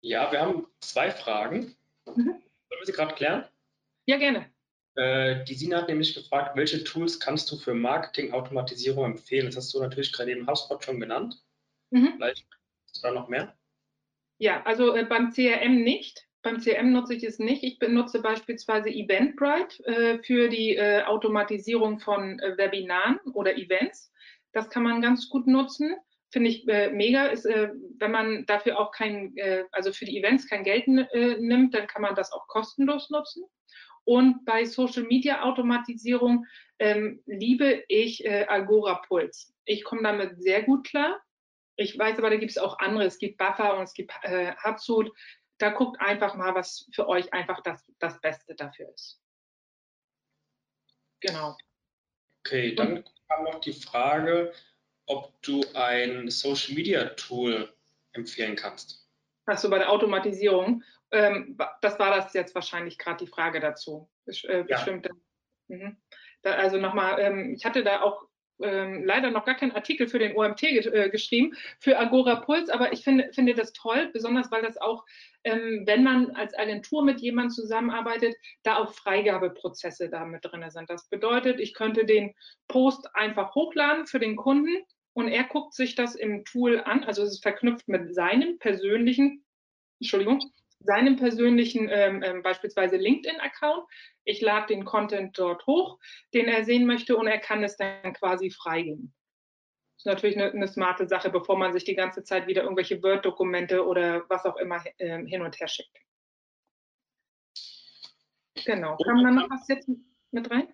Ja, 0.00 0.32
wir 0.32 0.40
haben 0.40 0.66
zwei 0.80 1.10
Fragen. 1.10 1.76
Mhm. 2.06 2.24
Sollen 2.24 2.80
wir 2.80 2.86
sie 2.86 2.92
gerade 2.92 3.14
klären? 3.14 3.48
Ja, 4.06 4.16
gerne. 4.16 4.52
Äh, 4.94 5.44
die 5.44 5.54
Sina 5.54 5.78
hat 5.78 5.88
nämlich 5.88 6.14
gefragt, 6.14 6.56
welche 6.56 6.82
Tools 6.84 7.20
kannst 7.20 7.50
du 7.50 7.56
für 7.56 7.72
Marketing-Automatisierung 7.74 9.04
empfehlen? 9.04 9.46
Das 9.46 9.56
hast 9.56 9.72
du 9.74 9.80
natürlich 9.80 10.12
gerade 10.12 10.32
eben 10.32 10.46
HubSpot 10.46 10.82
schon 10.84 11.00
genannt. 11.00 11.42
Mhm. 11.92 12.14
Vielleicht 12.16 12.46
du 12.94 13.00
da 13.02 13.12
noch 13.12 13.28
mehr? 13.28 13.54
Ja, 14.38 14.62
also 14.64 14.94
äh, 14.94 15.04
beim 15.04 15.30
CRM 15.30 15.82
nicht. 15.82 16.26
Beim 16.42 16.58
CRM 16.58 16.92
nutze 16.92 17.14
ich 17.14 17.22
es 17.22 17.38
nicht. 17.38 17.62
Ich 17.62 17.78
benutze 17.78 18.20
beispielsweise 18.20 18.88
Eventbrite 18.88 19.86
äh, 19.86 20.18
für 20.22 20.48
die 20.48 20.74
äh, 20.76 21.02
Automatisierung 21.04 22.00
von 22.00 22.40
äh, 22.40 22.56
Webinaren 22.56 23.20
oder 23.34 23.56
Events. 23.56 24.12
Das 24.52 24.68
kann 24.68 24.82
man 24.82 25.00
ganz 25.00 25.28
gut 25.28 25.46
nutzen. 25.46 25.94
Finde 26.30 26.50
ich 26.50 26.66
äh, 26.66 26.90
mega. 26.90 27.26
Ist, 27.26 27.44
äh, 27.44 27.70
wenn 27.98 28.10
man 28.10 28.46
dafür 28.46 28.80
auch 28.80 28.90
kein, 28.90 29.34
also 29.70 29.92
für 29.92 30.06
die 30.06 30.18
Events 30.18 30.48
kein 30.48 30.64
Geld 30.64 30.88
nimmt, 30.88 31.74
dann 31.74 31.86
kann 31.86 32.02
man 32.02 32.14
das 32.14 32.32
auch 32.32 32.48
kostenlos 32.48 33.10
nutzen. 33.10 33.44
Und 34.04 34.44
bei 34.44 34.64
Social 34.64 35.04
Media 35.04 35.42
Automatisierung 35.42 36.46
ähm, 36.78 37.22
liebe 37.26 37.84
ich 37.88 38.24
äh, 38.24 38.46
Agora 38.48 39.00
Puls. 39.06 39.54
Ich 39.64 39.84
komme 39.84 40.02
damit 40.02 40.42
sehr 40.42 40.62
gut 40.62 40.84
klar. 40.84 41.20
Ich 41.76 41.98
weiß 41.98 42.18
aber, 42.18 42.30
da 42.30 42.36
gibt 42.36 42.50
es 42.50 42.58
auch 42.58 42.78
andere. 42.78 43.04
Es 43.04 43.18
gibt 43.18 43.38
Buffer 43.38 43.76
und 43.76 43.84
es 43.84 43.94
gibt 43.94 44.12
äh, 44.22 44.54
Hubsuit. 44.64 45.10
Da 45.58 45.70
guckt 45.70 46.00
einfach 46.00 46.34
mal, 46.34 46.54
was 46.54 46.88
für 46.92 47.08
euch 47.08 47.32
einfach 47.32 47.62
das, 47.62 47.84
das 47.98 48.20
Beste 48.20 48.54
dafür 48.54 48.92
ist. 48.92 49.20
Genau. 51.20 51.56
Okay, 52.44 52.74
dann 52.74 53.04
kam 53.28 53.44
noch 53.44 53.60
die 53.60 53.72
Frage, 53.72 54.52
ob 55.06 55.40
du 55.42 55.62
ein 55.74 56.28
Social 56.30 56.74
Media 56.74 57.04
Tool 57.10 57.72
empfehlen 58.12 58.56
kannst. 58.56 59.08
Achso, 59.46 59.70
bei 59.70 59.78
der 59.78 59.90
Automatisierung. 59.90 60.82
Ähm, 61.10 61.56
das 61.80 61.98
war 61.98 62.16
das 62.16 62.32
jetzt 62.32 62.54
wahrscheinlich 62.54 62.98
gerade 62.98 63.24
die 63.24 63.30
Frage 63.30 63.60
dazu. 63.60 64.10
Äh, 64.26 64.64
bestimmt. 64.64 65.06
Ja. 65.06 65.76
Mhm. 65.76 65.96
Da, 66.42 66.54
also 66.54 66.78
nochmal, 66.78 67.20
ähm, 67.20 67.54
ich 67.54 67.64
hatte 67.64 67.84
da 67.84 68.02
auch 68.02 68.26
ähm, 68.60 69.04
leider 69.04 69.30
noch 69.30 69.44
gar 69.44 69.56
keinen 69.56 69.72
Artikel 69.72 70.08
für 70.08 70.18
den 70.18 70.36
OMT 70.36 70.62
äh, 70.62 71.10
geschrieben, 71.10 71.54
für 71.78 71.98
Agora 71.98 72.36
Puls, 72.36 72.68
aber 72.70 72.92
ich 72.92 73.02
finde, 73.02 73.30
finde 73.32 73.54
das 73.54 73.72
toll, 73.72 74.10
besonders 74.12 74.50
weil 74.50 74.62
das 74.62 74.76
auch, 74.76 75.04
ähm, 75.44 75.82
wenn 75.86 76.02
man 76.04 76.30
als 76.32 76.56
Agentur 76.58 77.04
mit 77.04 77.20
jemandem 77.20 77.50
zusammenarbeitet, 77.50 78.34
da 78.62 78.76
auch 78.76 78.92
Freigabeprozesse 78.92 80.08
da 80.08 80.24
mit 80.24 80.44
drin 80.44 80.64
sind. 80.70 80.90
Das 80.90 81.08
bedeutet, 81.08 81.60
ich 81.60 81.74
könnte 81.74 82.04
den 82.04 82.34
Post 82.68 83.08
einfach 83.14 83.54
hochladen 83.54 84.06
für 84.06 84.18
den 84.18 84.36
Kunden 84.36 84.76
und 85.14 85.28
er 85.28 85.44
guckt 85.44 85.74
sich 85.74 85.94
das 85.94 86.14
im 86.14 86.44
Tool 86.44 86.80
an, 86.80 87.04
also 87.04 87.22
es 87.22 87.32
ist 87.32 87.42
verknüpft 87.42 87.88
mit 87.88 88.14
seinem 88.14 88.58
persönlichen, 88.58 89.44
Entschuldigung, 90.00 90.40
seinem 90.84 91.16
persönlichen 91.16 91.88
ähm, 91.90 92.22
ähm, 92.22 92.42
beispielsweise 92.42 92.96
LinkedIn-Account. 92.96 93.84
Ich 94.24 94.40
lade 94.40 94.68
den 94.68 94.84
Content 94.84 95.38
dort 95.38 95.66
hoch, 95.66 95.98
den 96.34 96.46
er 96.46 96.64
sehen 96.64 96.86
möchte 96.86 97.16
und 97.16 97.26
er 97.26 97.38
kann 97.38 97.64
es 97.64 97.76
dann 97.76 98.12
quasi 98.12 98.50
freigeben. 98.50 99.14
Das 99.96 100.02
ist 100.02 100.06
natürlich 100.06 100.36
eine, 100.36 100.50
eine 100.50 100.68
smarte 100.68 101.06
Sache, 101.06 101.30
bevor 101.30 101.56
man 101.56 101.72
sich 101.72 101.84
die 101.84 101.94
ganze 101.94 102.24
Zeit 102.24 102.46
wieder 102.46 102.62
irgendwelche 102.62 103.02
Word-Dokumente 103.02 103.86
oder 103.86 104.28
was 104.28 104.44
auch 104.44 104.56
immer 104.56 104.82
äh, 104.98 105.24
hin 105.26 105.42
und 105.42 105.58
her 105.60 105.68
schickt. 105.68 105.96
Genau. 108.64 108.96
Kam 108.96 109.24
da 109.24 109.30
noch 109.30 109.50
was 109.50 109.66
jetzt 109.68 109.88
mit 110.30 110.50
rein? 110.50 110.68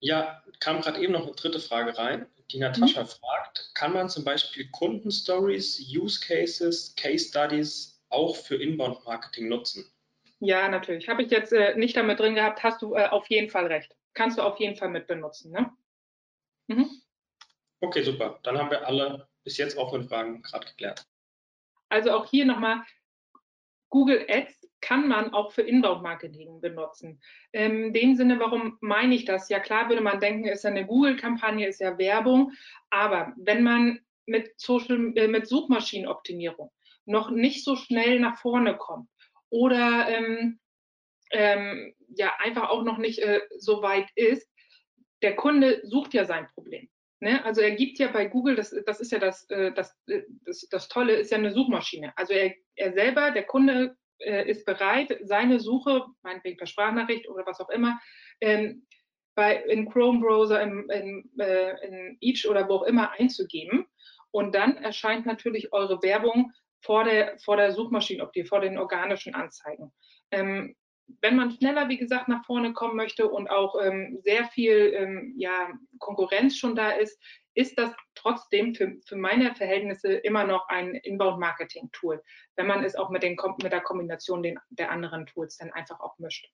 Ja, 0.00 0.42
kam 0.60 0.80
gerade 0.80 1.00
eben 1.00 1.12
noch 1.12 1.22
eine 1.22 1.32
dritte 1.32 1.60
Frage 1.60 1.96
rein. 1.96 2.26
Die 2.50 2.58
Natascha 2.58 3.02
mhm. 3.02 3.06
fragt, 3.06 3.70
kann 3.74 3.92
man 3.92 4.08
zum 4.08 4.24
Beispiel 4.24 4.68
Kundenstories, 4.70 5.80
Use 5.94 6.20
Cases, 6.20 6.94
Case 6.96 7.28
Studies 7.28 7.91
auch 8.12 8.36
für 8.36 8.56
Inbound-Marketing 8.56 9.48
nutzen? 9.48 9.90
Ja, 10.40 10.68
natürlich. 10.68 11.08
Habe 11.08 11.22
ich 11.22 11.30
jetzt 11.30 11.52
äh, 11.52 11.76
nicht 11.76 11.96
damit 11.96 12.18
drin 12.18 12.34
gehabt, 12.34 12.62
hast 12.62 12.82
du 12.82 12.94
äh, 12.94 13.06
auf 13.08 13.28
jeden 13.28 13.48
Fall 13.48 13.66
recht. 13.66 13.96
Kannst 14.14 14.38
du 14.38 14.42
auf 14.42 14.58
jeden 14.58 14.76
Fall 14.76 14.88
mit 14.88 15.06
benutzen. 15.06 15.52
Ne? 15.52 15.70
Mhm. 16.66 16.90
Okay, 17.80 18.02
super. 18.02 18.40
Dann 18.42 18.58
haben 18.58 18.70
wir 18.70 18.86
alle 18.86 19.28
bis 19.44 19.56
jetzt 19.56 19.76
offenen 19.76 20.08
Fragen 20.08 20.42
gerade 20.42 20.66
geklärt. 20.66 21.06
Also 21.88 22.12
auch 22.12 22.28
hier 22.28 22.44
nochmal, 22.44 22.82
Google 23.88 24.24
Ads 24.28 24.68
kann 24.80 25.06
man 25.06 25.32
auch 25.32 25.52
für 25.52 25.62
Inbound-Marketing 25.62 26.60
benutzen. 26.60 27.20
Ähm, 27.52 27.86
in 27.86 27.92
dem 27.92 28.16
Sinne, 28.16 28.40
warum 28.40 28.78
meine 28.80 29.14
ich 29.14 29.24
das? 29.24 29.48
Ja, 29.48 29.60
klar 29.60 29.88
würde 29.88 30.02
man 30.02 30.20
denken, 30.20 30.48
ist 30.48 30.64
ja 30.64 30.70
eine 30.70 30.86
Google-Kampagne, 30.86 31.68
ist 31.68 31.80
ja 31.80 31.96
Werbung, 31.98 32.52
aber 32.90 33.32
wenn 33.36 33.62
man 33.62 34.00
mit, 34.26 34.58
Social, 34.58 35.12
äh, 35.16 35.28
mit 35.28 35.46
Suchmaschinenoptimierung 35.46 36.72
noch 37.04 37.30
nicht 37.30 37.64
so 37.64 37.76
schnell 37.76 38.20
nach 38.20 38.38
vorne 38.38 38.76
kommt 38.76 39.08
oder 39.50 40.08
ähm, 40.08 40.60
ähm, 41.30 41.94
ja 42.16 42.32
einfach 42.38 42.70
auch 42.70 42.82
noch 42.82 42.98
nicht 42.98 43.18
äh, 43.18 43.40
so 43.58 43.82
weit 43.82 44.08
ist, 44.14 44.48
der 45.22 45.36
Kunde 45.36 45.80
sucht 45.84 46.14
ja 46.14 46.24
sein 46.24 46.48
Problem. 46.54 46.88
Ne? 47.20 47.44
Also 47.44 47.60
er 47.60 47.70
gibt 47.72 47.98
ja 47.98 48.08
bei 48.08 48.26
Google, 48.26 48.56
das, 48.56 48.74
das 48.84 49.00
ist 49.00 49.12
ja 49.12 49.18
das, 49.18 49.48
äh, 49.50 49.72
das, 49.72 49.96
äh, 50.08 50.22
das, 50.44 50.66
das 50.70 50.88
Tolle, 50.88 51.14
ist 51.14 51.30
ja 51.30 51.38
eine 51.38 51.52
Suchmaschine. 51.52 52.12
Also 52.16 52.32
er, 52.32 52.54
er 52.74 52.92
selber, 52.92 53.30
der 53.30 53.44
Kunde 53.44 53.96
äh, 54.18 54.48
ist 54.50 54.64
bereit, 54.66 55.16
seine 55.22 55.60
Suche, 55.60 56.04
meinetwegen 56.22 56.56
per 56.56 56.66
Sprachnachricht 56.66 57.28
oder 57.28 57.46
was 57.46 57.60
auch 57.60 57.70
immer, 57.70 58.00
ähm, 58.40 58.86
bei, 59.34 59.56
in 59.62 59.88
Chrome 59.88 60.20
Browser, 60.20 60.60
in, 60.62 60.90
in, 60.90 61.30
äh, 61.38 61.86
in 61.86 62.16
Each 62.20 62.46
oder 62.48 62.68
wo 62.68 62.74
auch 62.74 62.82
immer 62.82 63.12
einzugeben. 63.12 63.86
Und 64.32 64.54
dann 64.54 64.76
erscheint 64.76 65.24
natürlich 65.24 65.72
eure 65.72 66.02
Werbung 66.02 66.52
vor 66.82 67.04
der, 67.04 67.38
vor 67.38 67.56
der 67.56 67.72
Suchmaschinenoptik, 67.72 68.48
vor 68.48 68.60
den 68.60 68.78
organischen 68.78 69.34
Anzeigen. 69.34 69.92
Ähm, 70.30 70.76
wenn 71.20 71.36
man 71.36 71.50
schneller, 71.50 71.88
wie 71.88 71.98
gesagt, 71.98 72.28
nach 72.28 72.44
vorne 72.46 72.72
kommen 72.72 72.96
möchte 72.96 73.28
und 73.28 73.48
auch 73.48 73.76
ähm, 73.82 74.18
sehr 74.22 74.46
viel 74.46 74.92
ähm, 74.94 75.34
ja, 75.36 75.70
Konkurrenz 75.98 76.56
schon 76.56 76.74
da 76.74 76.90
ist, 76.90 77.20
ist 77.54 77.78
das 77.78 77.92
trotzdem 78.14 78.74
für, 78.74 78.96
für 79.06 79.16
meine 79.16 79.54
Verhältnisse 79.54 80.14
immer 80.14 80.44
noch 80.44 80.68
ein 80.68 80.94
Inbound-Marketing-Tool, 80.94 82.22
wenn 82.56 82.66
man 82.66 82.82
es 82.82 82.94
auch 82.94 83.10
mit, 83.10 83.22
den, 83.22 83.36
mit 83.62 83.72
der 83.72 83.82
Kombination 83.82 84.42
den, 84.42 84.58
der 84.70 84.90
anderen 84.90 85.26
Tools 85.26 85.58
dann 85.58 85.70
einfach 85.72 86.00
auch 86.00 86.18
mischt. 86.18 86.50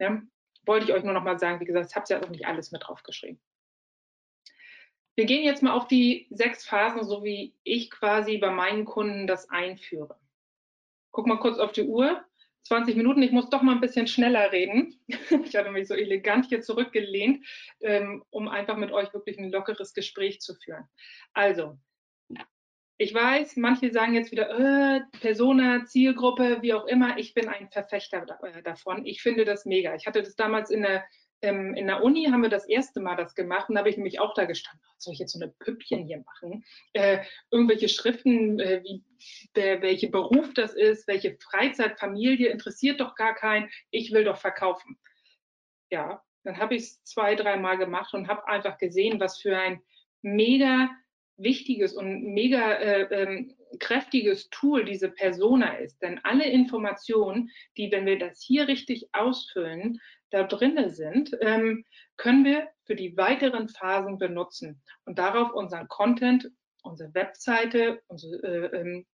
Ja? 0.00 0.20
Wollte 0.66 0.86
ich 0.86 0.92
euch 0.92 1.04
nur 1.04 1.12
noch 1.12 1.22
mal 1.22 1.38
sagen, 1.38 1.60
wie 1.60 1.66
gesagt, 1.66 1.90
ich 1.90 1.96
habe 1.96 2.06
ja 2.08 2.22
auch 2.22 2.30
nicht 2.30 2.46
alles 2.46 2.72
mit 2.72 2.82
draufgeschrieben. 2.84 3.40
Wir 5.16 5.26
gehen 5.26 5.44
jetzt 5.44 5.62
mal 5.62 5.72
auf 5.72 5.86
die 5.86 6.26
sechs 6.30 6.64
Phasen, 6.64 7.04
so 7.04 7.22
wie 7.22 7.54
ich 7.62 7.90
quasi 7.90 8.38
bei 8.38 8.50
meinen 8.50 8.84
Kunden 8.84 9.26
das 9.26 9.48
einführe. 9.48 10.18
Guck 11.12 11.26
mal 11.26 11.38
kurz 11.38 11.58
auf 11.58 11.72
die 11.72 11.84
Uhr. 11.84 12.24
20 12.66 12.96
Minuten, 12.96 13.22
ich 13.22 13.30
muss 13.30 13.50
doch 13.50 13.60
mal 13.60 13.74
ein 13.74 13.80
bisschen 13.80 14.06
schneller 14.06 14.50
reden. 14.50 14.98
Ich 15.44 15.54
hatte 15.54 15.70
mich 15.70 15.86
so 15.86 15.94
elegant 15.94 16.46
hier 16.46 16.62
zurückgelehnt, 16.62 17.46
ähm, 17.80 18.24
um 18.30 18.48
einfach 18.48 18.76
mit 18.76 18.90
euch 18.90 19.12
wirklich 19.12 19.38
ein 19.38 19.50
lockeres 19.50 19.92
Gespräch 19.92 20.40
zu 20.40 20.54
führen. 20.54 20.84
Also, 21.34 21.78
ich 22.96 23.12
weiß, 23.12 23.56
manche 23.56 23.92
sagen 23.92 24.14
jetzt 24.14 24.32
wieder, 24.32 24.48
äh, 24.48 25.00
Persona, 25.20 25.84
Zielgruppe, 25.84 26.62
wie 26.62 26.72
auch 26.72 26.86
immer. 26.86 27.18
Ich 27.18 27.34
bin 27.34 27.48
ein 27.48 27.68
Verfechter 27.70 28.24
äh, 28.42 28.62
davon. 28.62 29.04
Ich 29.04 29.20
finde 29.20 29.44
das 29.44 29.66
mega. 29.66 29.94
Ich 29.94 30.06
hatte 30.06 30.22
das 30.22 30.36
damals 30.36 30.70
in 30.70 30.82
der 30.82 31.04
ähm, 31.44 31.74
in 31.74 31.86
der 31.86 32.02
Uni 32.02 32.24
haben 32.24 32.42
wir 32.42 32.48
das 32.48 32.66
erste 32.66 33.00
Mal 33.00 33.16
das 33.16 33.34
gemacht 33.34 33.68
und 33.68 33.74
da 33.74 33.80
habe 33.80 33.90
ich 33.90 33.96
nämlich 33.96 34.18
auch 34.20 34.34
da 34.34 34.44
gestanden, 34.44 34.80
soll 34.98 35.12
ich 35.12 35.20
jetzt 35.20 35.32
so 35.32 35.40
eine 35.40 35.52
Püppchen 35.58 36.06
hier 36.06 36.24
machen? 36.24 36.64
Äh, 36.94 37.24
irgendwelche 37.50 37.88
Schriften, 37.88 38.58
äh, 38.58 38.82
wie 38.82 39.04
der, 39.54 39.82
welche 39.82 40.08
Beruf 40.08 40.52
das 40.54 40.74
ist, 40.74 41.06
welche 41.06 41.36
Freizeit, 41.38 42.00
Familie, 42.00 42.48
interessiert 42.48 43.00
doch 43.00 43.14
gar 43.14 43.34
keinen, 43.34 43.70
ich 43.90 44.12
will 44.12 44.24
doch 44.24 44.38
verkaufen. 44.38 44.98
Ja, 45.90 46.22
dann 46.42 46.58
habe 46.58 46.74
ich 46.74 46.82
es 46.82 47.04
zwei, 47.04 47.34
dreimal 47.34 47.78
gemacht 47.78 48.14
und 48.14 48.28
habe 48.28 48.48
einfach 48.48 48.78
gesehen, 48.78 49.20
was 49.20 49.40
für 49.40 49.56
ein 49.56 49.82
mega 50.22 50.90
wichtiges 51.36 51.94
und 51.94 52.22
mega 52.32 52.72
äh, 52.74 53.22
ähm, 53.22 53.54
kräftiges 53.78 54.48
Tool 54.50 54.84
diese 54.84 55.10
Persona 55.10 55.76
ist. 55.78 56.00
Denn 56.00 56.20
alle 56.22 56.44
Informationen, 56.44 57.50
die, 57.76 57.90
wenn 57.90 58.06
wir 58.06 58.18
das 58.18 58.42
hier 58.42 58.68
richtig 58.68 59.08
ausfüllen, 59.12 60.00
da 60.34 60.42
drinne 60.42 60.90
sind, 60.90 61.36
ähm, 61.40 61.84
können 62.16 62.44
wir 62.44 62.68
für 62.86 62.96
die 62.96 63.16
weiteren 63.16 63.68
Phasen 63.68 64.18
benutzen 64.18 64.82
und 65.04 65.18
darauf 65.18 65.52
unseren 65.52 65.86
Content, 65.88 66.50
unsere 66.82 67.14
Webseite, 67.14 68.02
unsere, 68.08 68.42
äh, 68.42 68.80
ähm, 68.80 69.06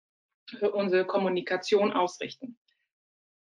unsere 0.73 1.07
Kommunikation 1.07 1.93
ausrichten. 1.93 2.59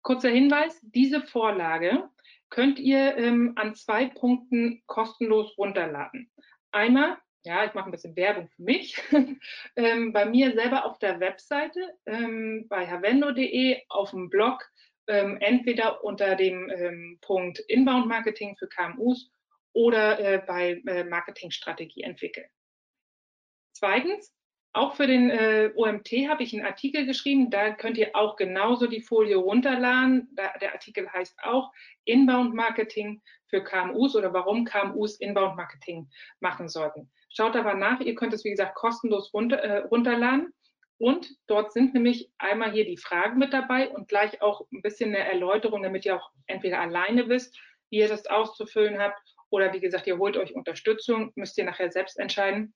Kurzer 0.02 0.30
Hinweis, 0.30 0.80
diese 0.82 1.20
Vorlage 1.20 2.08
könnt 2.48 2.78
ihr 2.78 3.16
ähm, 3.18 3.52
an 3.56 3.74
zwei 3.74 4.06
Punkten 4.06 4.82
kostenlos 4.86 5.56
runterladen. 5.58 6.30
Einmal, 6.72 7.18
ja, 7.44 7.66
ich 7.66 7.74
mache 7.74 7.86
ein 7.86 7.92
bisschen 7.92 8.16
Werbung 8.16 8.48
für 8.48 8.62
mich, 8.62 8.96
ähm, 9.76 10.14
bei 10.14 10.24
mir 10.24 10.54
selber 10.54 10.86
auf 10.86 10.98
der 10.98 11.20
Webseite, 11.20 11.80
ähm, 12.06 12.66
bei 12.68 12.86
havendo.de, 12.86 13.82
auf 13.90 14.10
dem 14.10 14.30
Blog 14.30 14.64
ähm, 15.08 15.38
entweder 15.40 16.04
unter 16.04 16.36
dem 16.36 16.70
ähm, 16.70 17.18
Punkt 17.20 17.58
Inbound 17.68 18.06
Marketing 18.06 18.56
für 18.56 18.68
KMUs 18.68 19.30
oder 19.72 20.18
äh, 20.18 20.42
bei 20.46 20.82
äh, 20.86 21.04
Marketingstrategie 21.04 22.02
entwickeln. 22.02 22.48
Zweitens, 23.72 24.34
auch 24.72 24.94
für 24.94 25.06
den 25.06 25.30
äh, 25.30 25.72
OMT 25.74 26.08
habe 26.28 26.42
ich 26.42 26.52
einen 26.54 26.66
Artikel 26.66 27.06
geschrieben, 27.06 27.50
da 27.50 27.72
könnt 27.72 27.96
ihr 27.96 28.14
auch 28.14 28.36
genauso 28.36 28.86
die 28.86 29.00
Folie 29.00 29.36
runterladen. 29.36 30.28
Da, 30.32 30.52
der 30.60 30.72
Artikel 30.72 31.10
heißt 31.10 31.38
auch 31.42 31.72
Inbound 32.04 32.54
Marketing 32.54 33.22
für 33.48 33.64
KMUs 33.64 34.14
oder 34.14 34.32
warum 34.32 34.64
KMUs 34.64 35.16
Inbound 35.20 35.56
Marketing 35.56 36.08
machen 36.40 36.68
sollten. 36.68 37.10
Schaut 37.30 37.56
aber 37.56 37.74
nach, 37.74 38.00
ihr 38.00 38.14
könnt 38.14 38.34
es 38.34 38.44
wie 38.44 38.50
gesagt 38.50 38.74
kostenlos 38.74 39.32
runter, 39.32 39.56
äh, 39.56 39.78
runterladen. 39.78 40.52
Und 40.98 41.30
dort 41.46 41.72
sind 41.72 41.94
nämlich 41.94 42.30
einmal 42.38 42.72
hier 42.72 42.84
die 42.84 42.96
Fragen 42.96 43.38
mit 43.38 43.52
dabei 43.52 43.88
und 43.88 44.08
gleich 44.08 44.42
auch 44.42 44.66
ein 44.72 44.82
bisschen 44.82 45.14
eine 45.14 45.24
Erläuterung, 45.24 45.82
damit 45.82 46.04
ihr 46.04 46.16
auch 46.16 46.30
entweder 46.46 46.80
alleine 46.80 47.28
wisst, 47.28 47.56
wie 47.90 47.98
ihr 47.98 48.08
das 48.08 48.26
auszufüllen 48.26 48.98
habt, 48.98 49.18
oder 49.50 49.72
wie 49.72 49.80
gesagt, 49.80 50.06
ihr 50.06 50.18
holt 50.18 50.36
euch 50.36 50.54
Unterstützung, 50.54 51.32
müsst 51.34 51.56
ihr 51.58 51.64
nachher 51.64 51.90
selbst 51.90 52.18
entscheiden. 52.18 52.74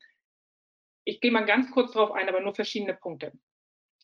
Ich 1.05 1.21
gehe 1.21 1.31
mal 1.31 1.45
ganz 1.45 1.71
kurz 1.71 1.93
darauf 1.93 2.13
ein, 2.13 2.29
aber 2.29 2.41
nur 2.41 2.55
verschiedene 2.55 2.95
Punkte. 2.95 3.33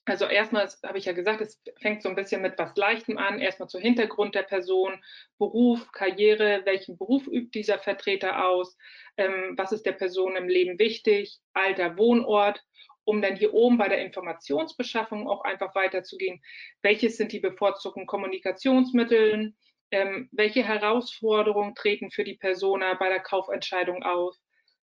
Also 0.05 0.25
erstmal 0.25 0.67
habe 0.85 0.99
ich 0.99 1.05
ja 1.05 1.13
gesagt, 1.13 1.43
es 1.43 1.63
fängt 1.81 2.03
so 2.03 2.09
ein 2.09 2.15
bisschen 2.15 2.41
mit 2.41 2.59
was 2.59 2.75
Leichtem 2.77 3.19
an. 3.19 3.41
Erstmal 3.41 3.69
zur 3.69 3.81
Hintergrund 3.81 4.35
der 4.35 4.43
Person, 4.43 5.03
Beruf, 5.39 5.93
Karriere, 5.93 6.63
welchen 6.65 6.97
Beruf 6.97 7.27
übt 7.27 7.51
dieser 7.53 7.79
Vertreter 7.79 8.47
aus, 8.47 8.77
ähm, 9.19 9.55
was 9.57 9.73
ist 9.73 9.85
der 9.85 9.93
Person 9.93 10.37
im 10.37 10.49
Leben 10.49 10.79
wichtig, 10.79 11.39
Alter, 11.53 11.99
Wohnort, 11.99 12.65
um 13.09 13.23
dann 13.23 13.37
hier 13.37 13.55
oben 13.55 13.79
bei 13.79 13.89
der 13.89 14.05
Informationsbeschaffung 14.05 15.31
auch 15.31 15.43
einfach 15.43 15.75
weiterzugehen. 15.75 16.43
Welches 16.83 17.17
sind 17.17 17.33
die 17.33 17.41
bevorzugten 17.41 18.05
Kommunikationsmittel? 18.07 19.55
Ähm, 19.91 20.29
welche 20.31 20.63
Herausforderungen 20.63 21.75
treten 21.75 22.11
für 22.11 22.23
die 22.23 22.37
Persona 22.37 22.93
bei 22.95 23.09
der 23.09 23.21
Kaufentscheidung 23.21 24.03
auf? 24.03 24.37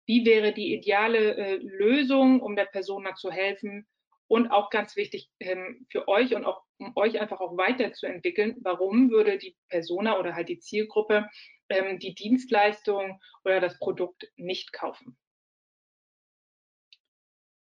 Wie 0.05 0.23
wäre 0.23 0.53
die 0.53 0.71
ideale 0.75 1.35
äh, 1.35 1.55
Lösung, 1.55 2.41
um 2.41 2.55
der 2.55 2.65
Persona 2.65 3.15
zu 3.15 3.31
helfen? 3.31 3.87
Und 4.27 4.51
auch 4.51 4.69
ganz 4.69 4.95
wichtig 4.95 5.27
ähm, 5.39 5.87
für 5.89 6.07
euch 6.07 6.35
und 6.35 6.45
auch 6.45 6.61
um 6.77 6.93
euch 6.95 7.19
einfach 7.19 7.41
auch 7.41 7.57
weiterzuentwickeln, 7.57 8.55
warum 8.61 9.09
würde 9.09 9.39
die 9.39 9.57
Persona 9.67 10.19
oder 10.19 10.35
halt 10.35 10.47
die 10.47 10.59
Zielgruppe 10.59 11.27
ähm, 11.69 11.97
die 11.97 12.13
Dienstleistung 12.13 13.19
oder 13.43 13.59
das 13.59 13.79
Produkt 13.79 14.31
nicht 14.35 14.73
kaufen? 14.73 15.17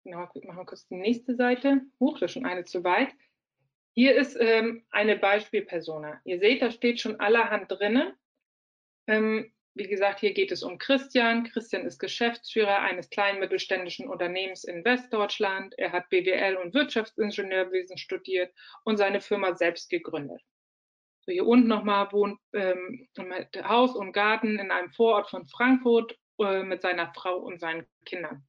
Genau, 0.07 0.21
machen 0.21 0.59
wir 0.59 0.65
kurz 0.65 0.87
die 0.87 0.97
nächste 0.97 1.35
Seite. 1.35 1.83
Huch, 2.01 2.19
das 2.19 2.31
ist 2.31 2.35
schon 2.35 2.47
eine 2.47 2.65
zu 2.65 2.85
weit. 2.85 3.13
Hier 3.93 4.15
ist 4.15 4.37
ähm, 4.39 4.85
eine 4.91 5.17
Beispielpersona. 5.17 6.21
Ihr 6.25 6.39
seht, 6.39 6.63
da 6.63 6.71
steht 6.71 7.01
schon 7.01 7.19
allerhand 7.19 7.71
drin. 7.71 8.13
Ähm, 9.07 9.53
wie 9.75 9.89
gesagt, 9.89 10.21
hier 10.21 10.33
geht 10.33 10.53
es 10.53 10.63
um 10.63 10.79
Christian. 10.79 11.45
Christian 11.45 11.85
ist 11.85 11.99
Geschäftsführer 11.99 12.81
eines 12.81 13.11
kleinen 13.11 13.41
mittelständischen 13.41 14.09
Unternehmens 14.09 14.65
in 14.65 14.85
Westdeutschland. 14.85 15.75
Er 15.77 15.93
hat 15.93 16.09
BWL 16.09 16.57
und 16.57 16.73
Wirtschaftsingenieurwesen 16.75 17.99
studiert 17.99 18.55
und 18.85 18.97
seine 18.97 19.21
Firma 19.21 19.55
selbst 19.55 19.91
gegründet. 19.91 20.41
So 21.21 21.33
hier 21.33 21.47
unten 21.47 21.69
nochmal 21.69 22.11
wohnt 22.13 22.39
ähm, 22.53 23.09
mit 23.19 23.69
Haus 23.69 23.97
und 23.97 24.13
Garten 24.13 24.59
in 24.59 24.71
einem 24.71 24.93
Vorort 24.93 25.29
von 25.29 25.47
Frankfurt 25.47 26.17
äh, 26.39 26.63
mit 26.63 26.81
seiner 26.83 27.13
Frau 27.13 27.39
und 27.39 27.61
seinen 27.61 27.87
Kindern. 28.05 28.47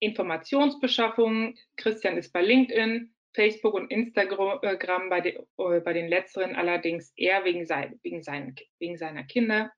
Informationsbeschaffung. 0.00 1.56
Christian 1.76 2.16
ist 2.16 2.32
bei 2.32 2.42
LinkedIn, 2.42 3.14
Facebook 3.34 3.74
und 3.74 3.90
Instagram 3.90 5.10
bei, 5.10 5.20
de, 5.20 5.38
äh, 5.58 5.80
bei 5.80 5.92
den 5.92 6.08
letzteren 6.08 6.56
allerdings 6.56 7.12
eher 7.16 7.44
wegen, 7.44 7.66
sein, 7.66 7.98
wegen, 8.02 8.22
seinen, 8.22 8.56
wegen 8.78 8.96
seiner 8.96 9.24
Kinder. 9.24 9.72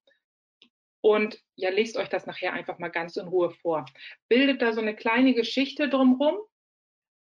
Und 1.02 1.42
ja, 1.56 1.70
lest 1.70 1.96
euch 1.96 2.08
das 2.08 2.26
nachher 2.26 2.52
einfach 2.52 2.78
mal 2.78 2.88
ganz 2.88 3.16
in 3.16 3.28
Ruhe 3.28 3.50
vor. 3.50 3.86
Bildet 4.28 4.60
da 4.60 4.72
so 4.72 4.80
eine 4.80 4.94
kleine 4.94 5.34
Geschichte 5.34 5.88
drumherum, 5.88 6.38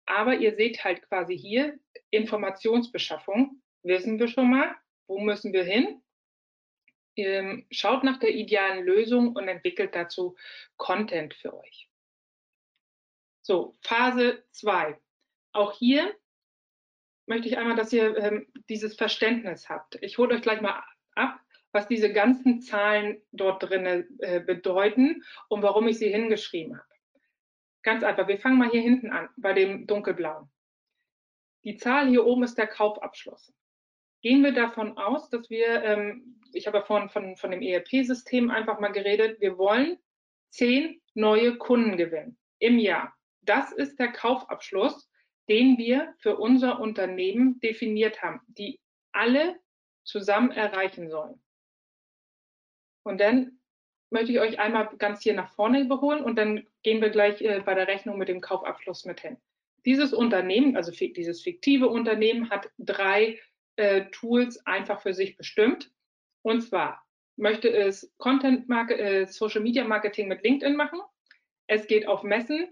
aber 0.05 0.35
ihr 0.35 0.55
seht 0.55 0.83
halt 0.83 1.01
quasi 1.09 1.37
hier 1.37 1.77
Informationsbeschaffung. 2.11 3.61
Wissen 3.83 4.19
wir 4.19 4.27
schon 4.27 4.49
mal, 4.49 4.75
wo 5.07 5.19
müssen 5.19 5.53
wir 5.53 5.63
hin? 5.63 6.01
Ähm, 7.17 7.65
schaut 7.71 8.03
nach 8.03 8.19
der 8.19 8.33
idealen 8.33 8.83
Lösung 8.85 9.35
und 9.35 9.47
entwickelt 9.47 9.95
dazu 9.95 10.35
Content 10.77 11.33
für 11.33 11.57
euch. 11.57 11.89
So, 13.45 13.77
Phase 13.81 14.43
2. 14.53 14.97
Auch 15.53 15.77
hier 15.77 16.15
möchte 17.27 17.47
ich 17.47 17.59
einmal, 17.59 17.75
dass 17.75 17.93
ihr 17.93 18.17
ähm, 18.17 18.47
dieses 18.69 18.95
Verständnis 18.95 19.69
habt. 19.69 19.99
Ich 20.01 20.17
hole 20.17 20.33
euch 20.33 20.41
gleich 20.41 20.61
mal 20.61 20.83
ab, 21.13 21.39
was 21.71 21.87
diese 21.87 22.11
ganzen 22.11 22.61
Zahlen 22.61 23.21
dort 23.31 23.61
drin 23.61 23.85
äh, 24.17 24.39
bedeuten 24.39 25.23
und 25.47 25.61
warum 25.61 25.87
ich 25.87 25.99
sie 25.99 26.09
hingeschrieben 26.09 26.75
habe. 26.75 26.89
Ganz 27.83 28.03
einfach, 28.03 28.27
wir 28.27 28.39
fangen 28.39 28.57
mal 28.57 28.71
hier 28.71 28.81
hinten 28.81 29.11
an, 29.11 29.29
bei 29.37 29.53
dem 29.53 29.85
dunkelblauen. 29.85 30.49
Die 31.65 31.77
Zahl 31.77 32.09
hier 32.09 32.25
oben 32.25 32.41
ist 32.41 32.57
der 32.57 32.65
Kaufabschluss. 32.65 33.53
Gehen 34.23 34.43
wir 34.43 34.53
davon 34.53 34.97
aus, 34.97 35.29
dass 35.29 35.51
wir, 35.51 35.83
ähm, 35.83 36.41
ich 36.51 36.65
habe 36.65 36.81
vorhin 36.81 37.09
von, 37.09 37.37
von 37.37 37.51
dem 37.51 37.61
ERP-System 37.61 38.49
einfach 38.49 38.79
mal 38.79 38.91
geredet, 38.91 39.39
wir 39.39 39.59
wollen 39.59 39.99
zehn 40.49 40.99
neue 41.13 41.59
Kunden 41.59 41.95
gewinnen 41.95 42.39
im 42.57 42.79
Jahr. 42.79 43.15
Das 43.45 43.71
ist 43.71 43.99
der 43.99 44.11
Kaufabschluss, 44.11 45.09
den 45.47 45.77
wir 45.77 46.13
für 46.19 46.37
unser 46.37 46.79
Unternehmen 46.79 47.59
definiert 47.59 48.21
haben, 48.21 48.41
die 48.47 48.79
alle 49.11 49.59
zusammen 50.03 50.51
erreichen 50.51 51.09
sollen. 51.09 51.41
Und 53.03 53.19
dann 53.19 53.59
möchte 54.09 54.31
ich 54.31 54.39
euch 54.39 54.59
einmal 54.59 54.89
ganz 54.97 55.21
hier 55.21 55.33
nach 55.33 55.53
vorne 55.53 55.81
überholen 55.81 56.23
und 56.23 56.37
dann 56.37 56.65
gehen 56.83 57.01
wir 57.01 57.09
gleich 57.09 57.41
äh, 57.41 57.61
bei 57.63 57.73
der 57.73 57.87
Rechnung 57.87 58.17
mit 58.17 58.29
dem 58.29 58.41
Kaufabschluss 58.41 59.05
mit 59.05 59.19
hin. 59.19 59.37
Dieses 59.85 60.13
Unternehmen, 60.13 60.75
also 60.75 60.91
dieses 60.91 61.43
fiktive 61.43 61.87
Unternehmen, 61.87 62.49
hat 62.49 62.71
drei 62.79 63.39
äh, 63.75 64.05
Tools 64.11 64.65
einfach 64.65 65.01
für 65.01 65.13
sich 65.13 65.37
bestimmt. 65.37 65.91
Und 66.41 66.61
zwar 66.61 67.05
möchte 67.35 67.69
es 67.69 68.11
Content 68.17 68.67
Market, 68.67 68.99
äh, 68.99 69.25
Social 69.27 69.61
Media 69.61 69.83
Marketing 69.83 70.27
mit 70.27 70.43
LinkedIn 70.43 70.75
machen. 70.75 70.99
Es 71.67 71.85
geht 71.87 72.07
auf 72.07 72.23
Messen 72.23 72.69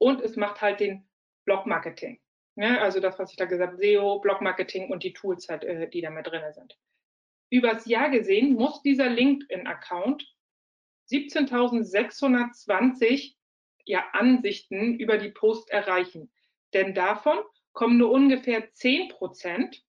und 0.00 0.20
es 0.20 0.36
macht 0.36 0.60
halt 0.60 0.80
den 0.80 1.08
Blog 1.44 1.66
Marketing. 1.66 2.20
Ja, 2.56 2.78
also 2.78 3.00
das, 3.00 3.18
was 3.18 3.30
ich 3.30 3.36
da 3.36 3.44
gesagt 3.44 3.72
habe, 3.72 3.82
SEO, 3.82 4.20
Blog 4.20 4.40
Marketing 4.40 4.90
und 4.90 5.04
die 5.04 5.12
Tools 5.12 5.48
halt, 5.48 5.64
äh, 5.64 5.88
die 5.88 6.00
da 6.00 6.10
mit 6.10 6.26
drin 6.26 6.42
sind 6.52 6.76
übers 7.50 7.84
Jahr 7.86 8.10
gesehen 8.10 8.54
muss 8.54 8.82
dieser 8.82 9.10
LinkedIn-Account 9.10 10.26
17.620 11.10 13.34
ja, 13.84 14.04
Ansichten 14.12 14.94
über 14.94 15.18
die 15.18 15.30
Post 15.30 15.68
erreichen. 15.70 16.30
Denn 16.72 16.94
davon 16.94 17.38
kommen 17.72 17.98
nur 17.98 18.12
ungefähr 18.12 18.72
10 18.72 19.08
Prozent 19.08 19.84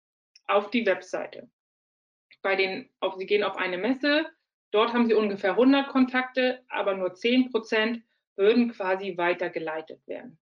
auf 0.47 0.72
die 0.72 0.86
Webseite. 0.86 1.51
Bei 2.41 2.55
den, 2.55 2.89
auf, 3.01 3.16
Sie 3.16 3.26
gehen 3.26 3.43
auf 3.43 3.57
eine 3.57 3.78
Messe, 3.78 4.26
dort 4.72 4.93
haben 4.93 5.07
Sie 5.07 5.14
ungefähr 5.14 5.51
100 5.51 5.89
Kontakte, 5.89 6.64
aber 6.70 6.95
nur 6.95 7.14
10 7.14 7.51
Prozent 7.51 8.01
würden 8.40 8.72
quasi 8.72 9.16
weitergeleitet 9.18 10.02
werden 10.08 10.40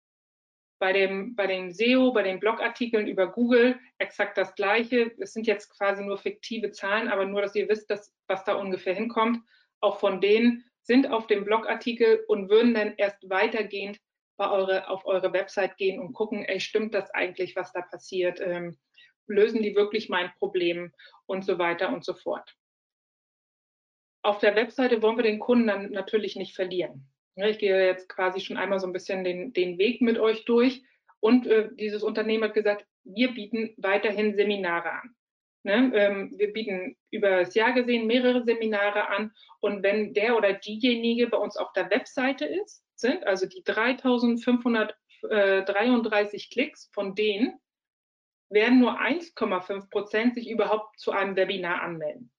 bei 0.80 0.94
dem, 0.94 1.36
bei 1.36 1.46
dem 1.46 1.70
SEO, 1.70 2.10
bei 2.12 2.22
den 2.22 2.40
Blogartikeln 2.40 3.06
über 3.06 3.30
Google 3.30 3.78
exakt 3.98 4.36
das 4.38 4.54
Gleiche. 4.54 5.12
Es 5.18 5.34
sind 5.34 5.46
jetzt 5.46 5.68
quasi 5.76 6.02
nur 6.02 6.18
fiktive 6.18 6.72
Zahlen, 6.72 7.08
aber 7.08 7.26
nur, 7.26 7.42
dass 7.42 7.54
ihr 7.54 7.68
wisst, 7.68 7.90
dass, 7.90 8.12
was 8.26 8.44
da 8.44 8.54
ungefähr 8.54 8.94
hinkommt. 8.94 9.44
Auch 9.80 10.00
von 10.00 10.20
denen 10.20 10.64
sind 10.82 11.06
auf 11.10 11.26
dem 11.26 11.44
Blogartikel 11.44 12.24
und 12.26 12.48
würden 12.48 12.74
dann 12.74 12.94
erst 12.96 13.28
weitergehend 13.28 14.00
bei 14.38 14.50
eure, 14.50 14.88
auf 14.88 15.04
eure 15.04 15.34
Website 15.34 15.76
gehen 15.76 16.00
und 16.00 16.14
gucken, 16.14 16.46
ey, 16.46 16.58
stimmt 16.60 16.94
das 16.94 17.10
eigentlich, 17.10 17.54
was 17.54 17.72
da 17.72 17.82
passiert? 17.82 18.40
Ähm, 18.40 18.78
lösen 19.26 19.62
die 19.62 19.76
wirklich 19.76 20.08
mein 20.08 20.32
Problem 20.38 20.92
und 21.26 21.44
so 21.44 21.58
weiter 21.58 21.92
und 21.92 22.06
so 22.06 22.14
fort. 22.14 22.56
Auf 24.22 24.38
der 24.38 24.56
Webseite 24.56 25.02
wollen 25.02 25.18
wir 25.18 25.24
den 25.24 25.38
Kunden 25.38 25.66
dann 25.66 25.90
natürlich 25.90 26.36
nicht 26.36 26.56
verlieren. 26.56 27.09
Ich 27.36 27.58
gehe 27.58 27.86
jetzt 27.86 28.08
quasi 28.08 28.40
schon 28.40 28.56
einmal 28.56 28.80
so 28.80 28.86
ein 28.86 28.92
bisschen 28.92 29.24
den, 29.24 29.52
den 29.52 29.78
Weg 29.78 30.02
mit 30.02 30.18
euch 30.18 30.44
durch. 30.44 30.82
Und 31.20 31.46
äh, 31.46 31.68
dieses 31.74 32.02
Unternehmen 32.02 32.44
hat 32.44 32.54
gesagt, 32.54 32.86
wir 33.04 33.32
bieten 33.32 33.72
weiterhin 33.76 34.34
Seminare 34.34 34.92
an. 34.92 35.14
Ne? 35.62 35.92
Ähm, 35.94 36.32
wir 36.36 36.52
bieten 36.52 36.96
über 37.10 37.40
das 37.40 37.54
Jahr 37.54 37.72
gesehen 37.72 38.06
mehrere 38.06 38.44
Seminare 38.44 39.08
an. 39.08 39.32
Und 39.60 39.82
wenn 39.82 40.12
der 40.14 40.36
oder 40.36 40.52
diejenige 40.54 41.28
bei 41.28 41.38
uns 41.38 41.56
auf 41.56 41.72
der 41.72 41.90
Webseite 41.90 42.44
ist, 42.46 42.84
sind 42.94 43.26
also 43.26 43.46
die 43.46 43.64
3533 43.64 46.50
Klicks 46.50 46.90
von 46.92 47.14
denen, 47.14 47.58
werden 48.48 48.80
nur 48.80 49.00
1,5 49.00 49.90
Prozent 49.90 50.34
sich 50.34 50.50
überhaupt 50.50 50.98
zu 50.98 51.12
einem 51.12 51.36
Webinar 51.36 51.82
anmelden. 51.82 52.32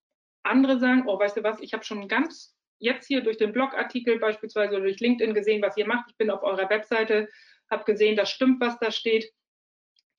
Andere 0.43 0.79
sagen, 0.79 1.03
oh, 1.07 1.19
weißt 1.19 1.37
du 1.37 1.43
was, 1.43 1.61
ich 1.61 1.73
habe 1.73 1.83
schon 1.83 2.07
ganz 2.07 2.55
jetzt 2.81 3.07
hier 3.07 3.21
durch 3.21 3.37
den 3.37 3.53
Blogartikel 3.53 4.19
beispielsweise 4.19 4.75
oder 4.75 4.83
durch 4.83 4.99
LinkedIn 4.99 5.33
gesehen, 5.33 5.61
was 5.61 5.77
ihr 5.77 5.87
macht. 5.87 6.09
Ich 6.09 6.17
bin 6.17 6.29
auf 6.29 6.43
eurer 6.43 6.69
Webseite, 6.69 7.29
habe 7.69 7.85
gesehen, 7.85 8.17
das 8.17 8.29
stimmt, 8.29 8.59
was 8.59 8.77
da 8.79 8.91
steht. 8.91 9.31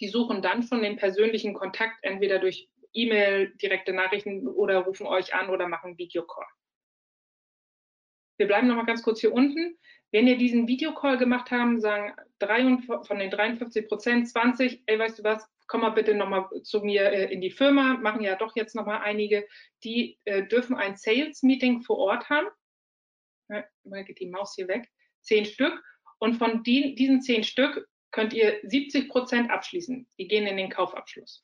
Die 0.01 0.09
suchen 0.09 0.41
dann 0.41 0.63
schon 0.63 0.83
den 0.83 0.97
persönlichen 0.97 1.55
Kontakt, 1.55 1.99
entweder 2.03 2.39
durch 2.39 2.69
E-Mail, 2.93 3.53
direkte 3.57 3.93
Nachrichten 3.93 4.47
oder 4.49 4.79
rufen 4.81 5.07
euch 5.07 5.35
an 5.35 5.51
oder 5.51 5.69
machen 5.69 5.99
Videocall. 5.99 6.47
Wir 8.39 8.47
bleiben 8.47 8.69
noch 8.69 8.77
mal 8.77 8.87
ganz 8.87 9.03
kurz 9.03 9.21
hier 9.21 9.33
unten. 9.33 9.79
Wenn 10.11 10.27
ihr 10.27 10.37
diesen 10.37 10.69
Videocall 10.69 11.19
gemacht 11.19 11.51
haben, 11.51 11.81
sagen 11.81 12.15
drei, 12.39 12.77
von 12.79 13.19
den 13.19 13.31
53 13.31 13.89
Prozent 13.89 14.29
20, 14.29 14.83
ey, 14.87 14.99
weißt 14.99 15.19
du 15.19 15.25
was, 15.25 15.49
komm 15.73 15.81
mal 15.81 15.89
bitte 15.89 16.13
nochmal 16.15 16.51
zu 16.65 16.81
mir 16.81 17.11
äh, 17.11 17.33
in 17.33 17.41
die 17.41 17.51
Firma, 17.51 17.95
machen 17.95 18.21
ja 18.21 18.37
doch 18.37 18.55
jetzt 18.57 18.75
nochmal 18.75 19.01
einige, 19.01 19.49
die 19.83 20.19
äh, 20.27 20.47
dürfen 20.47 20.77
ein 20.77 20.97
Sales-Meeting 20.97 21.81
vor 21.81 21.97
Ort 21.97 22.29
haben. 22.29 22.47
Mal 23.49 24.05
geht 24.05 24.21
die 24.21 24.29
Maus 24.29 24.55
hier 24.55 24.69
weg. 24.69 24.91
Zehn 25.23 25.47
Stück. 25.47 25.83
Und 26.19 26.35
von 26.35 26.63
die, 26.63 26.95
diesen 26.95 27.23
zehn 27.23 27.43
Stück 27.43 27.89
könnt 28.11 28.35
ihr 28.35 28.61
70 28.65 29.09
Prozent 29.09 29.51
abschließen. 29.51 30.07
Die 30.19 30.29
gehen 30.29 30.47
in 30.47 30.59
den 30.59 30.69
Kaufabschluss. 30.69 31.43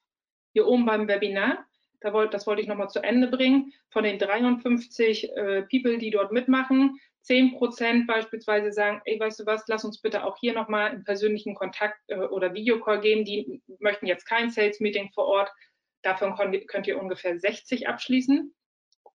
Hier 0.52 0.66
oben 0.66 0.84
beim 0.84 1.08
Webinar, 1.08 1.66
da 2.00 2.12
wollt, 2.12 2.34
das 2.34 2.46
wollte 2.46 2.60
ich 2.60 2.68
nochmal 2.68 2.90
zu 2.90 3.02
Ende 3.02 3.28
bringen, 3.28 3.72
von 3.88 4.04
den 4.04 4.18
53 4.18 5.24
äh, 5.24 5.62
People, 5.70 5.96
die 5.96 6.10
dort 6.10 6.32
mitmachen, 6.32 7.00
10 7.28 7.58
Prozent 7.58 8.06
beispielsweise 8.06 8.72
sagen, 8.72 9.02
ey, 9.04 9.20
weißt 9.20 9.40
du 9.40 9.46
was, 9.46 9.62
lass 9.68 9.84
uns 9.84 10.00
bitte 10.00 10.24
auch 10.24 10.38
hier 10.38 10.54
nochmal 10.54 10.90
einen 10.90 11.04
persönlichen 11.04 11.54
Kontakt 11.54 12.00
äh, 12.06 12.16
oder 12.16 12.54
Videocall 12.54 13.00
geben. 13.00 13.26
Die 13.26 13.62
möchten 13.80 14.06
jetzt 14.06 14.24
kein 14.24 14.48
Sales-Meeting 14.48 15.10
vor 15.12 15.26
Ort. 15.26 15.52
Davon 16.00 16.34
könnt 16.66 16.86
ihr 16.86 16.98
ungefähr 16.98 17.38
60 17.38 17.86
abschließen, 17.86 18.54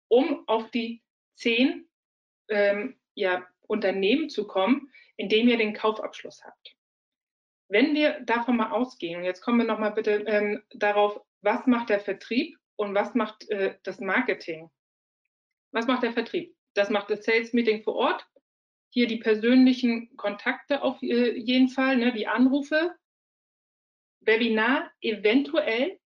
um 0.08 0.48
auf 0.48 0.70
die 0.70 1.02
10 1.34 1.86
ähm, 2.48 2.98
ja, 3.12 3.46
Unternehmen 3.66 4.30
zu 4.30 4.46
kommen, 4.46 4.90
indem 5.18 5.46
ihr 5.46 5.58
den 5.58 5.74
Kaufabschluss 5.74 6.42
habt. 6.44 6.76
Wenn 7.68 7.94
wir 7.94 8.20
davon 8.20 8.56
mal 8.56 8.70
ausgehen, 8.70 9.22
jetzt 9.22 9.42
kommen 9.42 9.58
wir 9.58 9.66
nochmal 9.66 9.92
bitte 9.92 10.12
ähm, 10.12 10.62
darauf, 10.70 11.20
was 11.42 11.66
macht 11.66 11.90
der 11.90 12.00
Vertrieb 12.00 12.56
und 12.76 12.94
was 12.94 13.14
macht 13.14 13.50
äh, 13.50 13.76
das 13.82 14.00
Marketing? 14.00 14.70
Was 15.72 15.86
macht 15.86 16.04
der 16.04 16.14
Vertrieb? 16.14 16.57
Das 16.78 16.90
macht 16.90 17.10
das 17.10 17.24
Sales 17.24 17.52
Meeting 17.52 17.82
vor 17.82 17.96
Ort. 17.96 18.26
Hier 18.90 19.06
die 19.06 19.18
persönlichen 19.18 20.16
Kontakte 20.16 20.82
auf 20.82 21.02
äh, 21.02 21.36
jeden 21.36 21.68
Fall, 21.68 21.96
ne, 21.96 22.12
die 22.12 22.26
Anrufe. 22.26 22.94
Webinar 24.20 24.90
eventuell. 25.00 25.98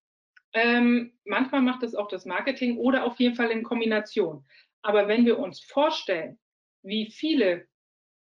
Ähm, 0.53 1.17
manchmal 1.25 1.61
macht 1.61 1.83
es 1.83 1.95
auch 1.95 2.07
das 2.07 2.25
Marketing 2.25 2.77
oder 2.77 3.05
auf 3.05 3.19
jeden 3.19 3.35
Fall 3.35 3.51
in 3.51 3.63
Kombination. 3.63 4.45
Aber 4.81 5.07
wenn 5.07 5.25
wir 5.25 5.39
uns 5.39 5.61
vorstellen, 5.61 6.39
wie 6.83 7.09
viele 7.09 7.67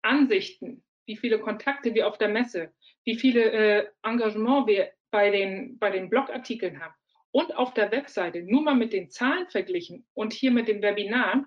Ansichten 0.02 0.84
wie 1.06 1.16
viele 1.16 1.38
Kontakte 1.40 1.94
wir 1.94 2.06
auf 2.08 2.18
der 2.18 2.28
Messe, 2.28 2.72
wie 3.04 3.16
viele 3.16 3.50
äh, 3.52 3.86
Engagement 4.02 4.66
wir 4.66 4.92
bei 5.10 5.30
den, 5.30 5.78
bei 5.78 5.90
den 5.90 6.08
Blogartikeln 6.08 6.80
haben 6.80 6.94
und 7.30 7.54
auf 7.56 7.74
der 7.74 7.90
Webseite 7.90 8.42
nur 8.42 8.62
mal 8.62 8.74
mit 8.74 8.92
den 8.92 9.10
Zahlen 9.10 9.48
verglichen 9.48 10.06
und 10.14 10.32
hier 10.32 10.50
mit 10.50 10.68
dem 10.68 10.82
Webinar, 10.82 11.44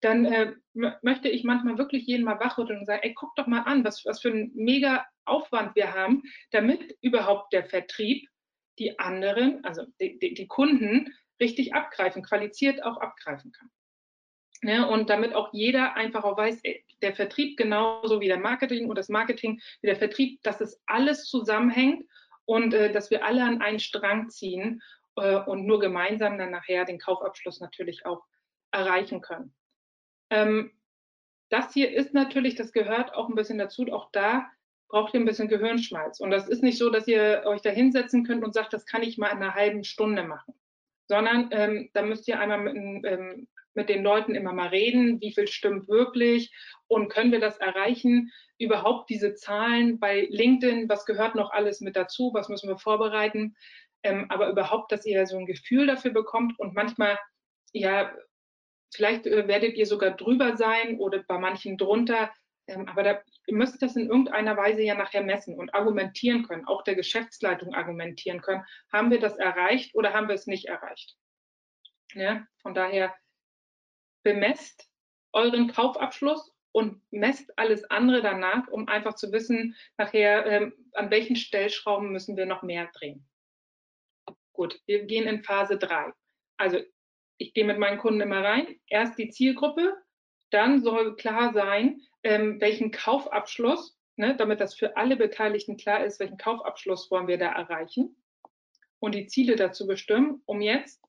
dann 0.00 0.24
äh, 0.26 0.54
möchte 1.02 1.28
ich 1.28 1.44
manchmal 1.44 1.78
wirklich 1.78 2.06
jeden 2.06 2.24
mal 2.24 2.38
wachrütteln 2.38 2.80
und 2.80 2.86
sagen, 2.86 3.02
ey, 3.02 3.14
guck 3.14 3.34
doch 3.36 3.46
mal 3.46 3.62
an, 3.62 3.84
was, 3.84 4.04
was 4.04 4.20
für 4.20 4.30
ein 4.30 4.52
mega 4.54 5.06
Aufwand 5.24 5.74
wir 5.74 5.94
haben, 5.94 6.22
damit 6.50 6.96
überhaupt 7.00 7.52
der 7.52 7.64
Vertrieb 7.64 8.28
die 8.78 8.98
anderen, 8.98 9.64
also 9.64 9.84
die, 10.00 10.18
die, 10.18 10.34
die 10.34 10.46
Kunden, 10.46 11.12
richtig 11.40 11.74
abgreifen, 11.74 12.22
qualifiziert 12.22 12.82
auch 12.82 12.96
abgreifen 12.98 13.52
kann. 13.52 13.70
Ne, 14.60 14.88
und 14.88 15.08
damit 15.08 15.34
auch 15.34 15.52
jeder 15.52 15.94
einfach 15.94 16.24
auch 16.24 16.36
weiß, 16.36 16.60
ey, 16.64 16.84
der 17.00 17.14
Vertrieb 17.14 17.56
genauso 17.56 18.20
wie 18.20 18.26
der 18.26 18.40
Marketing 18.40 18.88
und 18.88 18.98
das 18.98 19.08
Marketing 19.08 19.60
wie 19.82 19.86
der 19.86 19.94
Vertrieb, 19.94 20.42
dass 20.42 20.60
es 20.60 20.80
alles 20.86 21.26
zusammenhängt 21.26 22.04
und 22.44 22.74
äh, 22.74 22.90
dass 22.92 23.10
wir 23.10 23.24
alle 23.24 23.44
an 23.44 23.62
einen 23.62 23.78
Strang 23.78 24.30
ziehen 24.30 24.82
äh, 25.14 25.36
und 25.36 25.64
nur 25.64 25.78
gemeinsam 25.78 26.38
dann 26.38 26.50
nachher 26.50 26.84
den 26.84 26.98
Kaufabschluss 26.98 27.60
natürlich 27.60 28.04
auch 28.04 28.24
erreichen 28.72 29.20
können. 29.20 29.54
Ähm, 30.30 30.72
das 31.50 31.72
hier 31.72 31.90
ist 31.90 32.14
natürlich, 32.14 32.54
das 32.56 32.72
gehört 32.72 33.14
auch 33.14 33.28
ein 33.28 33.34
bisschen 33.34 33.58
dazu, 33.58 33.86
auch 33.90 34.10
da 34.12 34.46
braucht 34.88 35.14
ihr 35.14 35.20
ein 35.20 35.26
bisschen 35.26 35.48
Gehirnschmalz. 35.48 36.20
Und 36.20 36.30
das 36.30 36.48
ist 36.48 36.62
nicht 36.62 36.78
so, 36.78 36.90
dass 36.90 37.06
ihr 37.06 37.42
euch 37.46 37.62
da 37.62 37.70
hinsetzen 37.70 38.24
könnt 38.24 38.44
und 38.44 38.54
sagt, 38.54 38.72
das 38.72 38.86
kann 38.86 39.02
ich 39.02 39.18
mal 39.18 39.28
in 39.28 39.38
einer 39.38 39.54
halben 39.54 39.84
Stunde 39.84 40.24
machen, 40.24 40.54
sondern 41.06 41.48
ähm, 41.52 41.90
da 41.92 42.02
müsst 42.02 42.26
ihr 42.28 42.40
einmal 42.40 42.60
mit, 42.60 43.04
ähm, 43.06 43.48
mit 43.74 43.88
den 43.88 44.02
Leuten 44.02 44.34
immer 44.34 44.52
mal 44.52 44.68
reden, 44.68 45.20
wie 45.20 45.32
viel 45.32 45.46
stimmt 45.46 45.88
wirklich 45.88 46.52
und 46.88 47.08
können 47.08 47.32
wir 47.32 47.40
das 47.40 47.58
erreichen, 47.58 48.32
überhaupt 48.58 49.08
diese 49.08 49.34
Zahlen 49.34 50.00
bei 50.00 50.26
LinkedIn, 50.30 50.88
was 50.88 51.06
gehört 51.06 51.34
noch 51.34 51.52
alles 51.52 51.80
mit 51.80 51.94
dazu, 51.94 52.30
was 52.34 52.48
müssen 52.48 52.68
wir 52.68 52.78
vorbereiten, 52.78 53.56
ähm, 54.02 54.26
aber 54.30 54.48
überhaupt, 54.48 54.90
dass 54.90 55.06
ihr 55.06 55.26
so 55.26 55.38
ein 55.38 55.46
Gefühl 55.46 55.86
dafür 55.86 56.12
bekommt 56.12 56.58
und 56.58 56.74
manchmal, 56.74 57.18
ja, 57.72 58.12
vielleicht 58.94 59.26
äh, 59.26 59.48
werdet 59.48 59.76
ihr 59.76 59.86
sogar 59.86 60.12
drüber 60.12 60.56
sein 60.56 60.98
oder 60.98 61.22
bei 61.26 61.38
manchen 61.38 61.76
drunter, 61.76 62.30
ähm, 62.68 62.86
aber 62.86 63.02
da, 63.02 63.22
ihr 63.46 63.56
müsst 63.56 63.82
das 63.82 63.96
in 63.96 64.08
irgendeiner 64.08 64.56
Weise 64.56 64.82
ja 64.82 64.94
nachher 64.94 65.22
messen 65.22 65.58
und 65.58 65.74
argumentieren 65.74 66.44
können, 66.44 66.66
auch 66.66 66.82
der 66.82 66.94
Geschäftsleitung 66.94 67.74
argumentieren 67.74 68.40
können. 68.42 68.64
Haben 68.92 69.10
wir 69.10 69.20
das 69.20 69.36
erreicht 69.36 69.94
oder 69.94 70.12
haben 70.12 70.28
wir 70.28 70.34
es 70.34 70.46
nicht 70.46 70.66
erreicht? 70.66 71.16
Ja, 72.14 72.46
von 72.62 72.74
daher 72.74 73.14
bemesst 74.22 74.88
euren 75.32 75.68
Kaufabschluss 75.72 76.54
und 76.72 77.02
messt 77.10 77.58
alles 77.58 77.84
andere 77.90 78.22
danach, 78.22 78.68
um 78.68 78.88
einfach 78.88 79.14
zu 79.14 79.32
wissen, 79.32 79.74
nachher, 79.96 80.46
ähm, 80.46 80.74
an 80.92 81.10
welchen 81.10 81.36
Stellschrauben 81.36 82.12
müssen 82.12 82.36
wir 82.36 82.46
noch 82.46 82.62
mehr 82.62 82.90
drehen. 82.94 83.26
Gut, 84.52 84.80
wir 84.86 85.04
gehen 85.04 85.26
in 85.26 85.42
Phase 85.42 85.78
3. 85.78 86.12
Also 86.56 86.80
ich 87.38 87.54
gehe 87.54 87.64
mit 87.64 87.78
meinen 87.78 87.98
Kunden 87.98 88.20
immer 88.20 88.44
rein, 88.44 88.66
erst 88.88 89.18
die 89.18 89.30
Zielgruppe, 89.30 89.94
dann 90.50 90.82
soll 90.82 91.16
klar 91.16 91.52
sein, 91.52 92.00
ähm, 92.22 92.60
welchen 92.60 92.90
Kaufabschluss, 92.90 93.98
ne, 94.16 94.36
damit 94.36 94.60
das 94.60 94.74
für 94.74 94.96
alle 94.96 95.16
Beteiligten 95.16 95.76
klar 95.76 96.04
ist, 96.04 96.20
welchen 96.20 96.38
Kaufabschluss 96.38 97.10
wollen 97.10 97.28
wir 97.28 97.38
da 97.38 97.52
erreichen 97.52 98.16
und 98.98 99.14
die 99.14 99.26
Ziele 99.26 99.56
dazu 99.56 99.86
bestimmen, 99.86 100.42
um 100.46 100.60
jetzt 100.60 101.02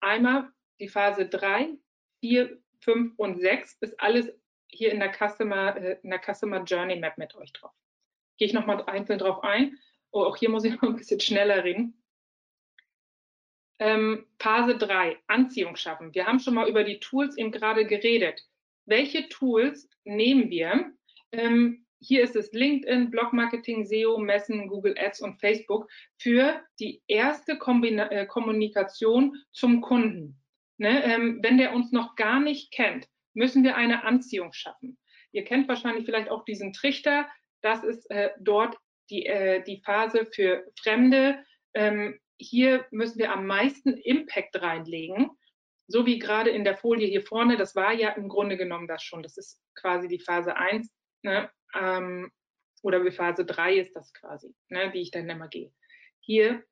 einmal 0.00 0.50
die 0.80 0.88
Phase 0.88 1.28
3, 1.28 1.76
4, 2.20 2.58
5 2.80 3.14
und 3.16 3.40
6 3.40 3.78
ist 3.80 4.00
alles 4.00 4.32
hier 4.68 4.92
in 4.92 5.00
der 5.00 5.12
Customer, 5.12 5.76
äh, 5.76 5.98
in 6.02 6.10
der 6.10 6.20
Customer 6.20 6.62
Journey 6.62 6.96
Map 6.96 7.18
mit 7.18 7.34
euch 7.34 7.52
drauf. 7.52 7.72
Gehe 8.36 8.48
ich 8.48 8.54
nochmal 8.54 8.84
einzeln 8.86 9.18
drauf 9.18 9.42
ein. 9.42 9.78
Oh, 10.10 10.24
auch 10.24 10.36
hier 10.36 10.50
muss 10.50 10.64
ich 10.64 10.74
noch 10.74 10.82
ein 10.82 10.96
bisschen 10.96 11.20
schneller 11.20 11.64
reden. 11.64 12.03
Ähm, 13.78 14.26
Phase 14.38 14.76
3, 14.78 15.18
Anziehung 15.26 15.76
schaffen. 15.76 16.14
Wir 16.14 16.26
haben 16.26 16.38
schon 16.38 16.54
mal 16.54 16.68
über 16.68 16.84
die 16.84 17.00
Tools 17.00 17.36
eben 17.36 17.50
gerade 17.50 17.86
geredet 17.86 18.44
welche 18.86 19.28
Tools 19.28 19.88
nehmen 20.04 20.50
wir? 20.50 20.92
Ähm, 21.32 21.86
hier 22.00 22.22
ist 22.22 22.36
es 22.36 22.52
LinkedIn, 22.52 23.10
Blog 23.10 23.32
Marketing, 23.32 23.86
SEO, 23.86 24.18
Messen, 24.18 24.68
Google 24.68 24.94
Ads 24.98 25.22
und 25.22 25.40
Facebook 25.40 25.88
für 26.18 26.60
die 26.78 27.02
erste 27.06 27.56
Kombina 27.56 28.10
äh, 28.10 28.26
Kommunikation 28.26 29.36
zum 29.52 29.80
Kunden. 29.80 30.38
Ne? 30.76 31.02
Ähm, 31.04 31.38
wenn 31.42 31.56
der 31.56 31.72
uns 31.72 31.92
noch 31.92 32.14
gar 32.14 32.40
nicht 32.40 32.72
kennt, 32.72 33.08
müssen 33.32 33.64
wir 33.64 33.76
eine 33.76 34.04
Anziehung 34.04 34.52
schaffen. 34.52 34.98
Ihr 35.32 35.44
kennt 35.44 35.66
wahrscheinlich 35.66 36.04
vielleicht 36.04 36.30
auch 36.30 36.44
diesen 36.44 36.72
Trichter. 36.72 37.26
Das 37.62 37.82
ist 37.82 38.08
äh, 38.10 38.30
dort 38.38 38.76
die, 39.08 39.24
äh, 39.24 39.62
die 39.64 39.80
Phase 39.82 40.26
für 40.26 40.64
Fremde. 40.78 41.42
Ähm, 41.72 42.20
hier 42.38 42.84
müssen 42.90 43.18
wir 43.18 43.32
am 43.32 43.46
meisten 43.46 43.96
Impact 43.96 44.60
reinlegen 44.60 45.30
so 45.86 46.06
wie 46.06 46.18
gerade 46.18 46.50
in 46.50 46.64
der 46.64 46.76
Folie 46.76 47.08
hier 47.08 47.22
vorne, 47.22 47.56
das 47.56 47.74
war 47.76 47.92
ja 47.92 48.10
im 48.10 48.28
Grunde 48.28 48.56
genommen 48.56 48.88
das 48.88 49.02
schon. 49.02 49.22
Das 49.22 49.36
ist 49.36 49.60
quasi 49.74 50.08
die 50.08 50.20
Phase 50.20 50.56
1, 50.56 50.90
ne? 51.22 51.50
ähm, 51.74 52.30
oder 52.82 53.04
wie 53.04 53.10
Phase 53.10 53.44
3 53.44 53.76
ist 53.76 53.94
das 53.94 54.12
quasi, 54.12 54.54
ne? 54.68 54.92
wie 54.92 55.02
ich 55.02 55.10
dann 55.10 55.28
immer 55.28 55.48
gehe. 55.48 55.72
Hier 56.20 56.62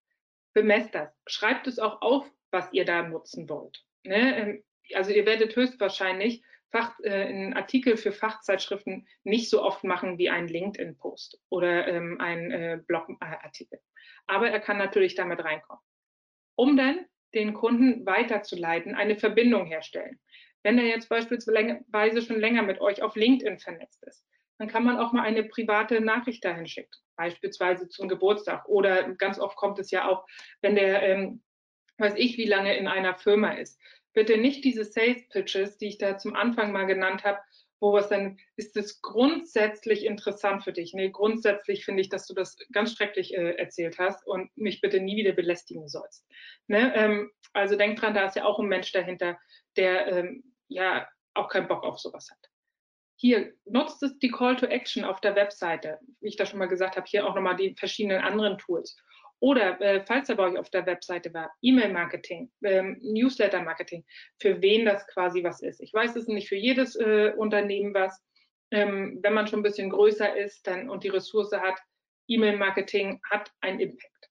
bemesst 0.54 0.94
das. 0.94 1.10
Schreibt 1.26 1.66
es 1.66 1.78
auch 1.78 2.00
auf, 2.00 2.30
was 2.50 2.72
ihr 2.72 2.84
da 2.84 3.02
nutzen 3.02 3.48
wollt. 3.48 3.84
Ne? 4.04 4.36
Ähm, 4.36 4.64
also 4.94 5.10
ihr 5.10 5.26
werdet 5.26 5.56
höchstwahrscheinlich 5.56 6.42
Fach, 6.72 6.98
äh, 7.00 7.10
einen 7.10 7.54
Artikel 7.54 7.96
für 7.96 8.12
Fachzeitschriften 8.12 9.06
nicht 9.24 9.50
so 9.50 9.62
oft 9.62 9.84
machen 9.84 10.18
wie 10.18 10.30
einen 10.30 10.48
LinkedIn-Post 10.48 11.38
oder 11.50 11.86
ähm, 11.86 12.18
einen 12.20 12.50
äh, 12.50 12.80
Blogartikel. 12.86 13.78
Aber 14.26 14.50
er 14.50 14.58
kann 14.58 14.78
natürlich 14.78 15.14
damit 15.14 15.44
reinkommen. 15.44 15.82
Um 16.56 16.76
dann 16.76 17.04
den 17.34 17.54
Kunden 17.54 18.04
weiterzuleiten, 18.06 18.94
eine 18.94 19.16
Verbindung 19.16 19.66
herstellen. 19.66 20.18
Wenn 20.62 20.78
er 20.78 20.86
jetzt 20.86 21.08
beispielsweise 21.08 22.22
schon 22.22 22.40
länger 22.40 22.62
mit 22.62 22.80
euch 22.80 23.02
auf 23.02 23.16
LinkedIn 23.16 23.58
vernetzt 23.58 24.02
ist, 24.04 24.24
dann 24.58 24.68
kann 24.68 24.84
man 24.84 24.98
auch 24.98 25.12
mal 25.12 25.22
eine 25.22 25.44
private 25.44 26.00
Nachricht 26.00 26.44
dahin 26.44 26.66
schicken, 26.66 26.94
beispielsweise 27.16 27.88
zum 27.88 28.08
Geburtstag. 28.08 28.68
Oder 28.68 29.14
ganz 29.14 29.38
oft 29.38 29.56
kommt 29.56 29.78
es 29.78 29.90
ja 29.90 30.08
auch, 30.08 30.24
wenn 30.60 30.76
der, 30.76 31.02
ähm, 31.02 31.42
weiß 31.98 32.14
ich, 32.16 32.38
wie 32.38 32.46
lange 32.46 32.76
in 32.76 32.86
einer 32.86 33.14
Firma 33.14 33.52
ist. 33.52 33.80
Bitte 34.12 34.36
nicht 34.38 34.64
diese 34.64 34.84
Sales 34.84 35.28
Pitches, 35.28 35.78
die 35.78 35.88
ich 35.88 35.98
da 35.98 36.18
zum 36.18 36.34
Anfang 36.34 36.72
mal 36.72 36.86
genannt 36.86 37.24
habe, 37.24 37.38
wo 37.82 37.92
was 37.92 38.08
dann, 38.08 38.38
ist 38.56 38.76
das 38.76 39.02
grundsätzlich 39.02 40.04
interessant 40.04 40.62
für 40.62 40.72
dich? 40.72 40.94
Nee, 40.94 41.10
grundsätzlich 41.10 41.84
finde 41.84 42.02
ich, 42.02 42.08
dass 42.08 42.28
du 42.28 42.34
das 42.34 42.56
ganz 42.72 42.94
schrecklich 42.94 43.34
äh, 43.34 43.56
erzählt 43.56 43.98
hast 43.98 44.24
und 44.24 44.56
mich 44.56 44.80
bitte 44.80 45.00
nie 45.00 45.16
wieder 45.16 45.32
belästigen 45.32 45.88
sollst. 45.88 46.24
Ne? 46.68 46.94
Ähm, 46.94 47.32
also 47.52 47.74
denk 47.74 47.98
dran, 47.98 48.14
da 48.14 48.26
ist 48.26 48.36
ja 48.36 48.44
auch 48.44 48.60
ein 48.60 48.68
Mensch 48.68 48.92
dahinter, 48.92 49.36
der 49.76 50.06
ähm, 50.06 50.44
ja 50.68 51.08
auch 51.34 51.48
keinen 51.48 51.66
Bock 51.66 51.82
auf 51.82 51.98
sowas 51.98 52.30
hat. 52.30 52.38
Hier 53.16 53.52
nutzt 53.64 54.02
es 54.04 54.16
die 54.20 54.30
Call 54.30 54.56
to 54.56 54.66
Action 54.66 55.04
auf 55.04 55.20
der 55.20 55.34
Webseite, 55.34 55.98
wie 56.20 56.28
ich 56.28 56.36
da 56.36 56.46
schon 56.46 56.60
mal 56.60 56.66
gesagt 56.68 56.96
habe, 56.96 57.06
hier 57.08 57.26
auch 57.26 57.34
nochmal 57.34 57.56
die 57.56 57.74
verschiedenen 57.74 58.20
anderen 58.20 58.58
Tools. 58.58 58.96
Oder 59.42 59.80
äh, 59.80 60.04
falls 60.06 60.28
er 60.28 60.36
bei 60.36 60.44
euch 60.44 60.56
auf 60.56 60.70
der 60.70 60.86
Webseite 60.86 61.34
war, 61.34 61.52
E-Mail-Marketing, 61.62 62.48
ähm, 62.62 62.98
Newsletter-Marketing, 63.02 64.04
für 64.40 64.62
wen 64.62 64.84
das 64.84 65.04
quasi 65.08 65.42
was 65.42 65.62
ist. 65.62 65.80
Ich 65.80 65.92
weiß, 65.92 66.10
es 66.10 66.22
ist 66.22 66.28
nicht 66.28 66.48
für 66.48 66.54
jedes 66.54 66.94
äh, 66.94 67.32
Unternehmen 67.36 67.92
was. 67.92 68.24
Ähm, 68.70 69.18
wenn 69.20 69.34
man 69.34 69.48
schon 69.48 69.58
ein 69.58 69.64
bisschen 69.64 69.90
größer 69.90 70.36
ist 70.36 70.64
dann, 70.68 70.88
und 70.88 71.02
die 71.02 71.08
Ressource 71.08 71.50
hat, 71.52 71.76
E-Mail-Marketing 72.28 73.20
hat 73.28 73.50
einen 73.60 73.80
Impact. 73.80 74.30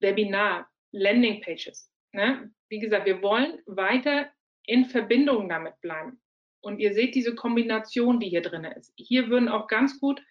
Webinar, 0.00 0.70
Landing-Pages. 0.92 1.92
Ne? 2.12 2.50
Wie 2.70 2.78
gesagt, 2.78 3.04
wir 3.04 3.20
wollen 3.20 3.60
weiter 3.66 4.30
in 4.64 4.86
Verbindung 4.86 5.50
damit 5.50 5.78
bleiben. 5.82 6.18
Und 6.62 6.78
ihr 6.78 6.94
seht 6.94 7.14
diese 7.14 7.34
Kombination, 7.34 8.20
die 8.20 8.30
hier 8.30 8.42
drin 8.42 8.64
ist. 8.64 8.94
Hier 8.96 9.28
würden 9.28 9.50
auch 9.50 9.66
ganz 9.66 10.00
gut 10.00 10.22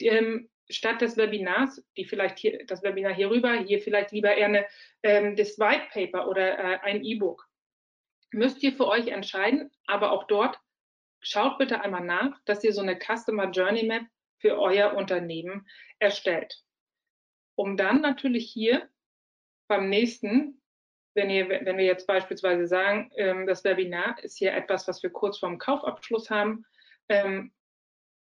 ähm, 0.00 0.48
statt 0.70 1.00
des 1.00 1.16
Webinars, 1.16 1.82
die 1.96 2.04
vielleicht 2.04 2.38
hier, 2.38 2.64
das 2.66 2.82
Webinar 2.82 3.14
hier 3.14 3.30
rüber, 3.30 3.54
hier 3.54 3.80
vielleicht 3.80 4.12
lieber 4.12 4.34
eher 4.34 4.46
eine, 4.46 4.66
ähm, 5.02 5.36
das 5.36 5.58
White 5.58 5.88
Paper 5.92 6.28
oder 6.28 6.58
äh, 6.58 6.78
ein 6.80 7.04
E-Book. 7.04 7.48
Müsst 8.30 8.62
ihr 8.62 8.72
für 8.72 8.86
euch 8.86 9.08
entscheiden, 9.08 9.70
aber 9.86 10.12
auch 10.12 10.24
dort 10.24 10.58
schaut 11.20 11.58
bitte 11.58 11.80
einmal 11.80 12.04
nach, 12.04 12.38
dass 12.44 12.62
ihr 12.62 12.72
so 12.72 12.82
eine 12.82 12.98
Customer 12.98 13.50
Journey 13.50 13.84
Map 13.84 14.04
für 14.38 14.58
euer 14.58 14.94
Unternehmen 14.94 15.66
erstellt. 15.98 16.62
Um 17.56 17.76
dann 17.76 18.00
natürlich 18.00 18.50
hier 18.50 18.88
beim 19.66 19.88
nächsten, 19.88 20.60
wenn, 21.14 21.30
ihr, 21.30 21.48
wenn 21.48 21.76
wir 21.76 21.84
jetzt 21.84 22.06
beispielsweise 22.06 22.66
sagen, 22.66 23.10
ähm, 23.16 23.46
das 23.46 23.64
Webinar 23.64 24.22
ist 24.22 24.38
hier 24.38 24.54
etwas, 24.54 24.86
was 24.86 25.02
wir 25.02 25.10
kurz 25.10 25.38
vorm 25.38 25.58
Kaufabschluss 25.58 26.30
haben, 26.30 26.64
ähm, 27.08 27.52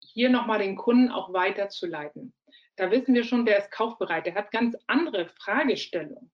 hier 0.02 0.30
nochmal 0.30 0.58
den 0.58 0.76
Kunden 0.76 1.10
auch 1.10 1.32
weiterzuleiten. 1.32 2.32
Da 2.76 2.90
wissen 2.90 3.14
wir 3.14 3.24
schon, 3.24 3.44
der 3.44 3.58
ist 3.58 3.70
kaufbereit, 3.70 4.26
der 4.26 4.34
hat 4.34 4.50
ganz 4.50 4.76
andere 4.86 5.28
Fragestellungen 5.28 6.30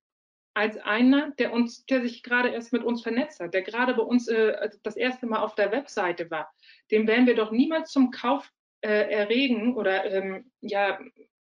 als 0.58 0.76
einer, 0.78 1.30
der 1.38 1.52
uns, 1.52 1.86
der 1.86 2.02
sich 2.02 2.24
gerade 2.24 2.48
erst 2.48 2.72
mit 2.72 2.82
uns 2.82 3.02
vernetzt 3.02 3.38
hat, 3.38 3.54
der 3.54 3.62
gerade 3.62 3.94
bei 3.94 4.02
uns 4.02 4.26
äh, 4.26 4.68
das 4.82 4.96
erste 4.96 5.26
Mal 5.26 5.38
auf 5.38 5.54
der 5.54 5.70
Webseite 5.70 6.32
war. 6.32 6.52
Dem 6.90 7.06
werden 7.06 7.26
wir 7.28 7.36
doch 7.36 7.52
niemals 7.52 7.92
zum 7.92 8.10
Kauf 8.10 8.50
äh, 8.80 9.08
erregen 9.08 9.76
oder 9.76 10.04
ähm, 10.06 10.50
ja 10.60 10.98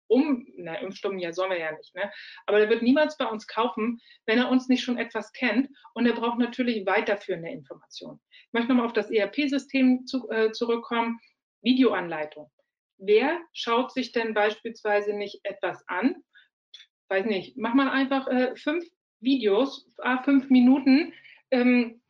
um, 0.08 0.46
na, 0.56 0.80
umstummen 0.80 1.18
ja 1.18 1.32
sollen 1.32 1.50
wir 1.50 1.58
ja 1.58 1.72
nicht, 1.72 1.94
ne? 1.94 2.10
Aber 2.46 2.58
der 2.58 2.68
wird 2.68 2.82
niemals 2.82 3.16
bei 3.16 3.26
uns 3.26 3.46
kaufen, 3.46 4.00
wenn 4.24 4.38
er 4.38 4.50
uns 4.50 4.68
nicht 4.68 4.82
schon 4.82 4.98
etwas 4.98 5.32
kennt 5.32 5.68
und 5.94 6.06
er 6.06 6.14
braucht 6.14 6.38
natürlich 6.38 6.84
weiterführende 6.86 7.50
Informationen. 7.50 8.20
Ich 8.30 8.52
möchte 8.52 8.68
nochmal 8.68 8.86
auf 8.86 8.92
das 8.92 9.10
ERP-System 9.10 10.06
zu, 10.06 10.28
äh, 10.30 10.52
zurückkommen. 10.52 11.18
Videoanleitung. 11.66 12.50
Wer 12.98 13.40
schaut 13.52 13.92
sich 13.92 14.12
denn 14.12 14.32
beispielsweise 14.32 15.12
nicht 15.12 15.40
etwas 15.42 15.86
an? 15.88 16.16
Weiß 17.08 17.26
nicht, 17.26 17.56
mach 17.56 17.74
mal 17.74 17.90
einfach 17.90 18.26
äh, 18.28 18.56
fünf 18.56 18.84
Videos, 19.20 19.90
äh, 20.02 20.16
fünf 20.24 20.48
Minuten, 20.48 21.12
ähm, 21.50 22.00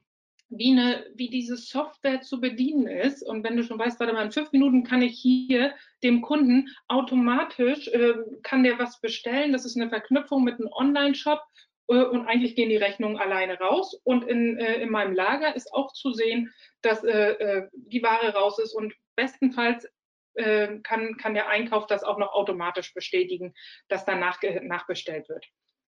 wie, 0.49 0.73
eine, 0.73 1.07
wie 1.15 1.29
diese 1.29 1.57
Software 1.57 2.21
zu 2.21 2.41
bedienen 2.41 2.87
ist. 2.87 3.23
Und 3.23 3.43
wenn 3.43 3.57
du 3.57 3.65
schon 3.65 3.79
weißt, 3.79 3.99
warte 3.99 4.13
mal, 4.13 4.27
in 4.27 4.33
fünf 4.33 4.53
Minuten 4.53 4.85
kann 4.85 5.03
ich 5.03 5.19
hier 5.19 5.75
dem 6.05 6.23
Kunden 6.23 6.69
automatisch, 6.89 7.89
äh, 7.89 8.15
kann 8.43 8.63
der 8.63 8.79
was 8.79 9.01
bestellen. 9.01 9.53
Das 9.53 9.65
ist 9.65 9.77
eine 9.77 9.89
Verknüpfung 9.89 10.45
mit 10.45 10.61
einem 10.61 10.71
Online-Shop 10.73 11.41
äh, 11.89 12.05
und 12.05 12.27
eigentlich 12.27 12.55
gehen 12.55 12.69
die 12.69 12.77
Rechnungen 12.77 13.19
alleine 13.19 13.59
raus. 13.59 14.01
Und 14.05 14.25
in, 14.29 14.59
äh, 14.59 14.81
in 14.83 14.91
meinem 14.91 15.15
Lager 15.15 15.57
ist 15.57 15.73
auch 15.75 15.93
zu 15.93 16.13
sehen, 16.13 16.53
dass 16.83 17.03
äh, 17.03 17.33
äh, 17.33 17.69
die 17.73 18.03
Ware 18.03 18.35
raus 18.35 18.59
ist 18.61 18.75
und 18.75 18.95
bestenfalls 19.17 19.89
äh, 20.35 20.79
kann, 20.81 21.17
kann 21.17 21.35
der 21.35 21.49
Einkauf 21.49 21.87
das 21.87 22.05
auch 22.05 22.19
noch 22.19 22.33
automatisch 22.33 22.95
bestätigen, 22.95 23.55
dass 23.89 24.05
danach 24.05 24.41
nachbestellt 24.63 25.29
wird. 25.29 25.47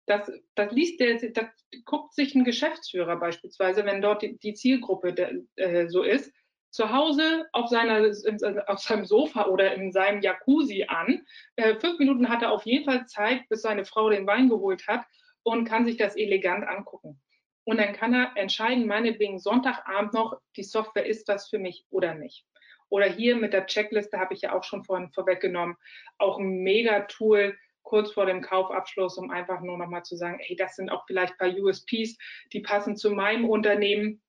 Das, 0.06 0.30
das 0.54 0.72
liest 0.72 0.98
der, 0.98 1.18
das 1.30 1.46
guckt 1.84 2.14
sich 2.14 2.34
ein 2.34 2.44
Geschäftsführer 2.44 3.16
beispielsweise, 3.16 3.84
wenn 3.84 4.02
dort 4.02 4.22
die, 4.22 4.38
die 4.38 4.54
Zielgruppe 4.54 5.12
de, 5.12 5.44
äh, 5.56 5.88
so 5.88 6.02
ist, 6.02 6.32
zu 6.70 6.92
Hause 6.92 7.46
auf, 7.52 7.68
seiner, 7.68 8.10
auf 8.66 8.78
seinem 8.78 9.04
Sofa 9.04 9.46
oder 9.46 9.74
in 9.74 9.92
seinem 9.92 10.22
Jacuzzi 10.22 10.84
an. 10.88 11.24
Äh, 11.56 11.76
fünf 11.80 11.98
Minuten 11.98 12.28
hat 12.28 12.42
er 12.42 12.52
auf 12.52 12.64
jeden 12.64 12.84
Fall 12.84 13.06
Zeit, 13.06 13.48
bis 13.48 13.62
seine 13.62 13.84
Frau 13.84 14.08
den 14.10 14.26
Wein 14.26 14.48
geholt 14.48 14.86
hat 14.86 15.04
und 15.42 15.64
kann 15.64 15.84
sich 15.84 15.96
das 15.96 16.16
elegant 16.16 16.66
angucken. 16.66 17.20
Und 17.64 17.78
dann 17.78 17.92
kann 17.92 18.14
er 18.14 18.32
entscheiden, 18.36 18.86
meinetwegen 18.86 19.38
Sonntagabend 19.38 20.14
noch, 20.14 20.40
die 20.56 20.62
Software 20.62 21.06
ist 21.06 21.28
was 21.28 21.48
für 21.48 21.58
mich 21.58 21.84
oder 21.90 22.14
nicht. 22.14 22.44
Oder 22.90 23.06
hier 23.06 23.36
mit 23.36 23.52
der 23.52 23.66
Checkliste 23.66 24.18
habe 24.18 24.34
ich 24.34 24.42
ja 24.42 24.52
auch 24.52 24.64
schon 24.64 24.84
vorhin 24.84 25.10
vorweggenommen, 25.10 25.76
auch 26.18 26.38
ein 26.38 26.62
Mega-Tool, 26.62 27.56
kurz 27.82 28.12
vor 28.12 28.26
dem 28.26 28.42
Kaufabschluss, 28.42 29.16
um 29.16 29.30
einfach 29.30 29.60
nur 29.62 29.78
nochmal 29.78 30.02
zu 30.02 30.16
sagen, 30.16 30.38
hey, 30.40 30.56
das 30.56 30.76
sind 30.76 30.90
auch 30.90 31.06
vielleicht 31.06 31.34
ein 31.34 31.52
paar 31.52 31.62
USPs, 31.62 32.18
die 32.52 32.60
passen 32.60 32.96
zu 32.96 33.10
meinem 33.10 33.48
Unternehmen 33.48 34.20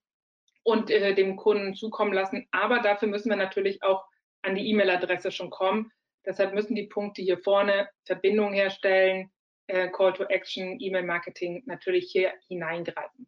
und 0.63 0.89
äh, 0.89 1.13
dem 1.13 1.35
Kunden 1.35 1.75
zukommen 1.75 2.13
lassen. 2.13 2.47
Aber 2.51 2.79
dafür 2.79 3.07
müssen 3.07 3.29
wir 3.29 3.35
natürlich 3.35 3.83
auch 3.83 4.05
an 4.41 4.55
die 4.55 4.67
E-Mail-Adresse 4.69 5.31
schon 5.31 5.49
kommen. 5.49 5.91
Deshalb 6.25 6.53
müssen 6.53 6.75
die 6.75 6.87
Punkte 6.87 7.21
hier 7.21 7.39
vorne 7.39 7.89
Verbindung 8.05 8.53
herstellen, 8.53 9.31
äh, 9.67 9.89
Call 9.89 10.13
to 10.13 10.23
Action, 10.25 10.79
E-Mail-Marketing 10.79 11.63
natürlich 11.65 12.11
hier 12.11 12.33
hineingreifen. 12.47 13.27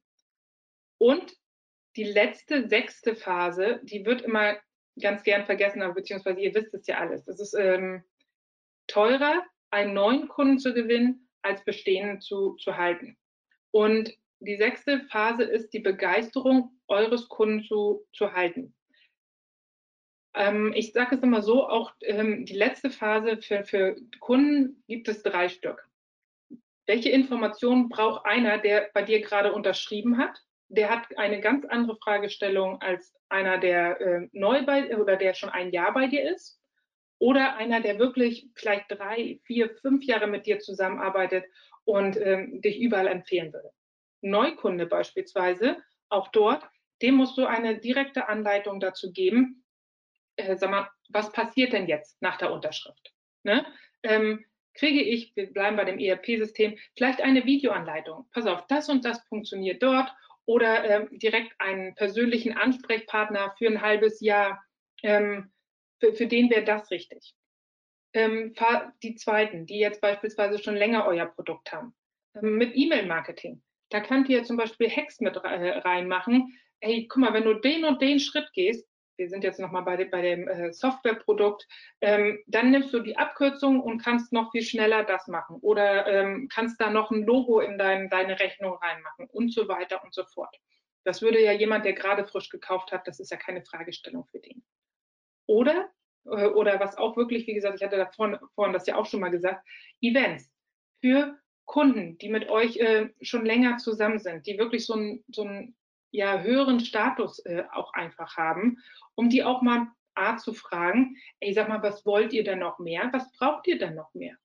Und 0.99 1.33
die 1.95 2.05
letzte, 2.05 2.67
sechste 2.67 3.15
Phase, 3.15 3.81
die 3.83 4.05
wird 4.05 4.21
immer 4.21 4.57
ganz 4.99 5.23
gern 5.23 5.45
vergessen, 5.45 5.81
aber 5.81 5.95
beziehungsweise 5.95 6.39
ihr 6.39 6.53
wisst 6.53 6.73
es 6.73 6.87
ja 6.87 6.97
alles. 6.99 7.25
Das 7.25 7.39
ist 7.39 7.53
ähm, 7.53 8.03
teurer, 8.87 9.43
einen 9.71 9.93
neuen 9.93 10.27
Kunden 10.27 10.59
zu 10.59 10.73
gewinnen, 10.73 11.29
als 11.41 11.63
bestehenden 11.63 12.21
zu, 12.21 12.55
zu 12.55 12.77
halten. 12.77 13.17
Und 13.71 14.13
die 14.39 14.57
sechste 14.57 15.01
Phase 15.09 15.43
ist 15.43 15.73
die 15.73 15.79
Begeisterung 15.79 16.79
eures 16.87 17.27
Kunden 17.29 17.63
zu, 17.63 18.05
zu 18.13 18.33
halten. 18.33 18.75
Ähm, 20.35 20.73
ich 20.75 20.93
sage 20.93 21.15
es 21.15 21.23
immer 21.23 21.41
so, 21.41 21.67
auch 21.67 21.93
ähm, 22.01 22.45
die 22.45 22.55
letzte 22.55 22.89
Phase 22.89 23.37
für, 23.37 23.63
für 23.63 23.95
Kunden 24.19 24.83
gibt 24.87 25.07
es 25.07 25.23
drei 25.23 25.49
Stück. 25.49 25.87
Welche 26.85 27.09
Informationen 27.09 27.89
braucht 27.89 28.25
einer, 28.25 28.57
der 28.57 28.89
bei 28.93 29.03
dir 29.03 29.21
gerade 29.21 29.53
unterschrieben 29.53 30.17
hat? 30.17 30.43
Der 30.69 30.89
hat 30.89 31.17
eine 31.17 31.39
ganz 31.41 31.65
andere 31.65 31.97
Fragestellung 31.97 32.81
als 32.81 33.13
einer, 33.29 33.57
der 33.57 33.99
äh, 34.01 34.27
neu 34.31 34.65
bei 34.65 34.97
oder 34.97 35.17
der 35.17 35.33
schon 35.33 35.49
ein 35.49 35.71
Jahr 35.71 35.93
bei 35.93 36.07
dir 36.07 36.29
ist 36.29 36.59
oder 37.19 37.55
einer, 37.55 37.81
der 37.81 37.99
wirklich 37.99 38.49
vielleicht 38.55 38.85
drei, 38.89 39.39
vier, 39.45 39.69
fünf 39.81 40.03
Jahre 40.03 40.27
mit 40.27 40.45
dir 40.45 40.59
zusammenarbeitet 40.59 41.45
und 41.85 42.17
ähm, 42.17 42.61
dich 42.61 42.79
überall 42.79 43.07
empfehlen 43.07 43.53
würde. 43.53 43.71
Neukunde 44.21 44.85
beispielsweise, 44.85 45.77
auch 46.09 46.29
dort, 46.29 46.63
dem 47.01 47.15
musst 47.15 47.37
du 47.37 47.45
eine 47.45 47.77
direkte 47.77 48.29
Anleitung 48.29 48.79
dazu 48.79 49.11
geben, 49.11 49.63
äh, 50.35 50.55
sag 50.55 50.69
mal, 50.69 50.89
was 51.09 51.31
passiert 51.31 51.73
denn 51.73 51.87
jetzt 51.87 52.21
nach 52.21 52.37
der 52.37 52.51
Unterschrift? 52.51 53.13
Ne? 53.43 53.65
Ähm, 54.03 54.45
kriege 54.73 55.01
ich, 55.01 55.35
wir 55.35 55.51
bleiben 55.51 55.77
bei 55.77 55.85
dem 55.85 55.99
ERP-System, 55.99 56.77
vielleicht 56.97 57.21
eine 57.21 57.45
Videoanleitung. 57.45 58.27
Pass 58.31 58.47
auf, 58.47 58.65
das 58.67 58.89
und 58.89 59.05
das 59.05 59.21
funktioniert 59.27 59.83
dort 59.83 60.11
oder 60.45 60.83
ähm, 60.83 61.19
direkt 61.19 61.53
einen 61.59 61.95
persönlichen 61.95 62.53
Ansprechpartner 62.57 63.53
für 63.57 63.67
ein 63.67 63.81
halbes 63.81 64.19
Jahr. 64.21 64.63
Ähm, 65.01 65.51
für, 65.99 66.13
für 66.13 66.27
den 66.27 66.49
wäre 66.49 66.63
das 66.63 66.91
richtig. 66.91 67.33
Ähm, 68.13 68.53
die 69.01 69.15
zweiten, 69.15 69.65
die 69.65 69.79
jetzt 69.79 70.01
beispielsweise 70.01 70.61
schon 70.61 70.75
länger 70.75 71.05
euer 71.07 71.25
Produkt 71.25 71.71
haben, 71.71 71.95
ähm, 72.35 72.57
mit 72.57 72.75
E-Mail-Marketing. 72.75 73.61
Da 73.89 74.01
könnt 74.01 74.29
ihr 74.29 74.43
zum 74.43 74.57
Beispiel 74.57 74.89
Hacks 74.89 75.19
mit 75.19 75.37
reinmachen. 75.43 76.59
Hey, 76.81 77.07
guck 77.07 77.21
mal, 77.21 77.33
wenn 77.33 77.43
du 77.45 77.53
den 77.53 77.85
und 77.85 78.01
den 78.01 78.19
Schritt 78.19 78.51
gehst, 78.53 78.87
wir 79.17 79.29
sind 79.29 79.43
jetzt 79.43 79.59
nochmal 79.59 79.83
bei, 79.83 80.03
bei 80.05 80.21
dem 80.21 80.47
äh, 80.47 80.73
Softwareprodukt, 80.73 81.67
ähm, 82.01 82.39
dann 82.47 82.71
nimmst 82.71 82.93
du 82.93 82.99
die 82.99 83.17
Abkürzung 83.17 83.79
und 83.79 83.99
kannst 83.99 84.33
noch 84.33 84.51
viel 84.51 84.63
schneller 84.63 85.03
das 85.03 85.27
machen 85.27 85.57
oder 85.61 86.07
ähm, 86.07 86.47
kannst 86.51 86.79
da 86.81 86.89
noch 86.89 87.11
ein 87.11 87.23
Logo 87.23 87.59
in 87.59 87.77
dein, 87.77 88.09
deine 88.09 88.39
Rechnung 88.39 88.73
reinmachen 88.73 89.27
und 89.31 89.53
so 89.53 89.67
weiter 89.67 90.03
und 90.03 90.13
so 90.13 90.23
fort. 90.25 90.55
Das 91.03 91.21
würde 91.21 91.41
ja 91.41 91.51
jemand, 91.51 91.85
der 91.85 91.93
gerade 91.93 92.25
frisch 92.25 92.49
gekauft 92.49 92.91
hat, 92.91 93.07
das 93.07 93.19
ist 93.19 93.31
ja 93.31 93.37
keine 93.37 93.63
Fragestellung 93.63 94.25
für 94.31 94.39
den. 94.39 94.63
Oder, 95.45 95.89
äh, 96.25 96.47
oder 96.47 96.79
was 96.79 96.97
auch 96.97 97.17
wirklich, 97.17 97.45
wie 97.47 97.53
gesagt, 97.53 97.75
ich 97.75 97.83
hatte 97.83 97.97
da 97.97 98.07
vorhin, 98.07 98.39
vorhin 98.55 98.73
das 98.73 98.87
ja 98.87 98.95
auch 98.95 99.05
schon 99.05 99.19
mal 99.19 99.29
gesagt, 99.29 99.67
Events 100.01 100.49
für 101.01 101.37
Kunden, 101.65 102.17
die 102.17 102.29
mit 102.29 102.49
euch 102.49 102.77
äh, 102.77 103.09
schon 103.21 103.45
länger 103.45 103.77
zusammen 103.77 104.19
sind, 104.19 104.47
die 104.47 104.57
wirklich 104.57 104.85
so 104.85 104.93
einen 104.93 105.23
so 105.29 105.47
ja, 106.13 106.39
höheren 106.39 106.79
Status 106.79 107.39
äh, 107.39 107.63
auch 107.73 107.91
einfach 107.93 108.37
haben, 108.37 108.77
um 109.15 109.29
die 109.29 109.43
auch 109.43 109.61
mal 109.61 109.87
A 110.13 110.37
zu 110.37 110.53
fragen, 110.53 111.17
ey, 111.39 111.53
sag 111.53 111.67
mal, 111.67 111.81
was 111.81 112.05
wollt 112.05 112.33
ihr 112.33 112.43
denn 112.43 112.59
noch 112.59 112.77
mehr? 112.77 113.09
Was 113.11 113.31
braucht 113.31 113.67
ihr 113.67 113.79
denn 113.79 113.95
noch 113.95 114.13
mehr? 114.13 114.35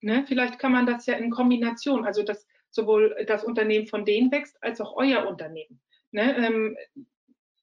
Ne? 0.00 0.24
Vielleicht 0.28 0.60
kann 0.60 0.70
man 0.70 0.86
das 0.86 1.04
ja 1.06 1.14
in 1.14 1.30
Kombination, 1.30 2.06
also 2.06 2.22
dass 2.22 2.46
sowohl 2.70 3.24
das 3.26 3.42
Unternehmen 3.42 3.88
von 3.88 4.04
denen 4.04 4.30
wächst, 4.30 4.56
als 4.62 4.80
auch 4.80 4.94
euer 4.96 5.26
Unternehmen. 5.26 5.80
Ne? 6.12 6.36
Ähm, 6.36 6.76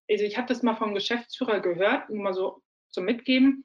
also 0.09 0.25
ich 0.25 0.37
habe 0.37 0.47
das 0.47 0.61
mal 0.61 0.75
vom 0.75 0.93
Geschäftsführer 0.93 1.61
gehört, 1.61 2.09
nur 2.09 2.21
mal 2.21 2.33
so 2.33 2.61
zum 2.89 3.05
Mitgeben, 3.05 3.63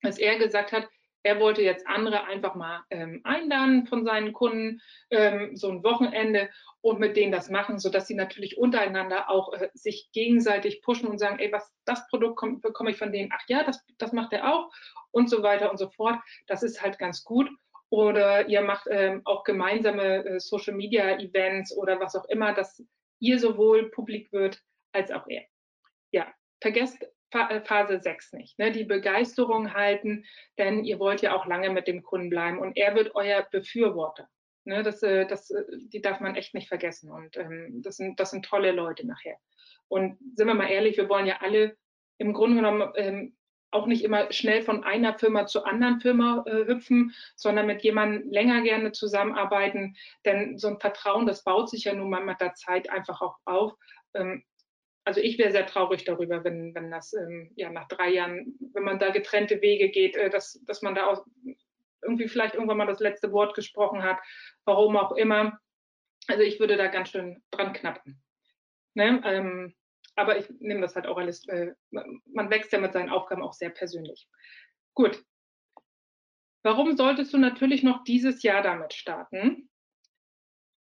dass 0.00 0.18
er 0.18 0.38
gesagt 0.38 0.72
hat, 0.72 0.88
er 1.24 1.40
wollte 1.40 1.62
jetzt 1.62 1.86
andere 1.86 2.24
einfach 2.24 2.54
mal 2.54 2.84
ähm, 2.90 3.22
einladen 3.24 3.86
von 3.86 4.04
seinen 4.04 4.32
Kunden, 4.32 4.80
ähm, 5.10 5.56
so 5.56 5.70
ein 5.70 5.82
Wochenende 5.82 6.50
und 6.82 7.00
mit 7.00 7.16
denen 7.16 7.32
das 7.32 7.48
machen, 7.48 7.78
sodass 7.78 8.06
sie 8.06 8.14
natürlich 8.14 8.58
untereinander 8.58 9.30
auch 9.30 9.52
äh, 9.54 9.70
sich 9.72 10.10
gegenseitig 10.12 10.82
pushen 10.82 11.08
und 11.08 11.18
sagen, 11.18 11.38
ey, 11.38 11.50
was 11.50 11.72
das 11.86 12.06
Produkt 12.08 12.36
kommt, 12.36 12.60
bekomme 12.60 12.90
ich 12.90 12.98
von 12.98 13.10
denen, 13.10 13.30
ach 13.34 13.42
ja, 13.48 13.64
das, 13.64 13.82
das 13.96 14.12
macht 14.12 14.34
er 14.34 14.52
auch 14.52 14.70
und 15.10 15.30
so 15.30 15.42
weiter 15.42 15.70
und 15.70 15.78
so 15.78 15.88
fort. 15.88 16.18
Das 16.46 16.62
ist 16.62 16.82
halt 16.82 16.98
ganz 16.98 17.24
gut. 17.24 17.50
Oder 17.88 18.48
ihr 18.48 18.60
macht 18.60 18.86
ähm, 18.90 19.22
auch 19.24 19.44
gemeinsame 19.44 20.24
äh, 20.24 20.40
Social 20.40 20.74
Media 20.74 21.18
Events 21.18 21.74
oder 21.74 22.00
was 22.00 22.14
auch 22.16 22.26
immer, 22.26 22.52
dass 22.52 22.82
ihr 23.18 23.38
sowohl 23.38 23.90
publik 23.90 24.30
wird 24.30 24.60
als 24.92 25.10
auch 25.10 25.26
er. 25.28 25.44
Ja, 26.10 26.32
vergesst 26.60 27.06
Phase 27.64 28.00
6 28.00 28.32
nicht. 28.34 28.58
Ne? 28.58 28.72
Die 28.72 28.84
Begeisterung 28.84 29.74
halten, 29.74 30.24
denn 30.58 30.84
ihr 30.84 30.98
wollt 30.98 31.22
ja 31.22 31.34
auch 31.34 31.46
lange 31.46 31.70
mit 31.70 31.86
dem 31.88 32.02
Kunden 32.02 32.30
bleiben 32.30 32.58
und 32.58 32.76
er 32.76 32.94
wird 32.94 33.14
euer 33.14 33.46
Befürworter. 33.50 34.28
Ne? 34.64 34.82
Das, 34.82 35.02
äh, 35.02 35.26
das, 35.26 35.50
äh, 35.50 35.64
die 35.70 36.00
darf 36.00 36.20
man 36.20 36.36
echt 36.36 36.54
nicht 36.54 36.68
vergessen 36.68 37.10
und 37.10 37.36
ähm, 37.36 37.82
das, 37.82 37.96
sind, 37.96 38.18
das 38.20 38.30
sind 38.30 38.44
tolle 38.44 38.72
Leute 38.72 39.06
nachher. 39.06 39.36
Und 39.88 40.18
sind 40.34 40.46
wir 40.46 40.54
mal 40.54 40.70
ehrlich, 40.70 40.96
wir 40.96 41.08
wollen 41.08 41.26
ja 41.26 41.38
alle 41.40 41.76
im 42.18 42.32
Grunde 42.32 42.56
genommen 42.56 42.92
ähm, 42.96 43.36
auch 43.74 43.86
nicht 43.86 44.04
immer 44.04 44.32
schnell 44.32 44.62
von 44.62 44.84
einer 44.84 45.18
Firma 45.18 45.46
zur 45.46 45.66
anderen 45.66 46.00
Firma 46.00 46.44
äh, 46.46 46.66
hüpfen, 46.66 47.12
sondern 47.34 47.66
mit 47.66 47.82
jemandem 47.82 48.30
länger 48.30 48.62
gerne 48.62 48.92
zusammenarbeiten. 48.92 49.96
Denn 50.24 50.56
so 50.58 50.68
ein 50.68 50.78
Vertrauen, 50.78 51.26
das 51.26 51.42
baut 51.42 51.68
sich 51.68 51.84
ja 51.84 51.94
nun 51.94 52.08
mal 52.08 52.24
mit 52.24 52.40
der 52.40 52.54
Zeit 52.54 52.88
einfach 52.88 53.20
auch 53.20 53.36
auf. 53.44 53.74
Ähm, 54.14 54.44
also 55.04 55.20
ich 55.20 55.38
wäre 55.38 55.52
sehr 55.52 55.66
traurig 55.66 56.04
darüber, 56.04 56.44
wenn, 56.44 56.74
wenn 56.74 56.90
das 56.90 57.12
ähm, 57.12 57.52
ja 57.56 57.70
nach 57.70 57.88
drei 57.88 58.10
Jahren, 58.10 58.56
wenn 58.72 58.84
man 58.84 58.98
da 58.98 59.10
getrennte 59.10 59.60
Wege 59.60 59.90
geht, 59.90 60.16
äh, 60.16 60.30
dass, 60.30 60.60
dass 60.66 60.82
man 60.82 60.94
da 60.94 61.06
auch 61.06 61.24
irgendwie 62.02 62.28
vielleicht 62.28 62.54
irgendwann 62.54 62.78
mal 62.78 62.86
das 62.86 63.00
letzte 63.00 63.32
Wort 63.32 63.54
gesprochen 63.54 64.02
hat, 64.02 64.18
warum 64.64 64.96
auch 64.96 65.12
immer. 65.12 65.58
Also 66.26 66.42
ich 66.42 66.58
würde 66.58 66.76
da 66.76 66.88
ganz 66.88 67.10
schön 67.10 67.42
dran 67.50 67.72
knappen. 67.72 68.22
Ne? 68.94 69.20
Ähm, 69.24 69.74
aber 70.16 70.38
ich 70.38 70.48
nehme 70.60 70.80
das 70.80 70.94
halt 70.94 71.06
auch 71.06 71.18
alles, 71.18 71.46
äh, 71.48 71.72
man 71.90 72.50
wächst 72.50 72.72
ja 72.72 72.78
mit 72.78 72.92
seinen 72.92 73.10
Aufgaben 73.10 73.42
auch 73.42 73.52
sehr 73.52 73.70
persönlich. 73.70 74.28
Gut. 74.94 75.22
Warum 76.62 76.96
solltest 76.96 77.32
du 77.34 77.38
natürlich 77.38 77.82
noch 77.82 78.04
dieses 78.04 78.42
Jahr 78.42 78.62
damit 78.62 78.94
starten? 78.94 79.68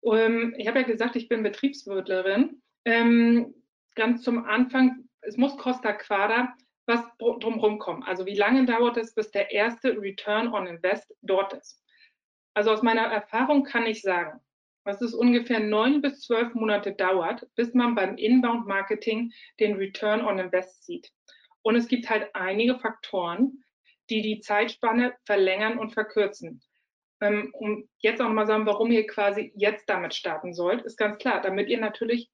Ähm, 0.03 0.53
ich 0.57 0.67
habe 0.67 0.79
ja 0.79 0.85
gesagt, 0.85 1.17
ich 1.17 1.27
bin 1.27 1.43
Betriebswirtlerin. 1.43 2.61
Ähm, 2.85 3.53
ganz 3.95 4.21
zum 4.21 4.45
Anfang, 4.45 5.07
es 5.21 5.37
muss 5.37 5.57
Costa 5.57 5.93
Quadra 5.93 6.53
was 6.87 7.01
drumherum 7.17 7.79
kommen. 7.79 8.03
Also 8.03 8.25
wie 8.25 8.35
lange 8.35 8.65
dauert 8.65 8.97
es, 8.97 9.15
bis 9.15 9.31
der 9.31 9.51
erste 9.51 9.99
Return 9.99 10.53
on 10.53 10.67
Invest 10.67 11.11
dort 11.21 11.53
ist? 11.53 11.81
Also 12.53 12.71
aus 12.71 12.83
meiner 12.83 13.01
Erfahrung 13.01 13.63
kann 13.63 13.85
ich 13.85 14.01
sagen, 14.01 14.39
dass 14.85 15.01
es 15.01 15.13
ungefähr 15.15 15.59
neun 15.59 16.01
bis 16.01 16.21
zwölf 16.21 16.53
Monate 16.53 16.93
dauert, 16.93 17.47
bis 17.55 17.73
man 17.73 17.95
beim 17.95 18.17
Inbound 18.17 18.67
Marketing 18.67 19.33
den 19.59 19.75
Return 19.77 20.21
on 20.21 20.37
Invest 20.37 20.85
sieht. 20.85 21.11
Und 21.63 21.75
es 21.75 21.87
gibt 21.87 22.09
halt 22.09 22.29
einige 22.35 22.77
Faktoren, 22.77 23.63
die 24.11 24.21
die 24.21 24.39
Zeitspanne 24.39 25.15
verlängern 25.25 25.79
und 25.79 25.93
verkürzen. 25.93 26.61
Ähm, 27.21 27.49
um 27.53 27.89
jetzt 27.99 28.21
auch 28.21 28.27
nochmal 28.27 28.45
sagen, 28.45 28.67
warum 28.67 28.91
ihr 28.91 29.07
quasi 29.07 29.51
jetzt 29.55 29.89
damit 29.89 30.13
starten 30.13 30.53
sollt, 30.53 30.83
ist 30.83 30.97
ganz 30.97 31.17
klar, 31.17 31.41
damit 31.41 31.69
ihr 31.69 31.79
natürlich 31.79 32.29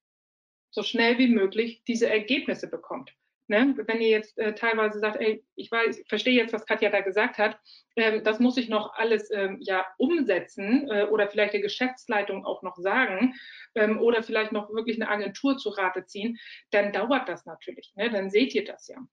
so 0.71 0.83
schnell 0.83 1.17
wie 1.17 1.27
möglich 1.27 1.83
diese 1.87 2.09
Ergebnisse 2.09 2.69
bekommt. 2.69 3.13
Ne? 3.47 3.75
Wenn 3.85 3.99
ihr 3.99 4.07
jetzt 4.07 4.37
äh, 4.37 4.55
teilweise 4.55 4.99
sagt, 4.99 5.19
ey, 5.19 5.43
ich 5.55 5.69
weiß, 5.69 5.99
ich 5.99 6.07
verstehe 6.07 6.33
jetzt, 6.33 6.53
was 6.53 6.65
Katja 6.65 6.89
da 6.89 7.01
gesagt 7.01 7.37
hat, 7.37 7.59
ähm, 7.97 8.23
das 8.23 8.39
muss 8.39 8.55
ich 8.55 8.69
noch 8.69 8.93
alles 8.93 9.29
ähm, 9.29 9.57
ja 9.59 9.85
umsetzen 9.97 10.89
äh, 10.89 11.03
oder 11.03 11.27
vielleicht 11.27 11.53
der 11.53 11.61
Geschäftsleitung 11.61 12.45
auch 12.45 12.63
noch 12.63 12.77
sagen 12.77 13.35
ähm, 13.75 13.99
oder 13.99 14.23
vielleicht 14.23 14.53
noch 14.53 14.69
wirklich 14.73 14.95
eine 14.95 15.09
Agentur 15.09 15.57
zu 15.57 15.69
Rate 15.69 16.05
ziehen, 16.05 16.39
dann 16.71 16.93
dauert 16.93 17.27
das 17.27 17.45
natürlich. 17.45 17.91
Ne? 17.95 18.09
Dann 18.09 18.29
seht 18.29 18.55
ihr 18.55 18.63
das 18.63 18.87
ja. 18.87 19.05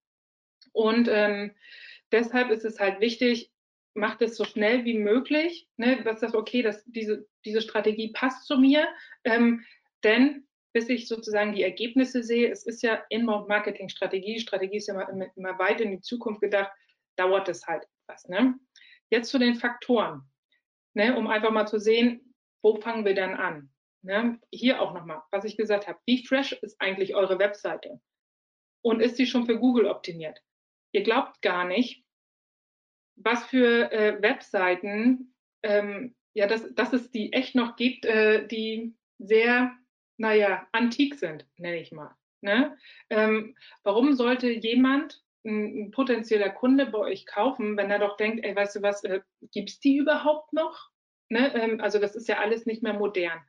Und 0.73 1.09
ähm, 1.11 1.57
deshalb 2.13 2.51
ist 2.51 2.65
es 2.65 2.79
halt 2.79 3.01
wichtig, 3.01 3.51
macht 3.95 4.23
es 4.23 4.37
so 4.37 4.45
schnell 4.45 4.85
wie 4.85 4.99
möglich, 4.99 5.69
ne, 5.77 6.03
dass 6.05 6.21
das 6.21 6.35
okay, 6.35 6.63
dass 6.63 6.85
diese, 6.85 7.27
diese 7.45 7.61
Strategie 7.61 8.13
passt 8.13 8.47
zu 8.47 8.57
mir, 8.57 8.87
ähm, 9.25 9.65
denn 10.05 10.47
bis 10.73 10.89
ich 10.89 11.09
sozusagen 11.09 11.55
die 11.55 11.63
Ergebnisse 11.63 12.23
sehe, 12.23 12.51
es 12.51 12.65
ist 12.67 12.83
ja 12.83 13.03
Inbound-Marketing-Strategie, 13.09 14.41
Strategie 14.41 14.77
ist 14.77 14.89
ja 14.89 15.01
immer, 15.09 15.27
immer, 15.37 15.59
weit 15.59 15.81
in 15.81 15.91
die 15.91 16.01
Zukunft 16.01 16.41
gedacht, 16.41 16.71
dauert 17.17 17.49
es 17.49 17.67
halt 17.67 17.85
etwas. 18.03 18.29
Ne? 18.29 18.55
Jetzt 19.11 19.31
zu 19.31 19.39
den 19.39 19.55
Faktoren, 19.55 20.23
ne, 20.95 21.17
um 21.17 21.27
einfach 21.27 21.51
mal 21.51 21.67
zu 21.67 21.81
sehen, 21.81 22.35
wo 22.63 22.77
fangen 22.77 23.05
wir 23.05 23.15
dann 23.15 23.35
an? 23.35 23.71
Ne? 24.03 24.39
Hier 24.53 24.81
auch 24.81 24.95
nochmal, 24.95 25.23
was 25.31 25.45
ich 25.45 25.57
gesagt 25.57 25.89
habe, 25.89 25.99
wie 26.07 26.25
fresh 26.27 26.53
ist 26.53 26.81
eigentlich 26.81 27.15
eure 27.15 27.39
Webseite? 27.39 28.01
Und 28.83 29.01
ist 29.01 29.17
sie 29.17 29.27
schon 29.27 29.47
für 29.47 29.59
Google 29.59 29.87
optimiert? 29.87 30.41
Ihr 30.93 31.03
glaubt 31.03 31.43
gar 31.43 31.65
nicht, 31.65 32.05
was 33.17 33.45
für 33.45 33.91
äh, 33.91 34.23
Webseiten, 34.23 35.35
ähm, 35.63 36.15
ja, 36.35 36.47
dass, 36.47 36.73
dass 36.75 36.93
es 36.93 37.11
die 37.11 37.33
echt 37.33 37.55
noch 37.55 37.77
gibt, 37.77 38.05
äh, 38.05 38.47
die 38.47 38.95
sehr 39.19 39.77
naja, 40.19 40.67
antik 40.73 41.15
sind, 41.15 41.47
nenne 41.57 41.81
ich 41.81 41.93
mal. 41.93 42.15
Ne? 42.41 42.77
Ähm, 43.11 43.57
warum 43.83 44.13
sollte 44.13 44.51
jemand, 44.51 45.25
ein, 45.45 45.87
ein, 45.87 45.91
potenzieller 45.93 46.51
Kunde 46.51 46.87
bei 46.87 46.99
euch 46.99 47.27
kaufen, 47.27 47.77
wenn 47.77 47.91
er 47.91 48.01
doch 48.01 48.17
denkt, 48.17 48.45
ey, 48.45 48.55
weißt 48.55 48.77
du 48.77 48.83
was, 48.83 49.03
äh, 49.05 49.21
gibt 49.53 49.71
es 49.71 49.81
die 49.81 49.97
überhaupt 49.97 50.53
noch? 50.53 50.91
Ne? 51.31 51.55
Ähm, 51.55 51.81
also 51.81 51.99
das 51.99 52.17
ist 52.17 52.29
ja 52.29 52.39
alles 52.39 52.67
nicht 52.67 52.83
mehr 52.83 52.95
modern. 52.95 53.41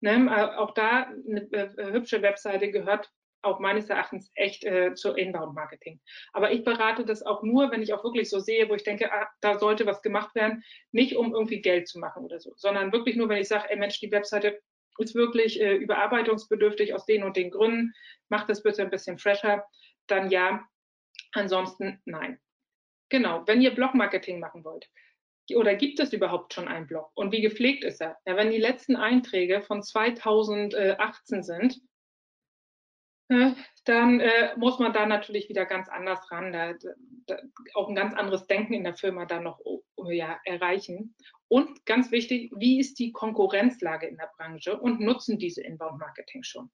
Ne? 0.00 0.26
Äh, 0.30 0.56
auch 0.56 0.72
da 0.72 1.10
eine 1.26 1.50
äh, 1.52 1.92
hübsche 1.92 2.22
Webseite 2.22 2.70
gehört 2.70 3.10
auch 3.42 3.60
meines 3.60 3.88
Erachtens 3.88 4.30
echt 4.34 4.64
äh, 4.64 4.94
zur 4.94 5.16
Inbound-Marketing. 5.16 6.00
Aber 6.32 6.50
ich 6.50 6.64
berate 6.64 7.04
das 7.04 7.22
auch 7.22 7.42
nur, 7.42 7.70
wenn 7.70 7.82
ich 7.82 7.94
auch 7.94 8.02
wirklich 8.02 8.28
so 8.28 8.40
sehe, 8.40 8.68
wo 8.68 8.74
ich 8.74 8.82
denke, 8.82 9.12
ah, 9.12 9.28
da 9.40 9.58
sollte 9.58 9.86
was 9.86 10.02
gemacht 10.02 10.34
werden, 10.34 10.64
nicht 10.90 11.16
um 11.16 11.32
irgendwie 11.32 11.60
Geld 11.60 11.88
zu 11.88 11.98
machen 11.98 12.24
oder 12.24 12.40
so, 12.40 12.52
sondern 12.56 12.92
wirklich 12.92 13.16
nur, 13.16 13.28
wenn 13.28 13.40
ich 13.40 13.48
sage, 13.48 13.70
ey 13.70 13.76
Mensch, 13.76 14.00
die 14.00 14.10
Webseite 14.10 14.60
ist 14.98 15.14
wirklich 15.14 15.60
äh, 15.60 15.74
überarbeitungsbedürftig 15.74 16.94
aus 16.94 17.06
den 17.06 17.24
und 17.24 17.36
den 17.36 17.50
Gründen, 17.50 17.94
macht 18.28 18.48
das 18.48 18.62
bitte 18.62 18.82
ein 18.82 18.90
bisschen 18.90 19.18
fresher, 19.18 19.64
dann 20.06 20.30
ja, 20.30 20.66
ansonsten 21.32 22.00
nein. 22.04 22.38
Genau, 23.08 23.42
wenn 23.46 23.62
ihr 23.62 23.74
Blog-Marketing 23.74 24.38
machen 24.38 24.64
wollt, 24.64 24.88
oder 25.54 25.74
gibt 25.74 25.98
es 25.98 26.12
überhaupt 26.12 26.52
schon 26.52 26.68
einen 26.68 26.86
Blog 26.86 27.10
und 27.14 27.32
wie 27.32 27.40
gepflegt 27.40 27.84
ist 27.84 28.02
er? 28.02 28.18
Ja, 28.26 28.36
wenn 28.36 28.50
die 28.50 28.58
letzten 28.58 28.96
Einträge 28.96 29.62
von 29.62 29.82
2018 29.82 31.42
sind, 31.42 31.74
äh, 31.74 31.78
dann 33.84 34.20
äh, 34.20 34.56
muss 34.56 34.78
man 34.78 34.92
da 34.92 35.04
natürlich 35.06 35.48
wieder 35.48 35.66
ganz 35.66 35.88
anders 35.88 36.30
ran, 36.30 36.52
da, 36.52 36.74
da, 37.26 37.38
auch 37.74 37.88
ein 37.88 37.94
ganz 37.94 38.14
anderes 38.14 38.46
Denken 38.46 38.72
in 38.72 38.84
der 38.84 38.94
Firma 38.94 39.26
dann 39.26 39.44
noch 39.44 39.60
oh, 39.64 39.82
ja, 40.10 40.40
erreichen. 40.44 41.14
Und 41.48 41.84
ganz 41.84 42.10
wichtig, 42.10 42.50
wie 42.56 42.80
ist 42.80 42.98
die 42.98 43.12
Konkurrenzlage 43.12 44.06
in 44.06 44.16
der 44.16 44.30
Branche 44.36 44.78
und 44.78 45.00
nutzen 45.00 45.38
diese 45.38 45.62
Inbound-Marketing 45.62 46.42
schon? 46.42 46.70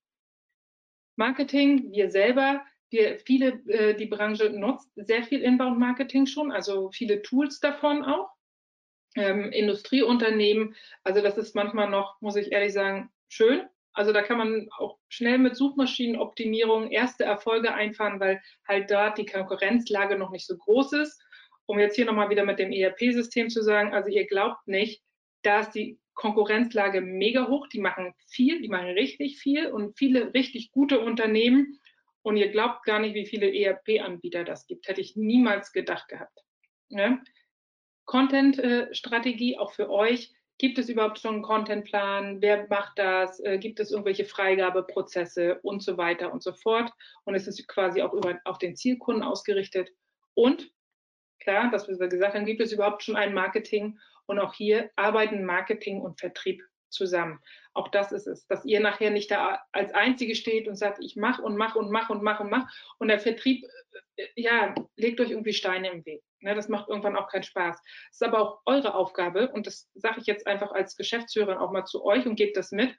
Marketing, 1.17 1.93
wir 1.93 2.11
selber, 2.11 2.65
wir, 2.91 3.19
viele, 3.19 3.63
äh, 3.69 3.95
die 3.95 4.07
Branche 4.07 4.51
nutzt 4.51 4.91
sehr 4.95 5.25
viel 5.25 5.43
Inbound-Marketing 5.43 6.27
schon, 6.27 6.53
also 6.53 6.91
viele 6.91 7.23
Tools 7.23 7.61
davon 7.61 8.05
auch. 8.05 8.31
Ähm, 9.17 9.53
Industrieunternehmen, 9.53 10.75
also 11.05 11.21
das 11.21 11.39
ist 11.39 11.55
manchmal 11.55 11.89
noch, 11.89 12.21
muss 12.21 12.35
ich 12.35 12.51
ehrlich 12.51 12.73
sagen, 12.73 13.13
schön. 13.29 13.69
Also 13.95 14.13
da 14.13 14.23
kann 14.23 14.39
man 14.39 14.69
auch 14.77 14.99
schnell 15.09 15.39
mit 15.39 15.57
Suchmaschinenoptimierung 15.57 16.91
erste 16.91 17.25
Erfolge 17.25 17.73
einfahren, 17.73 18.21
weil 18.21 18.43
halt 18.67 18.91
dort 18.91 19.19
die 19.19 19.27
Konkurrenzlage 19.27 20.19
noch 20.19 20.31
nicht 20.31 20.47
so 20.47 20.57
groß 20.57 20.93
ist 20.95 21.25
um 21.67 21.79
jetzt 21.79 21.97
hier 21.97 22.05
nochmal 22.05 22.31
wieder 22.31 22.45
mit 22.45 22.59
dem 22.59 22.73
ERP-System 22.73 23.49
zu 23.49 23.63
sagen, 23.63 23.93
also 23.93 24.11
ihr 24.11 24.27
glaubt 24.27 24.67
nicht, 24.67 25.03
da 25.43 25.61
ist 25.61 25.73
die 25.73 25.99
Konkurrenzlage 26.15 27.01
mega 27.01 27.49
hoch, 27.49 27.67
die 27.69 27.81
machen 27.81 28.15
viel, 28.27 28.61
die 28.61 28.69
machen 28.69 28.91
richtig 28.91 29.39
viel 29.39 29.67
und 29.67 29.97
viele 29.99 30.33
richtig 30.35 30.71
gute 30.71 31.01
Unternehmen 31.01 31.81
und 32.23 32.37
ihr 32.37 32.51
glaubt 32.51 32.85
gar 32.85 33.01
nicht, 33.01 33.15
wie 33.15 33.27
viele 33.27 33.53
ERP-Anbieter 33.53 34.45
das 34.45 34.67
gibt. 34.67 34.89
Hätte 34.89 35.01
ich 35.01 35.17
niemals 35.17 35.73
gedacht 35.73 36.09
gehabt. 36.09 36.39
Ne? 36.89 37.23
Content-Strategie 38.05 39.59
auch 39.59 39.73
für 39.73 39.91
euch. 39.91 40.33
Gibt 40.59 40.79
es 40.79 40.89
überhaupt 40.89 41.19
schon 41.19 41.35
einen 41.35 41.43
Contentplan? 41.43 42.41
Wer 42.41 42.67
macht 42.69 42.99
das? 42.99 43.41
Äh, 43.41 43.59
gibt 43.59 43.81
es 43.81 43.91
irgendwelche 43.91 44.25
Freigabeprozesse 44.25 45.59
und 45.63 45.83
so 45.83 45.97
weiter 45.97 46.33
und 46.33 46.43
so 46.43 46.53
fort? 46.53 46.93
Und 47.25 47.35
es 47.35 47.49
ist 47.49 47.67
quasi 47.67 48.03
auch 48.03 48.13
über, 48.13 48.41
auf 48.45 48.59
den 48.59 48.77
Zielkunden 48.77 49.25
ausgerichtet. 49.25 49.91
Und 50.35 50.71
klar, 51.41 51.71
dass 51.71 51.89
wir 51.89 51.97
gesagt 51.97 52.35
haben, 52.35 52.47
gibt 52.47 52.61
es 52.61 52.73
überhaupt 52.73 53.03
schon 53.03 53.17
ein 53.17 53.35
Marketing? 53.35 53.99
Und 54.27 54.39
auch 54.39 54.55
hier 54.55 54.91
arbeiten 54.97 55.45
Marketing 55.45 56.01
und 56.01 56.19
Vertrieb 56.19 56.63
zusammen. 56.89 57.41
Auch 57.75 57.89
das 57.89 58.13
ist 58.13 58.27
es, 58.27 58.47
dass 58.47 58.65
ihr 58.65 58.81
nachher 58.81 59.11
nicht 59.11 59.31
da 59.31 59.61
als 59.73 59.93
Einzige 59.93 60.37
steht 60.37 60.69
und 60.69 60.77
sagt, 60.77 60.99
ich 61.03 61.17
mache 61.17 61.43
und 61.43 61.57
mache 61.57 61.79
und 61.79 61.91
mache 61.91 62.13
und 62.13 62.23
mache 62.23 62.45
und 62.45 62.51
mache. 62.51 62.69
Und 62.99 63.09
der 63.09 63.19
Vertrieb, 63.19 63.67
äh, 64.17 64.27
ja, 64.37 64.75
legt 64.97 65.21
euch 65.21 65.31
irgendwie 65.31 65.53
Steine 65.53 65.91
im 65.91 66.07
Weg. 66.07 66.23
Ne, 66.45 66.55
das 66.55 66.69
macht 66.69 66.91
irgendwann 66.91 67.17
auch 67.17 67.29
keinen 67.29 67.43
Spaß. 67.43 67.81
Es 68.11 68.17
ist 68.17 68.23
aber 68.23 68.39
auch 68.39 68.61
eure 68.67 68.95
Aufgabe, 68.95 69.51
und 69.51 69.67
das 69.67 69.91
sage 69.95 70.21
ich 70.21 70.27
jetzt 70.27 70.47
einfach 70.47 70.73
als 70.73 70.95
Geschäftsführerin 70.95 71.57
auch 71.57 71.73
mal 71.73 71.87
zu 71.87 72.05
euch 72.05 72.27
und 72.27 72.37
gebt 72.37 72.59
das 72.59 72.71
mit, 72.71 72.95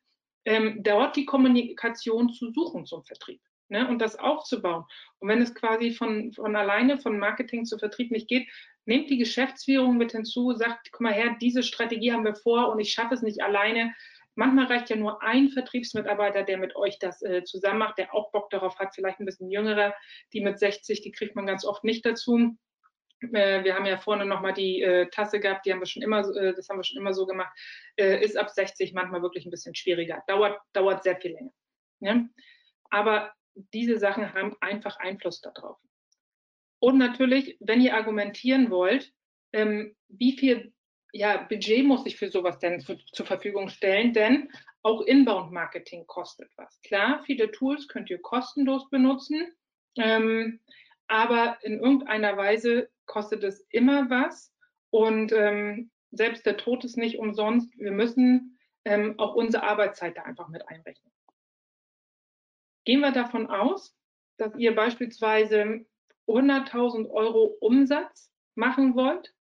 ähm, 0.46 0.82
dort 0.82 1.16
die 1.16 1.26
Kommunikation 1.26 2.34
zu 2.34 2.52
suchen 2.52 2.88
zum 2.88 3.06
Vertrieb 3.06 3.42
ne, 3.70 3.88
und 3.88 4.00
das 4.00 4.18
aufzubauen. 4.18 4.86
Und 5.20 5.30
wenn 5.30 5.44
es 5.44 5.54
quasi 5.54 5.92
von, 5.92 6.34
von 6.34 6.56
alleine, 6.56 6.98
von 6.98 7.20
Marketing 7.20 7.66
zu 7.66 7.78
Vertrieb 7.78 8.10
nicht 8.10 8.28
geht, 8.28 8.50
nehmt 8.86 9.12
die 9.12 9.20
Geschäftsführung 9.20 9.96
mit 9.98 10.14
hinzu, 10.14 10.54
sagt, 10.54 10.92
guck 10.92 11.02
mal 11.02 11.14
her, 11.14 11.38
diese 11.40 11.62
Strategie 11.62 12.14
haben 12.14 12.26
wir 12.26 12.36
vor 12.36 12.70
und 12.72 12.80
ich 12.80 12.94
schaffe 12.94 13.14
es 13.14 13.22
nicht 13.22 13.44
alleine. 13.44 13.94
Manchmal 14.34 14.66
reicht 14.66 14.90
ja 14.90 14.96
nur 14.96 15.22
ein 15.22 15.50
Vertriebsmitarbeiter, 15.50 16.42
der 16.42 16.58
mit 16.58 16.76
euch 16.76 16.98
das 16.98 17.22
äh, 17.22 17.44
zusammen 17.44 17.78
macht, 17.78 18.00
der 18.00 18.12
auch 18.16 18.32
Bock 18.32 18.50
darauf 18.50 18.80
hat, 18.80 18.96
vielleicht 18.96 19.20
ein 19.20 19.28
bisschen 19.28 19.52
jüngerer, 19.52 19.94
die 20.34 20.42
mit 20.42 20.58
60, 20.58 21.02
die 21.02 21.12
kriegt 21.12 21.36
man 21.36 21.46
ganz 21.46 21.64
oft 21.64 21.84
nicht 21.84 22.04
dazu. 22.08 22.58
Äh, 23.34 23.64
wir 23.64 23.76
haben 23.76 23.86
ja 23.86 23.98
vorne 23.98 24.26
nochmal 24.26 24.54
die 24.54 24.82
äh, 24.82 25.10
Tasse 25.10 25.40
gehabt, 25.40 25.66
die 25.66 25.72
haben 25.72 25.80
wir 25.80 25.86
schon 25.86 26.04
immer, 26.04 26.20
äh, 26.36 26.54
das 26.54 26.70
haben 26.70 26.78
wir 26.78 26.84
schon 26.84 27.00
immer 27.00 27.14
so 27.14 27.26
gemacht, 27.26 27.52
äh, 27.98 28.24
ist 28.24 28.38
ab 28.38 28.50
60 28.50 28.94
manchmal 28.94 29.22
wirklich 29.22 29.46
ein 29.46 29.52
bisschen 29.52 29.76
schwieriger, 29.76 30.24
dauert, 30.28 30.60
dauert 30.74 31.04
sehr 31.04 31.18
viel 31.18 31.32
länger. 31.32 31.54
Ja? 32.00 32.26
Aber 32.90 33.34
diese 33.74 33.98
Sachen 33.98 34.34
haben 34.34 34.56
einfach 34.62 34.98
Einfluss 34.98 35.42
darauf. 35.42 35.78
Und 36.80 36.98
natürlich, 36.98 37.58
wenn 37.60 37.82
ihr 37.82 37.96
argumentieren 37.96 38.70
wollt, 38.70 39.12
ähm, 39.54 39.96
wie 40.08 40.38
viel 40.38 40.74
ja, 41.16 41.38
Budget 41.38 41.86
muss 41.86 42.06
ich 42.06 42.18
für 42.18 42.30
sowas 42.30 42.60
denn 42.60 42.82
zu, 42.82 42.98
zur 42.98 43.26
Verfügung 43.26 43.70
stellen? 43.70 44.12
Denn 44.14 44.52
auch 44.84 45.02
Inbound-Marketing 45.02 46.06
kostet 46.08 46.52
was. 46.58 46.80
Klar, 46.82 47.24
viele 47.26 47.52
Tools 47.52 47.88
könnt 47.88 48.10
ihr 48.10 48.22
kostenlos 48.22 48.90
benutzen, 48.90 49.52
ähm, 49.98 50.60
aber 51.08 51.58
in 51.64 51.80
irgendeiner 51.80 52.36
Weise 52.36 52.90
kostet 53.06 53.44
es 53.44 53.66
immer 53.70 54.10
was. 54.10 54.54
Und 54.90 55.32
ähm, 55.32 55.92
selbst 56.12 56.46
der 56.46 56.58
Tod 56.58 56.86
ist 56.86 56.98
nicht 56.98 57.20
umsonst. 57.20 57.72
Wir 57.78 57.92
müssen 57.92 58.58
ähm, 58.86 59.16
auch 59.18 59.36
unsere 59.36 59.64
Arbeitszeit 59.64 60.16
da 60.18 60.24
einfach 60.24 60.48
mit 60.48 60.68
einrechnen. 60.68 61.12
Gehen 62.86 63.00
wir 63.00 63.12
davon 63.12 63.48
aus, 63.48 63.96
dass 64.38 64.56
ihr 64.56 64.76
beispielsweise 64.76 65.86
100.000 66.28 67.10
Euro 67.10 67.56
Umsatz 67.60 68.32
machen 68.56 68.96
wollt, 68.96 69.34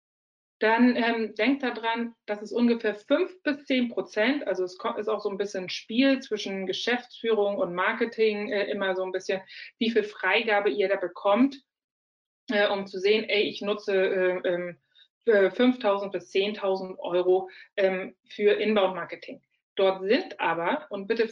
dann 0.61 0.97
ähm, 0.97 1.35
denkt 1.35 1.62
daran, 1.62 2.15
dass 2.27 2.41
es 2.41 2.53
ungefähr 2.53 2.95
fünf 2.95 3.43
bis 3.43 3.65
zehn 3.65 3.89
Prozent, 3.89 4.47
also 4.47 4.65
es 4.65 4.79
ist 4.97 5.09
auch 5.09 5.21
so 5.21 5.29
ein 5.29 5.37
bisschen 5.37 5.69
Spiel 5.69 6.21
zwischen 6.21 6.67
Geschäftsführung 6.67 7.59
und 7.59 7.75
Marketing, 7.75 8.51
äh, 8.51 8.71
immer 8.71 8.95
so 8.95 9.03
ein 9.03 9.12
bisschen, 9.12 9.43
wie 9.79 9.91
viel 9.91 10.05
Freigabe 10.05 10.71
ihr 10.71 10.89
da 10.89 10.97
bekommt, 10.97 11.61
äh, 12.51 12.68
um 12.68 12.86
zu 12.86 12.99
sehen, 12.99 13.24
ey, 13.24 13.42
ich 13.42 13.62
nutze 13.62 13.95
äh, 14.45 14.74
5.000 15.26 16.05
ähm, 16.05 16.11
bis 16.11 16.30
10.000 16.32 16.99
Euro 16.99 17.49
ähm, 17.76 18.14
für 18.28 18.53
Inbound-Marketing. 18.53 19.42
Dort 19.76 20.03
sind 20.07 20.38
aber, 20.38 20.86
und 20.90 21.09
bitte 21.09 21.24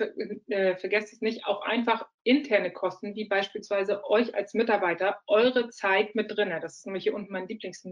äh, 0.48 0.76
vergesst 0.76 1.12
es 1.12 1.20
nicht, 1.20 1.46
auch 1.46 1.62
einfach 1.62 2.06
interne 2.24 2.72
Kosten, 2.72 3.14
wie 3.14 3.26
beispielsweise 3.26 4.04
euch 4.04 4.34
als 4.34 4.52
Mitarbeiter 4.54 5.20
eure 5.28 5.68
Zeit 5.68 6.14
mit 6.16 6.36
drinne. 6.36 6.58
Das 6.60 6.78
ist 6.78 6.86
nämlich 6.86 7.04
hier 7.04 7.14
unten 7.14 7.32
mein 7.32 7.46
Lieblings 7.46 7.86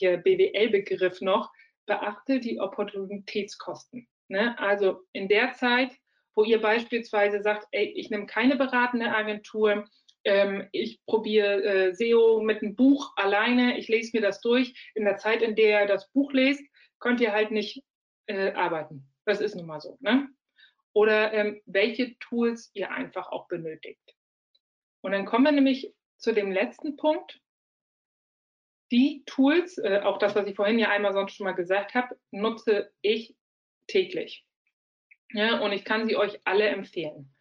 BWL-Begriff 0.00 1.20
noch. 1.20 1.50
Beachte 1.86 2.38
die 2.38 2.60
Opportunitätskosten. 2.60 4.06
Ne? 4.28 4.56
Also 4.58 5.00
in 5.12 5.26
der 5.26 5.54
Zeit, 5.54 5.90
wo 6.36 6.44
ihr 6.44 6.60
beispielsweise 6.60 7.42
sagt, 7.42 7.66
ey, 7.72 7.92
ich 7.96 8.10
nehme 8.10 8.26
keine 8.26 8.54
beratende 8.54 9.10
Agentur, 9.10 9.88
ähm, 10.28 10.68
ich 10.72 11.00
probiere 11.06 11.62
äh, 11.62 11.94
SEO 11.94 12.42
mit 12.42 12.62
einem 12.62 12.76
Buch 12.76 13.12
alleine, 13.16 13.78
ich 13.78 13.88
lese 13.88 14.10
mir 14.12 14.20
das 14.20 14.40
durch. 14.42 14.92
In 14.94 15.04
der 15.04 15.16
Zeit, 15.16 15.40
in 15.40 15.56
der 15.56 15.82
ihr 15.82 15.86
das 15.86 16.10
Buch 16.12 16.32
lest, 16.32 16.62
könnt 17.00 17.20
ihr 17.20 17.32
halt 17.32 17.50
nicht 17.50 17.82
äh, 18.26 18.52
arbeiten. 18.52 19.08
Das 19.24 19.40
ist 19.40 19.54
nun 19.54 19.66
mal 19.66 19.80
so. 19.80 19.96
Ne? 20.00 20.28
Oder 20.92 21.32
ähm, 21.32 21.62
welche 21.64 22.18
Tools 22.18 22.70
ihr 22.74 22.90
einfach 22.90 23.28
auch 23.32 23.48
benötigt. 23.48 24.02
Und 25.00 25.12
dann 25.12 25.24
kommen 25.24 25.44
wir 25.44 25.52
nämlich 25.52 25.94
zu 26.18 26.32
dem 26.32 26.52
letzten 26.52 26.96
Punkt. 26.96 27.40
Die 28.90 29.22
Tools, 29.24 29.78
äh, 29.78 30.00
auch 30.02 30.18
das, 30.18 30.34
was 30.34 30.46
ich 30.46 30.56
vorhin 30.56 30.78
ja 30.78 30.90
einmal 30.90 31.14
sonst 31.14 31.36
schon 31.36 31.44
mal 31.44 31.52
gesagt 31.52 31.94
habe, 31.94 32.18
nutze 32.30 32.92
ich 33.00 33.34
täglich. 33.86 34.44
Ja, 35.32 35.60
und 35.60 35.72
ich 35.72 35.84
kann 35.84 36.06
sie 36.06 36.16
euch 36.16 36.40
alle 36.44 36.68
empfehlen. 36.68 37.34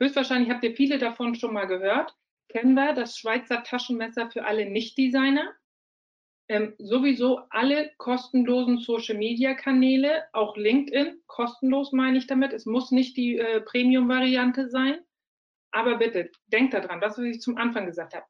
Höchstwahrscheinlich 0.00 0.50
habt 0.50 0.62
ihr 0.62 0.76
viele 0.76 0.98
davon 0.98 1.34
schon 1.34 1.52
mal 1.52 1.66
gehört. 1.66 2.14
Kennen 2.48 2.74
wir 2.74 2.94
das 2.94 3.18
Schweizer 3.18 3.62
Taschenmesser 3.62 4.30
für 4.30 4.44
alle 4.44 4.70
Nicht-Designer? 4.70 5.54
ähm, 6.48 6.74
sowieso 6.78 7.40
alle 7.50 7.92
kostenlosen 7.98 8.78
Social-Media-Kanäle, 8.78 10.24
auch 10.32 10.56
LinkedIn, 10.56 11.20
kostenlos 11.26 11.92
meine 11.92 12.18
ich 12.18 12.26
damit. 12.26 12.52
Es 12.52 12.64
muss 12.64 12.90
nicht 12.90 13.16
die 13.16 13.38
äh, 13.38 13.60
Premium-Variante 13.60 14.68
sein. 14.70 14.98
Aber 15.70 15.98
bitte, 15.98 16.30
denkt 16.46 16.72
daran, 16.72 17.00
das, 17.00 17.18
was 17.18 17.24
ich 17.24 17.40
zum 17.40 17.58
Anfang 17.58 17.84
gesagt 17.86 18.14
habe. 18.14 18.24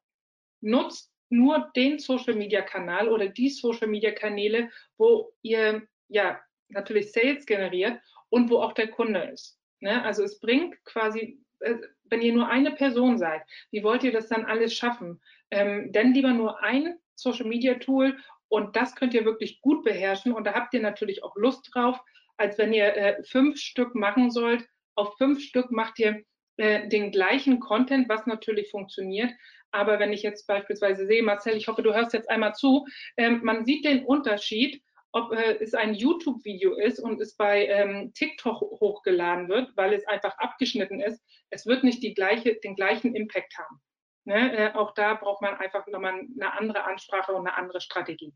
Nutzt 0.61 1.13
nur 1.29 1.71
den 1.75 1.99
Social-Media-Kanal 1.99 3.07
oder 3.07 3.29
die 3.29 3.49
Social-Media-Kanäle, 3.49 4.69
wo 4.97 5.31
ihr 5.41 5.87
ja 6.09 6.41
natürlich 6.67 7.13
Sales 7.13 7.45
generiert 7.45 8.01
und 8.27 8.49
wo 8.49 8.59
auch 8.59 8.73
der 8.73 8.89
Kunde 8.89 9.21
ist. 9.31 9.57
Ne? 9.79 10.03
Also 10.03 10.23
es 10.23 10.39
bringt 10.41 10.75
quasi, 10.83 11.41
wenn 11.59 12.21
ihr 12.21 12.33
nur 12.33 12.47
eine 12.47 12.71
Person 12.71 13.17
seid, 13.17 13.41
wie 13.71 13.83
wollt 13.83 14.03
ihr 14.03 14.11
das 14.11 14.27
dann 14.27 14.45
alles 14.45 14.73
schaffen? 14.73 15.21
Ähm, 15.51 15.91
denn 15.91 16.13
lieber 16.13 16.33
nur 16.33 16.63
ein 16.63 16.97
Social 17.15 17.47
Media 17.47 17.75
Tool 17.75 18.17
und 18.47 18.75
das 18.75 18.95
könnt 18.95 19.13
ihr 19.13 19.25
wirklich 19.25 19.61
gut 19.61 19.83
beherrschen 19.83 20.33
und 20.33 20.45
da 20.45 20.53
habt 20.53 20.73
ihr 20.73 20.81
natürlich 20.81 21.23
auch 21.23 21.35
Lust 21.35 21.69
drauf, 21.73 21.99
als 22.37 22.57
wenn 22.57 22.73
ihr 22.73 22.95
äh, 22.95 23.23
fünf 23.23 23.57
Stück 23.57 23.95
machen 23.95 24.31
sollt. 24.31 24.65
Auf 24.95 25.17
fünf 25.17 25.41
Stück 25.41 25.71
macht 25.71 25.99
ihr 25.99 26.23
äh, 26.57 26.87
den 26.87 27.11
gleichen 27.11 27.59
Content, 27.59 28.09
was 28.09 28.25
natürlich 28.25 28.69
funktioniert. 28.71 29.31
Aber 29.71 29.99
wenn 29.99 30.13
ich 30.13 30.23
jetzt 30.23 30.47
beispielsweise 30.47 31.05
sehe, 31.05 31.21
Marcel, 31.21 31.55
ich 31.55 31.67
hoffe, 31.67 31.83
du 31.83 31.93
hörst 31.93 32.13
jetzt 32.13 32.29
einmal 32.29 32.55
zu, 32.55 32.87
ähm, 33.17 33.41
man 33.43 33.65
sieht 33.65 33.85
den 33.85 34.03
Unterschied, 34.03 34.81
ob 35.11 35.31
äh, 35.31 35.57
es 35.59 35.73
ein 35.73 35.93
YouTube-Video 35.93 36.75
ist 36.75 36.99
und 36.99 37.19
es 37.21 37.35
bei 37.35 37.65
ähm, 37.67 38.13
TikTok 38.13 38.61
hochgeladen 38.61 39.49
wird, 39.49 39.75
weil 39.75 39.93
es 39.93 40.05
einfach 40.07 40.37
abgeschnitten 40.37 40.99
ist. 40.99 41.23
Es 41.49 41.65
wird 41.65 41.83
nicht 41.83 42.03
die 42.03 42.13
gleiche, 42.13 42.55
den 42.55 42.75
gleichen 42.75 43.15
Impact 43.15 43.57
haben. 43.57 43.81
Ne? 44.25 44.55
Äh, 44.55 44.73
auch 44.73 44.93
da 44.93 45.15
braucht 45.15 45.41
man 45.41 45.55
einfach 45.55 45.87
nochmal 45.87 46.13
eine 46.13 46.53
andere 46.57 46.83
Ansprache 46.83 47.31
und 47.33 47.47
eine 47.47 47.57
andere 47.57 47.81
Strategie. 47.81 48.33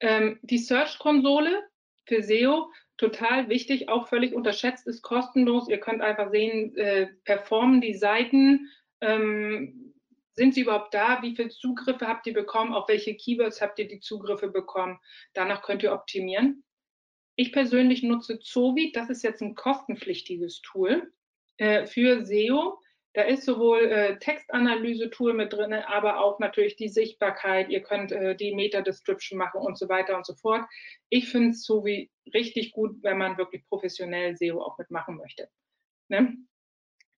Ähm, 0.00 0.38
die 0.42 0.58
Search-Konsole 0.58 1.62
für 2.06 2.22
SEO, 2.22 2.72
total 2.96 3.48
wichtig, 3.48 3.88
auch 3.88 4.08
völlig 4.08 4.34
unterschätzt, 4.34 4.86
ist 4.86 5.02
kostenlos. 5.02 5.68
Ihr 5.68 5.78
könnt 5.78 6.02
einfach 6.02 6.30
sehen, 6.30 6.74
äh, 6.76 7.08
performen 7.24 7.80
die 7.80 7.94
Seiten, 7.94 8.70
ähm, 9.00 9.91
sind 10.34 10.54
sie 10.54 10.62
überhaupt 10.62 10.94
da? 10.94 11.22
Wie 11.22 11.36
viele 11.36 11.50
Zugriffe 11.50 12.08
habt 12.08 12.26
ihr 12.26 12.32
bekommen? 12.32 12.72
Auf 12.72 12.88
welche 12.88 13.14
Keywords 13.14 13.60
habt 13.60 13.78
ihr 13.78 13.88
die 13.88 14.00
Zugriffe 14.00 14.48
bekommen? 14.48 14.98
Danach 15.34 15.62
könnt 15.62 15.82
ihr 15.82 15.92
optimieren. 15.92 16.64
Ich 17.36 17.52
persönlich 17.52 18.02
nutze 18.02 18.38
Zovi, 18.40 18.92
das 18.92 19.08
ist 19.08 19.22
jetzt 19.22 19.42
ein 19.42 19.54
kostenpflichtiges 19.54 20.60
Tool 20.62 21.12
äh, 21.56 21.86
für 21.86 22.24
SEO. 22.24 22.78
Da 23.14 23.22
ist 23.22 23.44
sowohl 23.44 23.80
äh, 23.80 24.18
Textanalyse-Tool 24.18 25.34
mit 25.34 25.52
drin, 25.52 25.74
aber 25.74 26.20
auch 26.20 26.38
natürlich 26.38 26.76
die 26.76 26.88
Sichtbarkeit. 26.88 27.68
Ihr 27.68 27.82
könnt 27.82 28.10
äh, 28.10 28.34
die 28.34 28.54
Meta-Description 28.54 29.38
machen 29.38 29.60
und 29.60 29.78
so 29.78 29.88
weiter 29.90 30.16
und 30.16 30.24
so 30.24 30.34
fort. 30.34 30.64
Ich 31.10 31.28
finde 31.28 31.54
wie 31.54 32.10
richtig 32.32 32.72
gut, 32.72 33.02
wenn 33.02 33.18
man 33.18 33.36
wirklich 33.36 33.66
professionell 33.66 34.34
SEO 34.36 34.62
auch 34.62 34.78
mitmachen 34.78 35.16
möchte. 35.16 35.50
Ne? 36.08 36.36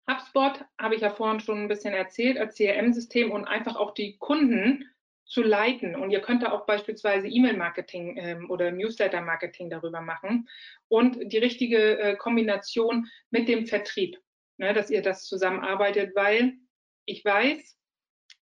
HubSpot 0.08 0.64
habe 0.78 0.94
ich 0.94 1.00
ja 1.00 1.10
vorhin 1.10 1.40
schon 1.40 1.62
ein 1.62 1.68
bisschen 1.68 1.94
erzählt 1.94 2.38
als 2.38 2.56
CRM-System 2.56 3.30
und 3.30 3.46
einfach 3.46 3.76
auch 3.76 3.94
die 3.94 4.16
Kunden 4.18 4.88
zu 5.24 5.42
leiten. 5.42 5.96
Und 5.96 6.10
ihr 6.10 6.20
könnt 6.20 6.42
da 6.42 6.52
auch 6.52 6.66
beispielsweise 6.66 7.26
E-Mail-Marketing 7.26 8.16
ähm, 8.18 8.50
oder 8.50 8.70
Newsletter-Marketing 8.70 9.70
darüber 9.70 10.02
machen 10.02 10.48
und 10.88 11.32
die 11.32 11.38
richtige 11.38 11.98
äh, 11.98 12.16
Kombination 12.16 13.08
mit 13.30 13.48
dem 13.48 13.66
Vertrieb 13.66 14.18
ne, 14.58 14.72
dass 14.72 14.90
ihr 14.90 15.02
das 15.02 15.26
zusammenarbeitet, 15.26 16.14
weil 16.14 16.54
ich 17.06 17.24
weiß, 17.24 17.78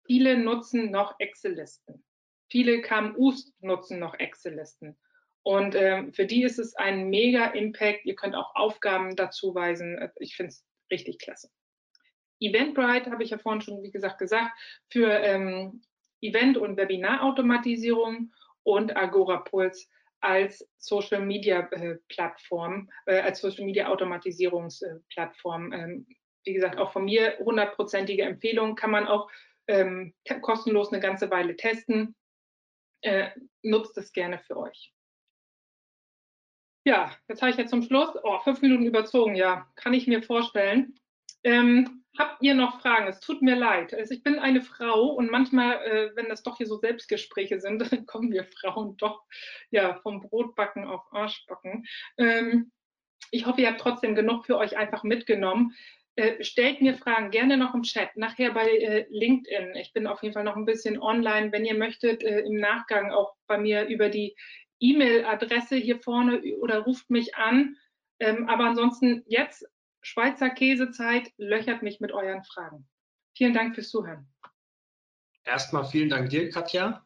viele 0.06 0.36
nutzen 0.36 0.90
noch 0.90 1.14
Excel-Listen. 1.18 2.04
Viele 2.50 2.80
KMUs 2.80 3.52
nutzen 3.60 3.98
noch 3.98 4.14
Excel-Listen. 4.18 4.96
Und 5.42 5.74
ähm, 5.74 6.12
für 6.12 6.26
die 6.26 6.42
ist 6.42 6.58
es 6.58 6.74
ein 6.74 7.08
mega 7.08 7.46
Impact. 7.46 8.04
Ihr 8.04 8.16
könnt 8.16 8.34
auch 8.34 8.54
Aufgaben 8.54 9.16
dazu 9.16 9.54
weisen. 9.54 10.10
Ich 10.16 10.36
finde 10.36 10.50
es 10.50 10.64
richtig 10.90 11.18
klasse. 11.18 11.50
Eventbrite 12.40 13.10
habe 13.10 13.22
ich 13.22 13.30
ja 13.30 13.38
vorhin 13.38 13.60
schon, 13.60 13.82
wie 13.82 13.90
gesagt, 13.90 14.18
gesagt, 14.18 14.52
für 14.90 15.10
ähm, 15.10 15.82
Event- 16.20 16.56
und 16.56 16.76
Webinarautomatisierung 16.76 18.32
und 18.62 18.96
Agora 18.96 19.38
Pulse 19.38 19.86
als 20.20 20.68
Social 20.78 21.20
Media 21.20 21.68
äh, 21.70 21.96
Plattform, 22.08 22.90
äh, 23.06 23.20
als 23.20 23.40
Social 23.40 23.64
Media 23.64 23.88
Automatisierungsplattform. 23.88 25.72
Ähm, 25.72 26.06
wie 26.44 26.54
gesagt, 26.54 26.78
auch 26.78 26.92
von 26.92 27.04
mir 27.04 27.38
hundertprozentige 27.38 28.22
Empfehlung, 28.22 28.74
kann 28.74 28.90
man 28.90 29.06
auch 29.06 29.30
ähm, 29.66 30.14
kostenlos 30.40 30.92
eine 30.92 31.00
ganze 31.00 31.30
Weile 31.30 31.56
testen. 31.56 32.16
Äh, 33.02 33.30
nutzt 33.62 33.96
es 33.98 34.12
gerne 34.12 34.38
für 34.40 34.56
euch. 34.56 34.92
Ja, 36.88 37.10
jetzt 37.28 37.42
habe 37.42 37.50
ich 37.50 37.58
jetzt 37.58 37.68
zum 37.68 37.82
Schluss, 37.82 38.08
oh, 38.22 38.38
fünf 38.38 38.62
Minuten 38.62 38.86
überzogen, 38.86 39.34
ja, 39.34 39.66
kann 39.76 39.92
ich 39.92 40.06
mir 40.06 40.22
vorstellen. 40.22 40.94
Ähm, 41.44 42.02
habt 42.18 42.42
ihr 42.42 42.54
noch 42.54 42.80
Fragen? 42.80 43.06
Es 43.08 43.20
tut 43.20 43.42
mir 43.42 43.56
leid. 43.56 43.92
Also 43.92 44.14
ich 44.14 44.22
bin 44.22 44.38
eine 44.38 44.62
Frau 44.62 45.08
und 45.08 45.30
manchmal, 45.30 45.74
äh, 45.84 46.16
wenn 46.16 46.30
das 46.30 46.42
doch 46.42 46.56
hier 46.56 46.66
so 46.66 46.78
Selbstgespräche 46.78 47.60
sind, 47.60 47.82
dann 47.92 48.06
kommen 48.06 48.32
wir 48.32 48.44
Frauen 48.44 48.96
doch 48.96 49.22
ja 49.70 49.96
vom 49.96 50.22
Brotbacken 50.22 50.86
auf 50.86 51.02
Arschbacken. 51.12 51.84
Ähm, 52.16 52.72
ich 53.32 53.44
hoffe, 53.44 53.60
ihr 53.60 53.68
habt 53.68 53.82
trotzdem 53.82 54.14
genug 54.14 54.46
für 54.46 54.56
euch 54.56 54.78
einfach 54.78 55.02
mitgenommen. 55.02 55.74
Äh, 56.16 56.42
stellt 56.42 56.80
mir 56.80 56.94
Fragen 56.94 57.30
gerne 57.30 57.58
noch 57.58 57.74
im 57.74 57.82
Chat, 57.82 58.16
nachher 58.16 58.54
bei 58.54 58.66
äh, 58.66 59.06
LinkedIn. 59.10 59.74
Ich 59.74 59.92
bin 59.92 60.06
auf 60.06 60.22
jeden 60.22 60.32
Fall 60.32 60.44
noch 60.44 60.56
ein 60.56 60.64
bisschen 60.64 60.98
online. 60.98 61.52
Wenn 61.52 61.66
ihr 61.66 61.76
möchtet, 61.76 62.24
äh, 62.24 62.40
im 62.40 62.58
Nachgang 62.58 63.12
auch 63.12 63.34
bei 63.46 63.58
mir 63.58 63.84
über 63.88 64.08
die 64.08 64.34
E-Mail-Adresse 64.80 65.76
hier 65.76 66.00
vorne 66.00 66.40
oder 66.60 66.80
ruft 66.80 67.10
mich 67.10 67.36
an. 67.36 67.76
Ähm, 68.20 68.48
aber 68.48 68.64
ansonsten 68.64 69.22
jetzt 69.26 69.66
Schweizer 70.00 70.50
Käsezeit, 70.50 71.32
löchert 71.36 71.82
mich 71.82 72.00
mit 72.00 72.12
euren 72.12 72.42
Fragen. 72.44 72.86
Vielen 73.36 73.54
Dank 73.54 73.74
fürs 73.74 73.90
Zuhören. 73.90 74.26
Erstmal 75.44 75.84
vielen 75.84 76.08
Dank 76.08 76.30
dir, 76.30 76.50
Katja, 76.50 77.04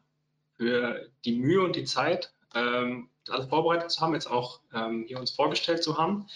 für 0.57 1.09
die 1.25 1.35
Mühe 1.37 1.61
und 1.61 1.75
die 1.75 1.85
Zeit, 1.85 2.33
ähm, 2.53 3.09
alles 3.29 3.47
vorbereitet 3.47 3.91
zu 3.91 4.01
haben, 4.01 4.13
jetzt 4.13 4.27
auch 4.27 4.61
ähm, 4.73 5.05
hier 5.07 5.19
uns 5.19 5.31
vorgestellt 5.31 5.83
zu 5.83 5.97
haben. 5.97 6.27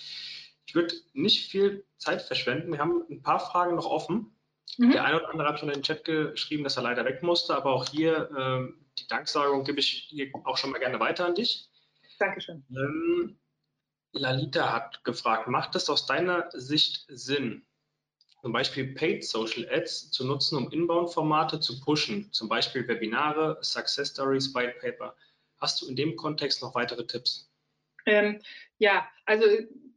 Ich 0.66 0.76
würde 0.76 0.94
nicht 1.14 1.50
viel 1.50 1.86
Zeit 1.98 2.22
verschwenden. 2.22 2.72
Wir 2.72 2.80
haben 2.80 3.04
ein 3.10 3.22
paar 3.22 3.40
Fragen 3.40 3.76
noch 3.76 3.86
offen. 3.86 4.36
Mhm. 4.78 4.92
Der 4.92 5.06
eine 5.06 5.18
oder 5.18 5.30
andere 5.30 5.48
hat 5.50 5.60
schon 5.60 5.70
in 5.70 5.76
den 5.76 5.84
Chat 5.84 6.04
geschrieben, 6.04 6.64
dass 6.64 6.78
er 6.78 6.84
leider 6.84 7.06
weg 7.06 7.24
musste, 7.24 7.56
aber 7.56 7.72
auch 7.72 7.88
hier 7.88 8.30
ähm, 8.38 8.86
die 9.00 9.08
Danksagung 9.08 9.64
gebe 9.64 9.80
ich 9.80 10.08
hier 10.10 10.30
auch 10.43 10.58
schon 10.58 10.72
mal 10.72 10.80
gerne 10.80 11.00
weiter 11.00 11.26
an 11.26 11.36
dich. 11.36 11.70
Dankeschön. 12.20 12.66
Ähm, 12.72 13.38
Lalita 14.14 14.74
hat 14.74 15.04
gefragt, 15.04 15.48
macht 15.48 15.76
es 15.76 15.89
aus 15.89 16.06
deiner 16.06 16.50
Sicht 16.52 17.06
Sinn, 17.10 17.66
zum 18.41 18.52
Beispiel 18.52 18.93
Paid 18.93 19.26
Social 19.26 19.68
Ads 19.70 20.12
zu 20.12 20.26
nutzen, 20.26 20.58
um 20.58 20.72
Inbound-Formate 20.72 21.60
zu 21.60 21.80
pushen, 21.82 22.32
zum 22.32 22.50
Beispiel 22.50 22.88
Webinare, 22.88 23.58
Success 23.62 24.12
Stories, 24.12 24.54
White 24.56 24.76
Paper. 24.80 25.16
Hast 25.60 25.82
du 25.82 25.88
in 25.88 25.95
dem 25.95 26.16
Kontext 26.16 26.62
noch 26.62 26.76
weitere 26.76 27.06
Tipps? 27.06 27.52
Ähm, 28.06 28.41
ja, 28.78 29.08
also 29.26 29.45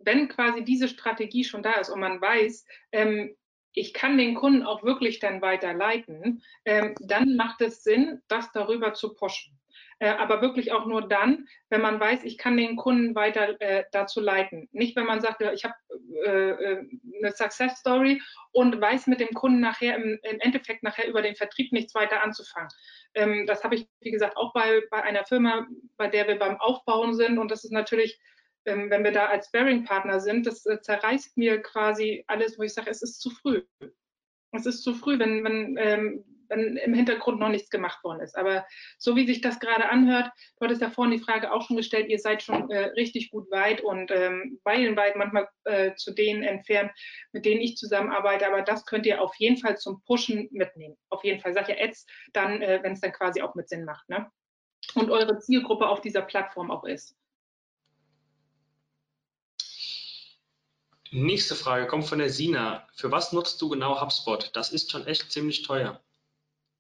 wenn 0.01 0.29
quasi 0.29 0.65
diese 0.65 0.89
Strategie 0.89 1.45
schon 1.45 1.63
da 1.63 1.75
ist 1.75 1.91
und 1.91 2.01
man 2.01 2.21
weiß, 2.21 2.65
ähm, 2.93 3.37
ich 3.73 3.93
kann 3.93 4.19
den 4.19 4.35
Kunden 4.35 4.63
auch 4.65 4.83
wirklich 4.83 5.19
dann 5.19 5.43
weiterleiten, 5.43 6.43
ähm, 6.65 6.95
dann 7.01 7.37
macht 7.37 7.61
es 7.61 7.83
Sinn, 7.83 8.21
das 8.29 8.51
darüber 8.53 8.95
zu 8.95 9.15
pushen. 9.15 9.61
Äh, 10.01 10.09
aber 10.09 10.41
wirklich 10.41 10.73
auch 10.73 10.87
nur 10.87 11.07
dann, 11.07 11.47
wenn 11.69 11.83
man 11.83 12.01
weiß, 12.01 12.25
ich 12.25 12.39
kann 12.39 12.57
den 12.57 12.77
Kunden 12.77 13.15
weiter 13.15 13.61
äh, 13.61 13.85
dazu 13.93 14.21
leiten. 14.21 14.67
Nicht, 14.73 14.97
wenn 14.97 15.05
man 15.05 15.21
sagt, 15.21 15.43
ich 15.43 15.65
habe 15.65 15.75
äh, 16.25 16.51
äh, 16.51 16.89
eine 17.19 17.33
Success 17.33 17.79
Story 17.79 18.23
und 18.53 18.81
weiß 18.81 19.09
mit 19.09 19.21
dem 19.21 19.29
Kunden 19.35 19.61
nachher 19.61 19.97
im, 19.97 20.19
im, 20.23 20.41
Endeffekt 20.41 20.83
nachher 20.83 21.07
über 21.07 21.21
den 21.21 21.37
Vertrieb 21.37 21.71
nichts 21.73 21.95
weiter 21.95 22.23
anzufangen. 22.23 22.71
Ähm, 23.15 23.45
das 23.47 23.63
habe 23.63 23.75
ich, 23.75 23.89
wie 24.01 24.11
gesagt, 24.11 24.39
auch 24.39 24.55
bei, 24.55 24.81
bei 24.91 25.03
einer 25.03 25.25
Firma, 25.27 25.67
bei 25.99 26.09
der 26.09 26.27
wir 26.27 26.39
beim 26.39 26.59
Aufbauen 26.59 27.15
sind. 27.15 27.39
Und 27.39 27.51
das 27.51 27.65
ist 27.65 27.73
natürlich 27.73 28.19
ähm, 28.67 28.91
wenn 28.91 29.05
wir 29.05 29.13
da 29.13 29.27
als 29.27 29.51
Bearing-Partner 29.51 30.21
sind, 30.21 30.47
das 30.47 30.67
äh, 30.67 30.81
zerreißt 30.81 31.37
mir 31.37 31.63
quasi 31.63 32.25
alles, 32.27 32.59
wo 32.59 32.63
ich 32.63 32.75
sage, 32.75 32.91
es 32.91 33.03
ist 33.03 33.21
zu 33.21 33.31
früh. 33.31 33.63
Es 34.53 34.67
ist 34.67 34.83
zu 34.83 34.95
früh, 34.95 35.19
wenn, 35.19 35.45
wenn, 35.45 35.77
ähm, 35.79 36.25
wenn 36.49 36.77
im 36.77 36.93
Hintergrund 36.93 37.39
noch 37.39 37.49
nichts 37.49 37.71
gemacht 37.71 38.03
worden 38.03 38.21
ist. 38.21 38.37
Aber 38.37 38.67
so 38.99 39.17
wie 39.17 39.27
sich 39.27 39.41
das 39.41 39.61
gerade 39.61 39.89
anhört, 39.89 40.31
du 40.59 40.65
hattest 40.65 40.83
ja 40.83 40.91
vorhin 40.91 41.17
die 41.17 41.23
Frage 41.23 41.53
auch 41.53 41.63
schon 41.63 41.77
gestellt, 41.77 42.09
ihr 42.09 42.19
seid 42.19 42.43
schon 42.43 42.69
äh, 42.71 42.87
richtig 42.97 43.31
gut 43.31 43.51
weit 43.51 43.81
und 43.81 44.11
ähm, 44.11 44.61
meilenweit 44.65 45.17
manchmal 45.17 45.49
äh, 45.65 45.95
zu 45.95 46.13
denen 46.13 46.43
entfernt, 46.43 46.91
mit 47.33 47.45
denen 47.45 47.61
ich 47.61 47.77
zusammenarbeite. 47.77 48.47
Aber 48.47 48.63
das 48.63 48.85
könnt 48.85 49.07
ihr 49.07 49.23
auf 49.23 49.35
jeden 49.37 49.57
Fall 49.57 49.79
zum 49.79 50.03
Pushen 50.05 50.49
mitnehmen. 50.51 50.97
Auf 51.09 51.25
jeden 51.25 51.41
Fall. 51.41 51.55
Sag 51.55 51.69
ja 51.69 51.77
Ads, 51.79 52.07
dann, 52.33 52.61
äh, 52.61 52.81
wenn 52.83 52.93
es 52.93 53.01
dann 53.01 53.13
quasi 53.13 53.41
auch 53.41 53.55
mit 53.55 53.69
Sinn 53.69 53.85
macht. 53.85 54.09
Ne? 54.09 54.29
Und 54.95 55.11
eure 55.11 55.39
Zielgruppe 55.39 55.89
auf 55.89 56.01
dieser 56.01 56.23
Plattform 56.23 56.71
auch 56.71 56.85
ist. 56.85 57.17
Nächste 61.13 61.57
Frage 61.57 61.89
kommt 61.89 62.05
von 62.05 62.21
der 62.21 62.31
Sina. 62.31 62.87
Für 62.95 63.11
was 63.11 63.33
nutzt 63.33 63.61
du 63.61 63.69
genau 63.69 64.01
HubSpot? 64.01 64.51
Das 64.55 64.73
ist 64.73 64.93
schon 64.93 65.07
echt 65.07 65.33
ziemlich 65.33 65.63
teuer. 65.63 66.01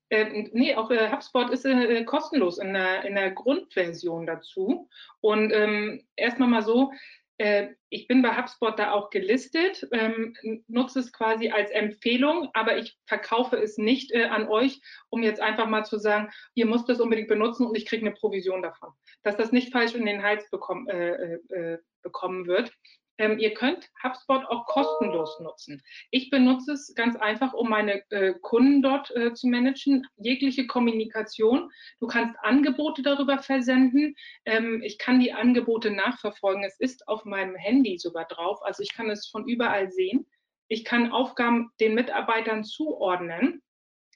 Äh, 0.08 0.48
nee, 0.52 0.74
auch 0.74 0.90
äh, 0.90 1.10
HubSpot 1.10 1.50
ist 1.50 1.64
äh, 1.64 2.04
kostenlos 2.04 2.58
in 2.58 2.72
der, 2.74 3.04
in 3.04 3.16
der 3.16 3.32
Grundversion 3.32 4.26
dazu. 4.26 4.88
Und 5.20 5.52
ähm, 5.52 6.06
erstmal 6.14 6.48
mal 6.48 6.62
so, 6.62 6.92
äh, 7.38 7.70
ich 7.88 8.06
bin 8.06 8.22
bei 8.22 8.36
HubSpot 8.36 8.78
da 8.78 8.92
auch 8.92 9.10
gelistet, 9.10 9.88
ähm, 9.92 10.36
nutze 10.68 11.00
es 11.00 11.12
quasi 11.12 11.50
als 11.50 11.70
Empfehlung, 11.72 12.50
aber 12.52 12.76
ich 12.78 12.98
verkaufe 13.06 13.56
es 13.56 13.78
nicht 13.78 14.12
äh, 14.12 14.24
an 14.24 14.46
euch, 14.46 14.80
um 15.08 15.24
jetzt 15.24 15.40
einfach 15.40 15.66
mal 15.66 15.84
zu 15.84 15.98
sagen, 15.98 16.30
ihr 16.54 16.66
müsst 16.66 16.88
es 16.88 17.00
unbedingt 17.00 17.28
benutzen 17.28 17.66
und 17.66 17.76
ich 17.76 17.86
kriege 17.86 18.06
eine 18.06 18.14
Provision 18.14 18.62
davon. 18.62 18.90
Dass 19.22 19.36
das 19.36 19.50
nicht 19.50 19.72
falsch 19.72 19.94
in 19.94 20.06
den 20.06 20.22
Hals 20.22 20.48
bekommen, 20.50 20.88
äh, 20.88 21.78
bekommen 22.02 22.46
wird. 22.46 22.72
Ähm, 23.20 23.38
ihr 23.38 23.52
könnt 23.52 23.90
HubSpot 24.02 24.46
auch 24.46 24.64
kostenlos 24.64 25.38
nutzen. 25.40 25.82
Ich 26.10 26.30
benutze 26.30 26.72
es 26.72 26.94
ganz 26.94 27.16
einfach, 27.16 27.52
um 27.52 27.68
meine 27.68 28.02
äh, 28.10 28.32
Kunden 28.40 28.80
dort 28.80 29.14
äh, 29.14 29.34
zu 29.34 29.46
managen, 29.46 30.06
jegliche 30.16 30.66
Kommunikation. 30.66 31.70
Du 32.00 32.06
kannst 32.06 32.34
Angebote 32.40 33.02
darüber 33.02 33.38
versenden. 33.38 34.16
Ähm, 34.46 34.82
ich 34.82 34.96
kann 34.96 35.20
die 35.20 35.34
Angebote 35.34 35.90
nachverfolgen. 35.90 36.64
Es 36.64 36.80
ist 36.80 37.06
auf 37.08 37.26
meinem 37.26 37.56
Handy 37.56 37.98
sogar 37.98 38.24
drauf, 38.24 38.60
also 38.62 38.82
ich 38.82 38.94
kann 38.94 39.10
es 39.10 39.28
von 39.28 39.46
überall 39.46 39.90
sehen. 39.90 40.26
Ich 40.68 40.86
kann 40.86 41.12
Aufgaben 41.12 41.70
den 41.78 41.94
Mitarbeitern 41.94 42.64
zuordnen 42.64 43.62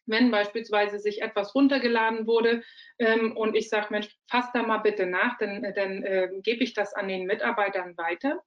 wenn 0.07 0.31
beispielsweise 0.31 0.99
sich 0.99 1.23
etwas 1.23 1.55
runtergeladen 1.55 2.27
wurde 2.27 2.63
ähm, 2.99 3.35
und 3.39 3.55
ich 3.55 3.71
sage, 3.71 3.87
Mensch, 3.89 4.15
fass 4.29 4.53
da 4.53 4.63
mal 4.63 4.79
bitte 4.79 5.07
nach, 5.07 5.39
dann, 5.39 5.63
dann 5.75 6.03
äh, 6.03 6.29
gebe 6.43 6.63
ich 6.63 6.75
das 6.75 6.93
an 6.93 7.09
den 7.09 7.25
Mitarbeitern 7.25 7.97
weiter. 7.97 8.43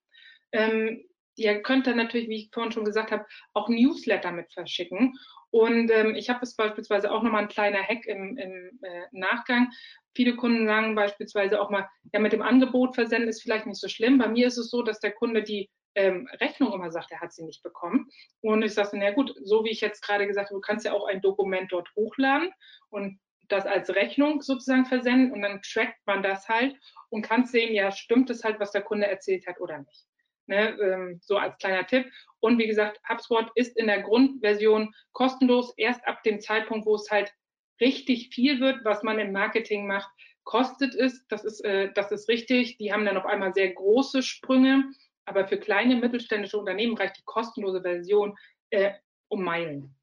Ähm, 0.52 1.04
ihr 1.36 1.62
könnt 1.62 1.88
dann 1.88 1.98
natürlich, 1.98 2.30
wie 2.30 2.38
ich 2.38 2.50
vorhin 2.52 2.72
schon 2.72 2.86
gesagt 2.86 3.12
habe, 3.12 3.26
auch 3.54 3.70
Newsletter 3.70 4.32
mit 4.32 4.52
verschicken. 4.52 5.14
Und 5.50 5.90
ähm, 5.92 6.16
ich 6.16 6.30
habe 6.30 6.40
es 6.42 6.56
beispielsweise 6.56 7.12
auch 7.12 7.24
nochmal 7.24 7.44
ein 7.44 7.50
kleiner 7.50 7.82
Hack 7.82 8.06
im, 8.06 8.38
im 8.38 8.80
äh, 8.82 9.04
Nachgang. 9.12 9.72
Viele 10.16 10.36
Kunden 10.36 10.66
sagen 10.66 10.96
beispielsweise 10.96 11.62
auch 11.62 11.70
mal, 11.70 11.88
ja, 12.12 12.20
mit 12.20 12.34
dem 12.34 12.42
Angebot 12.42 12.96
versenden 12.96 13.30
ist 13.30 13.42
vielleicht 13.42 13.66
nicht 13.66 13.80
so 13.80 13.88
schlimm. 13.88 14.18
Bei 14.18 14.28
mir 14.28 14.48
ist 14.48 14.58
es 14.58 14.70
so, 14.70 14.82
dass 14.82 15.00
der 15.00 15.12
Kunde 15.12 15.44
die 15.44 15.70
ähm, 15.96 16.28
Rechnung 16.40 16.74
immer 16.74 16.92
sagt, 16.92 17.12
er 17.12 17.22
hat 17.22 17.34
sie 17.34 17.44
nicht 17.44 17.64
bekommen. 17.64 18.10
Und 18.42 18.64
ich 18.64 18.74
sage, 18.74 18.92
na 18.94 19.12
gut, 19.12 19.34
so 19.44 19.64
wie 19.64 19.72
ich 19.72 19.82
jetzt 19.82 20.02
gerade 20.02 20.28
gesagt 20.28 20.50
habe, 20.50 20.58
du 20.58 20.62
kannst 20.62 20.86
ja 20.86 20.94
auch 20.94 21.08
ein 21.08 21.22
Dokument 21.22 21.72
dort 21.72 21.90
hochladen 21.96 22.52
und 22.90 23.20
das 23.48 23.66
als 23.66 23.90
Rechnung 23.96 24.42
sozusagen 24.42 24.86
versenden 24.86 25.32
und 25.32 25.42
dann 25.42 25.62
trackt 25.62 26.06
man 26.06 26.22
das 26.22 26.48
halt 26.50 26.76
und 27.10 27.22
kann 27.22 27.46
sehen, 27.46 27.74
ja, 27.74 27.92
stimmt 27.92 28.30
es 28.30 28.44
halt, 28.44 28.60
was 28.60 28.72
der 28.72 28.82
Kunde 28.82 29.08
erzählt 29.08 29.48
hat 29.48 29.60
oder 29.60 29.80
nicht. 29.80 30.06
Ne, 30.48 30.78
ähm, 30.80 31.20
so 31.22 31.38
als 31.38 31.58
kleiner 31.58 31.86
Tipp. 31.86 32.10
Und 32.40 32.58
wie 32.58 32.68
gesagt, 32.68 33.02
HubSpot 33.10 33.52
ist 33.56 33.76
in 33.76 33.88
der 33.88 34.02
Grundversion 34.02 34.94
kostenlos. 35.12 35.74
Erst 35.78 36.06
ab 36.08 36.24
dem 36.24 36.40
Zeitpunkt, 36.40 36.86
wo 36.86 36.96
es 36.96 37.12
halt 37.12 37.34
richtig 37.82 38.34
viel 38.34 38.62
wird, 38.62 38.86
was 38.86 39.04
man 39.04 39.20
im 39.20 39.34
Marketing 39.34 39.88
macht, 39.88 40.10
kostet 40.46 40.96
es. 40.96 41.28
Das 41.28 41.44
ist, 41.44 41.64
äh, 41.66 41.92
das 41.94 42.12
ist 42.12 42.30
richtig. 42.30 42.78
Die 42.78 42.94
haben 42.94 43.06
dann 43.06 43.18
auf 43.18 43.26
einmal 43.26 43.54
sehr 43.54 43.74
große 43.74 44.24
Sprünge. 44.24 44.86
Aber 45.26 45.46
für 45.46 45.58
kleine 45.58 45.98
mittelständische 45.98 46.58
Unternehmen 46.58 46.96
reicht 46.96 47.18
die 47.18 47.26
kostenlose 47.26 47.82
Version 47.82 48.38
äh, 48.70 48.94
um 49.28 49.44
Meilen. 49.44 49.94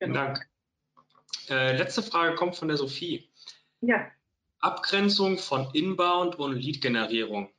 Genau. 0.00 0.14
Dank. 0.14 0.46
Äh, 1.48 1.76
letzte 1.76 2.02
Frage 2.02 2.34
kommt 2.34 2.56
von 2.56 2.68
der 2.68 2.76
Sophie. 2.76 3.30
Ja. 3.80 4.10
Abgrenzung 4.60 5.38
von 5.38 5.70
Inbound 5.72 6.38
und 6.38 6.56
Lead-Generierung. 6.56 7.50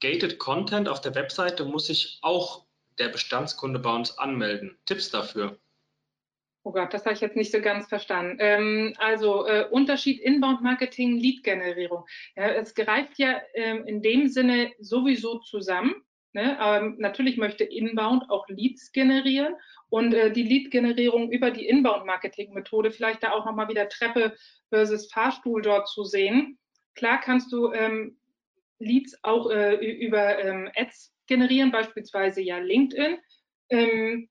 Gated 0.00 0.38
Content 0.38 0.88
auf 0.88 1.00
der 1.00 1.14
Webseite 1.14 1.64
muss 1.64 1.86
sich 1.86 2.18
auch 2.22 2.64
der 2.98 3.08
Bestandskunde 3.08 3.78
bei 3.78 3.94
uns 3.94 4.18
anmelden. 4.18 4.78
Tipps 4.86 5.10
dafür? 5.10 5.58
Oh 6.62 6.72
Gott, 6.72 6.92
das 6.92 7.04
habe 7.04 7.14
ich 7.14 7.20
jetzt 7.20 7.36
nicht 7.36 7.52
so 7.52 7.60
ganz 7.60 7.86
verstanden. 7.86 8.38
Ähm, 8.40 8.94
also 8.98 9.46
äh, 9.46 9.68
Unterschied 9.70 10.20
Inbound 10.20 10.62
Marketing, 10.62 11.16
Lead 11.16 11.44
Generierung. 11.44 12.04
Ja, 12.34 12.48
es 12.48 12.74
greift 12.74 13.18
ja 13.18 13.40
ähm, 13.54 13.86
in 13.86 14.02
dem 14.02 14.28
Sinne 14.28 14.72
sowieso 14.80 15.38
zusammen. 15.38 15.94
Ne? 16.32 16.58
Ähm, 16.60 16.96
natürlich 16.98 17.36
möchte 17.36 17.64
Inbound 17.64 18.28
auch 18.30 18.48
Leads 18.48 18.90
generieren 18.92 19.54
und 19.88 20.12
äh, 20.12 20.30
die 20.30 20.42
Lead-Generierung 20.42 21.30
über 21.30 21.50
die 21.50 21.66
Inbound-Marketing-Methode, 21.66 22.90
vielleicht 22.90 23.22
da 23.22 23.32
auch 23.32 23.46
nochmal 23.46 23.68
wieder 23.68 23.88
Treppe 23.88 24.36
versus 24.68 25.10
Fahrstuhl 25.10 25.62
dort 25.62 25.88
zu 25.88 26.04
sehen. 26.04 26.58
Klar 26.94 27.20
kannst 27.20 27.52
du 27.52 27.72
ähm, 27.72 28.18
Leads 28.78 29.18
auch 29.22 29.50
äh, 29.50 29.74
über 29.74 30.38
ähm, 30.38 30.70
Ads 30.74 31.12
generieren, 31.26 31.72
beispielsweise 31.72 32.42
ja 32.42 32.58
LinkedIn. 32.58 33.18
Ähm, 33.70 34.28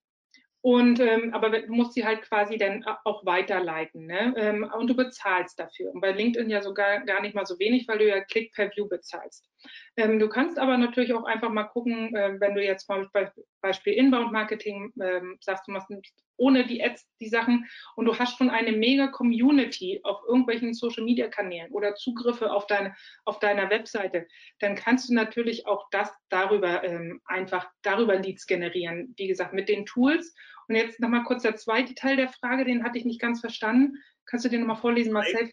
und 0.66 0.98
ähm, 0.98 1.32
aber 1.32 1.50
du 1.50 1.72
musst 1.72 1.92
sie 1.92 2.04
halt 2.04 2.22
quasi 2.22 2.58
dann 2.58 2.84
auch 3.04 3.24
weiterleiten, 3.24 4.06
ne? 4.06 4.34
Ähm, 4.36 4.68
und 4.76 4.88
du 4.88 4.96
bezahlst 4.96 5.60
dafür. 5.60 5.92
Und 5.92 6.00
bei 6.00 6.10
LinkedIn 6.10 6.50
ja 6.50 6.60
sogar 6.60 7.04
gar 7.04 7.22
nicht 7.22 7.36
mal 7.36 7.46
so 7.46 7.56
wenig, 7.60 7.86
weil 7.86 7.98
du 7.98 8.08
ja 8.08 8.20
Click 8.24 8.52
per 8.52 8.68
View 8.74 8.88
bezahlst. 8.88 9.48
Ähm, 9.96 10.18
du 10.18 10.28
kannst 10.28 10.58
aber 10.58 10.76
natürlich 10.76 11.14
auch 11.14 11.22
einfach 11.22 11.50
mal 11.50 11.64
gucken, 11.64 12.16
äh, 12.16 12.40
wenn 12.40 12.56
du 12.56 12.64
jetzt 12.64 12.88
bei 12.88 13.30
Beispiel 13.60 13.92
Inbound 13.92 14.32
Marketing 14.32 14.92
ähm, 15.00 15.36
sagst, 15.40 15.68
du 15.68 15.72
machst 15.72 15.88
ohne 16.36 16.66
die 16.66 16.82
Ads 16.82 17.06
die 17.20 17.28
Sachen 17.28 17.66
und 17.94 18.06
du 18.06 18.18
hast 18.18 18.36
schon 18.36 18.50
eine 18.50 18.72
mega 18.72 19.08
Community 19.08 20.00
auf 20.02 20.22
irgendwelchen 20.26 20.74
Social 20.74 21.04
Media 21.04 21.28
Kanälen 21.28 21.70
oder 21.72 21.94
Zugriffe 21.94 22.52
auf 22.52 22.66
deine 22.66 22.94
auf 23.24 23.38
deiner 23.38 23.70
Webseite, 23.70 24.26
dann 24.60 24.74
kannst 24.74 25.08
du 25.08 25.14
natürlich 25.14 25.66
auch 25.66 25.88
das 25.90 26.10
darüber 26.28 26.84
ähm, 26.84 27.20
einfach 27.24 27.68
darüber 27.82 28.18
Leads 28.18 28.46
generieren. 28.46 29.14
Wie 29.16 29.28
gesagt, 29.28 29.52
mit 29.52 29.68
den 29.68 29.86
Tools. 29.86 30.34
Und 30.68 30.74
jetzt 30.74 31.00
nochmal 31.00 31.24
kurz 31.24 31.42
der 31.42 31.56
zweite 31.56 31.94
Teil 31.94 32.16
der 32.16 32.28
Frage, 32.28 32.64
den 32.64 32.82
hatte 32.84 32.98
ich 32.98 33.04
nicht 33.04 33.20
ganz 33.20 33.40
verstanden. 33.40 34.02
Kannst 34.26 34.44
du 34.44 34.48
den 34.48 34.60
nochmal 34.60 34.76
vorlesen, 34.76 35.12
Marcel? 35.12 35.50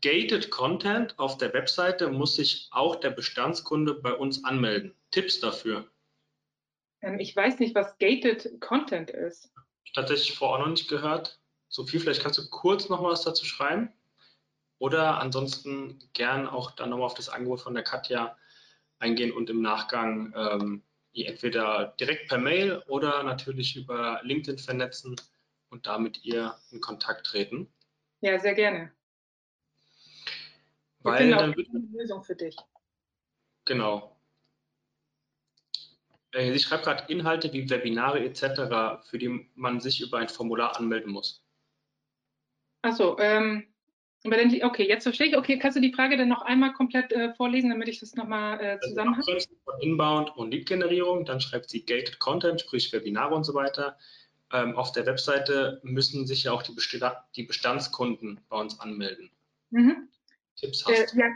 Gated 0.00 0.50
Content 0.50 1.18
auf 1.18 1.38
der 1.38 1.52
Webseite 1.54 2.10
muss 2.10 2.36
sich 2.36 2.68
auch 2.70 2.96
der 2.96 3.10
Bestandskunde 3.10 3.94
bei 3.94 4.12
uns 4.12 4.44
anmelden. 4.44 4.94
Tipps 5.10 5.40
dafür? 5.40 5.90
Ähm, 7.00 7.18
ich 7.18 7.34
weiß 7.34 7.58
nicht, 7.58 7.74
was 7.74 7.98
Gated 7.98 8.60
Content 8.60 9.10
ist. 9.10 9.52
Tatsächlich 9.94 10.36
vorher 10.36 10.64
noch 10.64 10.70
nicht 10.70 10.88
gehört. 10.88 11.40
Sophie, 11.68 11.98
vielleicht 11.98 12.22
kannst 12.22 12.38
du 12.38 12.48
kurz 12.48 12.88
noch 12.88 13.02
was 13.02 13.22
dazu 13.22 13.44
schreiben. 13.44 13.92
Oder 14.78 15.18
ansonsten 15.20 15.98
gern 16.12 16.46
auch 16.46 16.70
dann 16.70 16.90
nochmal 16.90 17.06
auf 17.06 17.14
das 17.14 17.28
Angebot 17.28 17.60
von 17.60 17.74
der 17.74 17.82
Katja 17.82 18.36
eingehen 18.98 19.32
und 19.32 19.50
im 19.50 19.60
Nachgang 19.60 20.32
ähm, 20.36 20.82
ihr 21.12 21.28
entweder 21.28 21.94
direkt 22.00 22.28
per 22.28 22.38
Mail 22.38 22.82
oder 22.86 23.22
natürlich 23.22 23.76
über 23.76 24.20
LinkedIn 24.22 24.58
vernetzen 24.58 25.16
und 25.70 25.86
damit 25.86 26.24
ihr 26.24 26.54
in 26.70 26.80
Kontakt 26.80 27.26
treten. 27.26 27.72
Ja, 28.20 28.38
sehr 28.38 28.54
gerne. 28.54 28.92
Weil 31.00 31.30
dann 31.30 31.56
wird, 31.56 31.68
eine 31.70 31.86
Lösung 31.92 32.22
für 32.22 32.34
dich. 32.34 32.56
Genau. 33.64 34.17
Äh, 36.32 36.52
sie 36.52 36.58
schreibt 36.58 36.84
gerade 36.84 37.04
Inhalte 37.12 37.52
wie 37.52 37.68
Webinare 37.68 38.20
etc., 38.20 39.02
für 39.08 39.18
die 39.18 39.48
man 39.54 39.80
sich 39.80 40.00
über 40.00 40.18
ein 40.18 40.28
Formular 40.28 40.76
anmelden 40.76 41.12
muss. 41.12 41.42
Achso, 42.82 43.18
ähm, 43.18 43.66
okay, 44.24 44.88
jetzt 44.88 45.04
verstehe 45.04 45.28
ich. 45.28 45.36
Okay, 45.36 45.58
kannst 45.58 45.76
du 45.76 45.80
die 45.80 45.92
Frage 45.92 46.16
dann 46.16 46.28
noch 46.28 46.42
einmal 46.42 46.72
komplett 46.72 47.12
äh, 47.12 47.34
vorlesen, 47.34 47.70
damit 47.70 47.88
ich 47.88 48.00
das 48.00 48.14
nochmal 48.14 48.60
äh, 48.60 48.80
zusammen 48.80 49.16
habe? 49.16 49.40
Von 49.64 49.80
Inbound 49.80 50.36
und 50.36 50.50
Lead-Generierung, 50.50 51.24
dann 51.24 51.40
schreibt 51.40 51.70
sie 51.70 51.84
Gated 51.84 52.18
Content, 52.18 52.60
sprich 52.60 52.92
Webinare 52.92 53.34
und 53.34 53.44
so 53.44 53.54
weiter. 53.54 53.96
Ähm, 54.52 54.76
auf 54.76 54.92
der 54.92 55.06
Webseite 55.06 55.80
müssen 55.82 56.26
sich 56.26 56.44
ja 56.44 56.52
auch 56.52 56.62
die, 56.62 56.74
die 57.36 57.42
Bestandskunden 57.42 58.40
bei 58.48 58.58
uns 58.58 58.80
anmelden. 58.80 59.30
Mhm. 59.70 60.08
Tipps 60.56 60.82
äh, 60.88 61.02
hast 61.02 61.14
du? 61.14 61.18
Äh, 61.18 61.22
ja, 61.22 61.30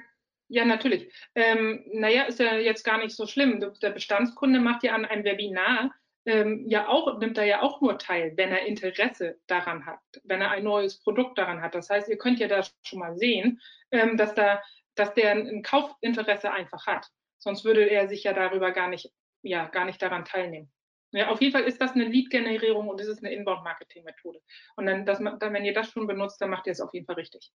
ja, 0.52 0.66
natürlich. 0.66 1.10
Ähm, 1.34 1.82
naja, 1.94 2.24
ist 2.24 2.38
ja 2.38 2.58
jetzt 2.58 2.84
gar 2.84 2.98
nicht 2.98 3.16
so 3.16 3.26
schlimm. 3.26 3.58
Der 3.80 3.90
Bestandskunde 3.90 4.60
macht 4.60 4.82
ja 4.82 4.94
an 4.94 5.06
einem 5.06 5.24
Webinar 5.24 5.90
ähm, 6.26 6.68
ja 6.68 6.88
auch, 6.88 7.18
nimmt 7.18 7.38
da 7.38 7.42
ja 7.42 7.62
auch 7.62 7.80
nur 7.80 7.98
teil, 7.98 8.34
wenn 8.36 8.50
er 8.50 8.66
Interesse 8.66 9.38
daran 9.46 9.86
hat, 9.86 9.98
wenn 10.24 10.42
er 10.42 10.50
ein 10.50 10.64
neues 10.64 11.02
Produkt 11.02 11.38
daran 11.38 11.62
hat. 11.62 11.74
Das 11.74 11.88
heißt, 11.88 12.06
ihr 12.10 12.18
könnt 12.18 12.38
ja 12.38 12.48
da 12.48 12.62
schon 12.82 12.98
mal 12.98 13.16
sehen, 13.16 13.62
ähm, 13.92 14.18
dass 14.18 14.34
da, 14.34 14.62
dass 14.94 15.14
der 15.14 15.32
ein 15.32 15.62
Kaufinteresse 15.62 16.52
einfach 16.52 16.86
hat. 16.86 17.08
Sonst 17.38 17.64
würde 17.64 17.88
er 17.88 18.06
sich 18.08 18.22
ja 18.24 18.34
darüber 18.34 18.72
gar 18.72 18.88
nicht, 18.88 19.10
ja, 19.42 19.68
gar 19.68 19.86
nicht 19.86 20.02
daran 20.02 20.26
teilnehmen. 20.26 20.70
Ja, 21.12 21.28
auf 21.28 21.40
jeden 21.40 21.52
Fall 21.52 21.64
ist 21.64 21.80
das 21.80 21.92
eine 21.92 22.04
Lead-Generierung 22.04 22.88
und 22.88 23.00
es 23.00 23.08
ist 23.08 23.24
eine 23.24 23.34
Inbound-Marketing-Methode. 23.34 24.40
Und 24.76 24.84
dann, 24.84 25.06
man, 25.22 25.38
dann, 25.38 25.54
wenn 25.54 25.64
ihr 25.64 25.74
das 25.74 25.88
schon 25.88 26.06
benutzt, 26.06 26.42
dann 26.42 26.50
macht 26.50 26.66
ihr 26.66 26.72
es 26.72 26.80
auf 26.80 26.92
jeden 26.92 27.06
Fall 27.06 27.16
richtig. 27.16 27.50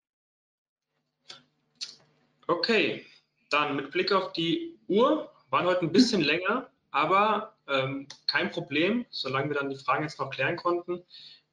Okay, 2.48 3.06
dann 3.50 3.76
mit 3.76 3.92
Blick 3.92 4.12
auf 4.12 4.34
die 4.34 4.78
Uhr, 4.88 5.32
waren 5.50 5.66
heute 5.66 5.82
ein 5.82 5.92
bisschen 5.92 6.22
länger, 6.32 6.70
aber 6.92 7.56
ähm, 7.68 8.08
kein 8.28 8.52
Problem, 8.52 9.06
solange 9.10 9.50
wir 9.50 9.56
dann 9.56 9.70
die 9.70 9.78
Fragen 9.78 10.04
jetzt 10.04 10.20
noch 10.20 10.30
klären 10.30 10.58
konnten. 10.58 11.04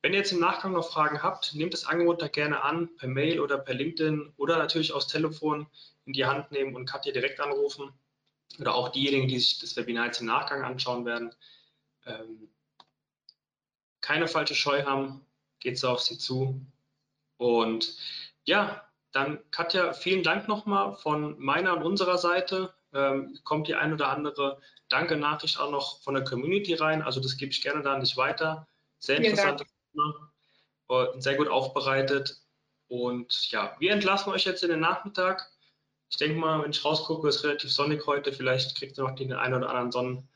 Wenn 0.03 0.13
ihr 0.13 0.21
jetzt 0.21 0.33
im 0.33 0.41
Nachgang 0.41 0.73
noch 0.73 0.91
Fragen 0.91 1.23
habt, 1.23 1.55
nehmt 1.55 1.75
das 1.75 1.85
Angebot 1.85 2.23
da 2.23 2.29
gerne 2.29 2.63
an, 2.63 2.97
per 2.97 3.09
Mail 3.09 3.39
oder 3.41 3.59
per 3.59 3.75
LinkedIn 3.75 4.33
oder 4.37 4.57
natürlich 4.57 4.93
aufs 4.93 5.09
Telefon 5.09 5.67
in 6.07 6.15
die 6.15 6.25
Hand 6.25 6.51
nehmen 6.51 6.75
und 6.75 6.87
Katja 6.87 7.13
direkt 7.13 7.39
anrufen. 7.41 7.93
Oder 8.59 8.75
auch 8.75 8.89
diejenigen, 8.89 9.29
die 9.29 9.39
sich 9.39 9.59
das 9.59 9.77
Webinar 9.77 10.07
jetzt 10.07 10.21
im 10.21 10.27
Nachgang 10.27 10.65
anschauen 10.65 11.05
werden. 11.05 11.35
Ähm, 12.07 12.51
keine 14.01 14.27
falsche 14.27 14.55
Scheu 14.55 14.85
haben, 14.85 15.25
geht 15.61 15.79
so 15.79 15.91
auf 15.91 16.01
sie 16.01 16.19
zu. 16.19 16.61
Und 17.37 17.95
ja, 18.45 18.90
dann 19.13 19.39
Katja, 19.51 19.93
vielen 19.93 20.23
Dank 20.23 20.49
nochmal 20.49 20.95
von 20.97 21.39
meiner 21.39 21.77
und 21.77 21.83
unserer 21.83 22.19
Seite. 22.19 22.73
Ähm, 22.93 23.39
kommt 23.45 23.69
die 23.69 23.75
ein 23.75 23.93
oder 23.93 24.09
andere 24.09 24.61
Danke-Nachricht 24.89 25.59
auch 25.59 25.71
noch 25.71 26.03
von 26.03 26.15
der 26.15 26.25
Community 26.25 26.75
rein. 26.75 27.03
Also 27.03 27.21
das 27.21 27.37
gebe 27.37 27.53
ich 27.53 27.63
gerne 27.63 27.83
da 27.83 27.99
nicht 27.99 28.17
weiter. 28.17 28.67
Sehr 28.99 29.17
interessantes 29.17 29.67
Thema, 29.93 30.33
äh, 30.89 31.21
sehr 31.21 31.37
gut 31.37 31.49
aufbereitet. 31.49 32.41
Und 32.89 33.51
ja, 33.51 33.77
wir 33.79 33.93
entlassen 33.93 34.33
euch 34.33 34.45
jetzt 34.45 34.63
in 34.65 34.71
den 34.71 34.81
Nachmittag. 34.81 35.49
Ich 36.11 36.17
denke 36.17 36.39
mal, 36.39 36.63
wenn 36.63 36.73
ich 36.73 36.85
rausgucke, 36.85 37.29
ist 37.29 37.45
relativ 37.45 37.73
sonnig 37.73 38.05
heute. 38.07 38.33
Vielleicht 38.33 38.77
kriegt 38.77 38.99
ihr 38.99 39.05
noch 39.05 39.15
den 39.15 39.33
einen 39.33 39.55
oder 39.55 39.71
anderen 39.71 40.27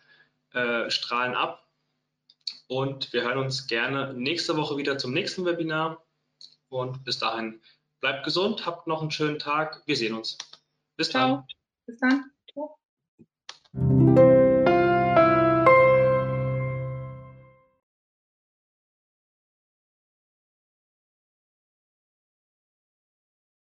Sonnenstrahlen 0.52 1.34
ab. 1.34 1.68
Und 2.68 3.12
wir 3.12 3.22
hören 3.22 3.38
uns 3.38 3.66
gerne 3.66 4.14
nächste 4.14 4.56
Woche 4.56 4.76
wieder 4.76 4.98
zum 4.98 5.12
nächsten 5.12 5.44
Webinar. 5.44 6.04
Und 6.68 7.04
bis 7.04 7.18
dahin 7.18 7.60
Bleibt 8.04 8.24
gesund, 8.24 8.66
habt 8.66 8.86
noch 8.86 9.00
einen 9.00 9.10
schönen 9.10 9.38
Tag. 9.38 9.80
Wir 9.86 9.96
sehen 9.96 10.12
uns. 10.12 10.36
Bis 10.98 11.08
Ciao. 11.08 11.36
dann. 11.36 11.46
Bis 11.86 11.98
dann. 12.00 12.30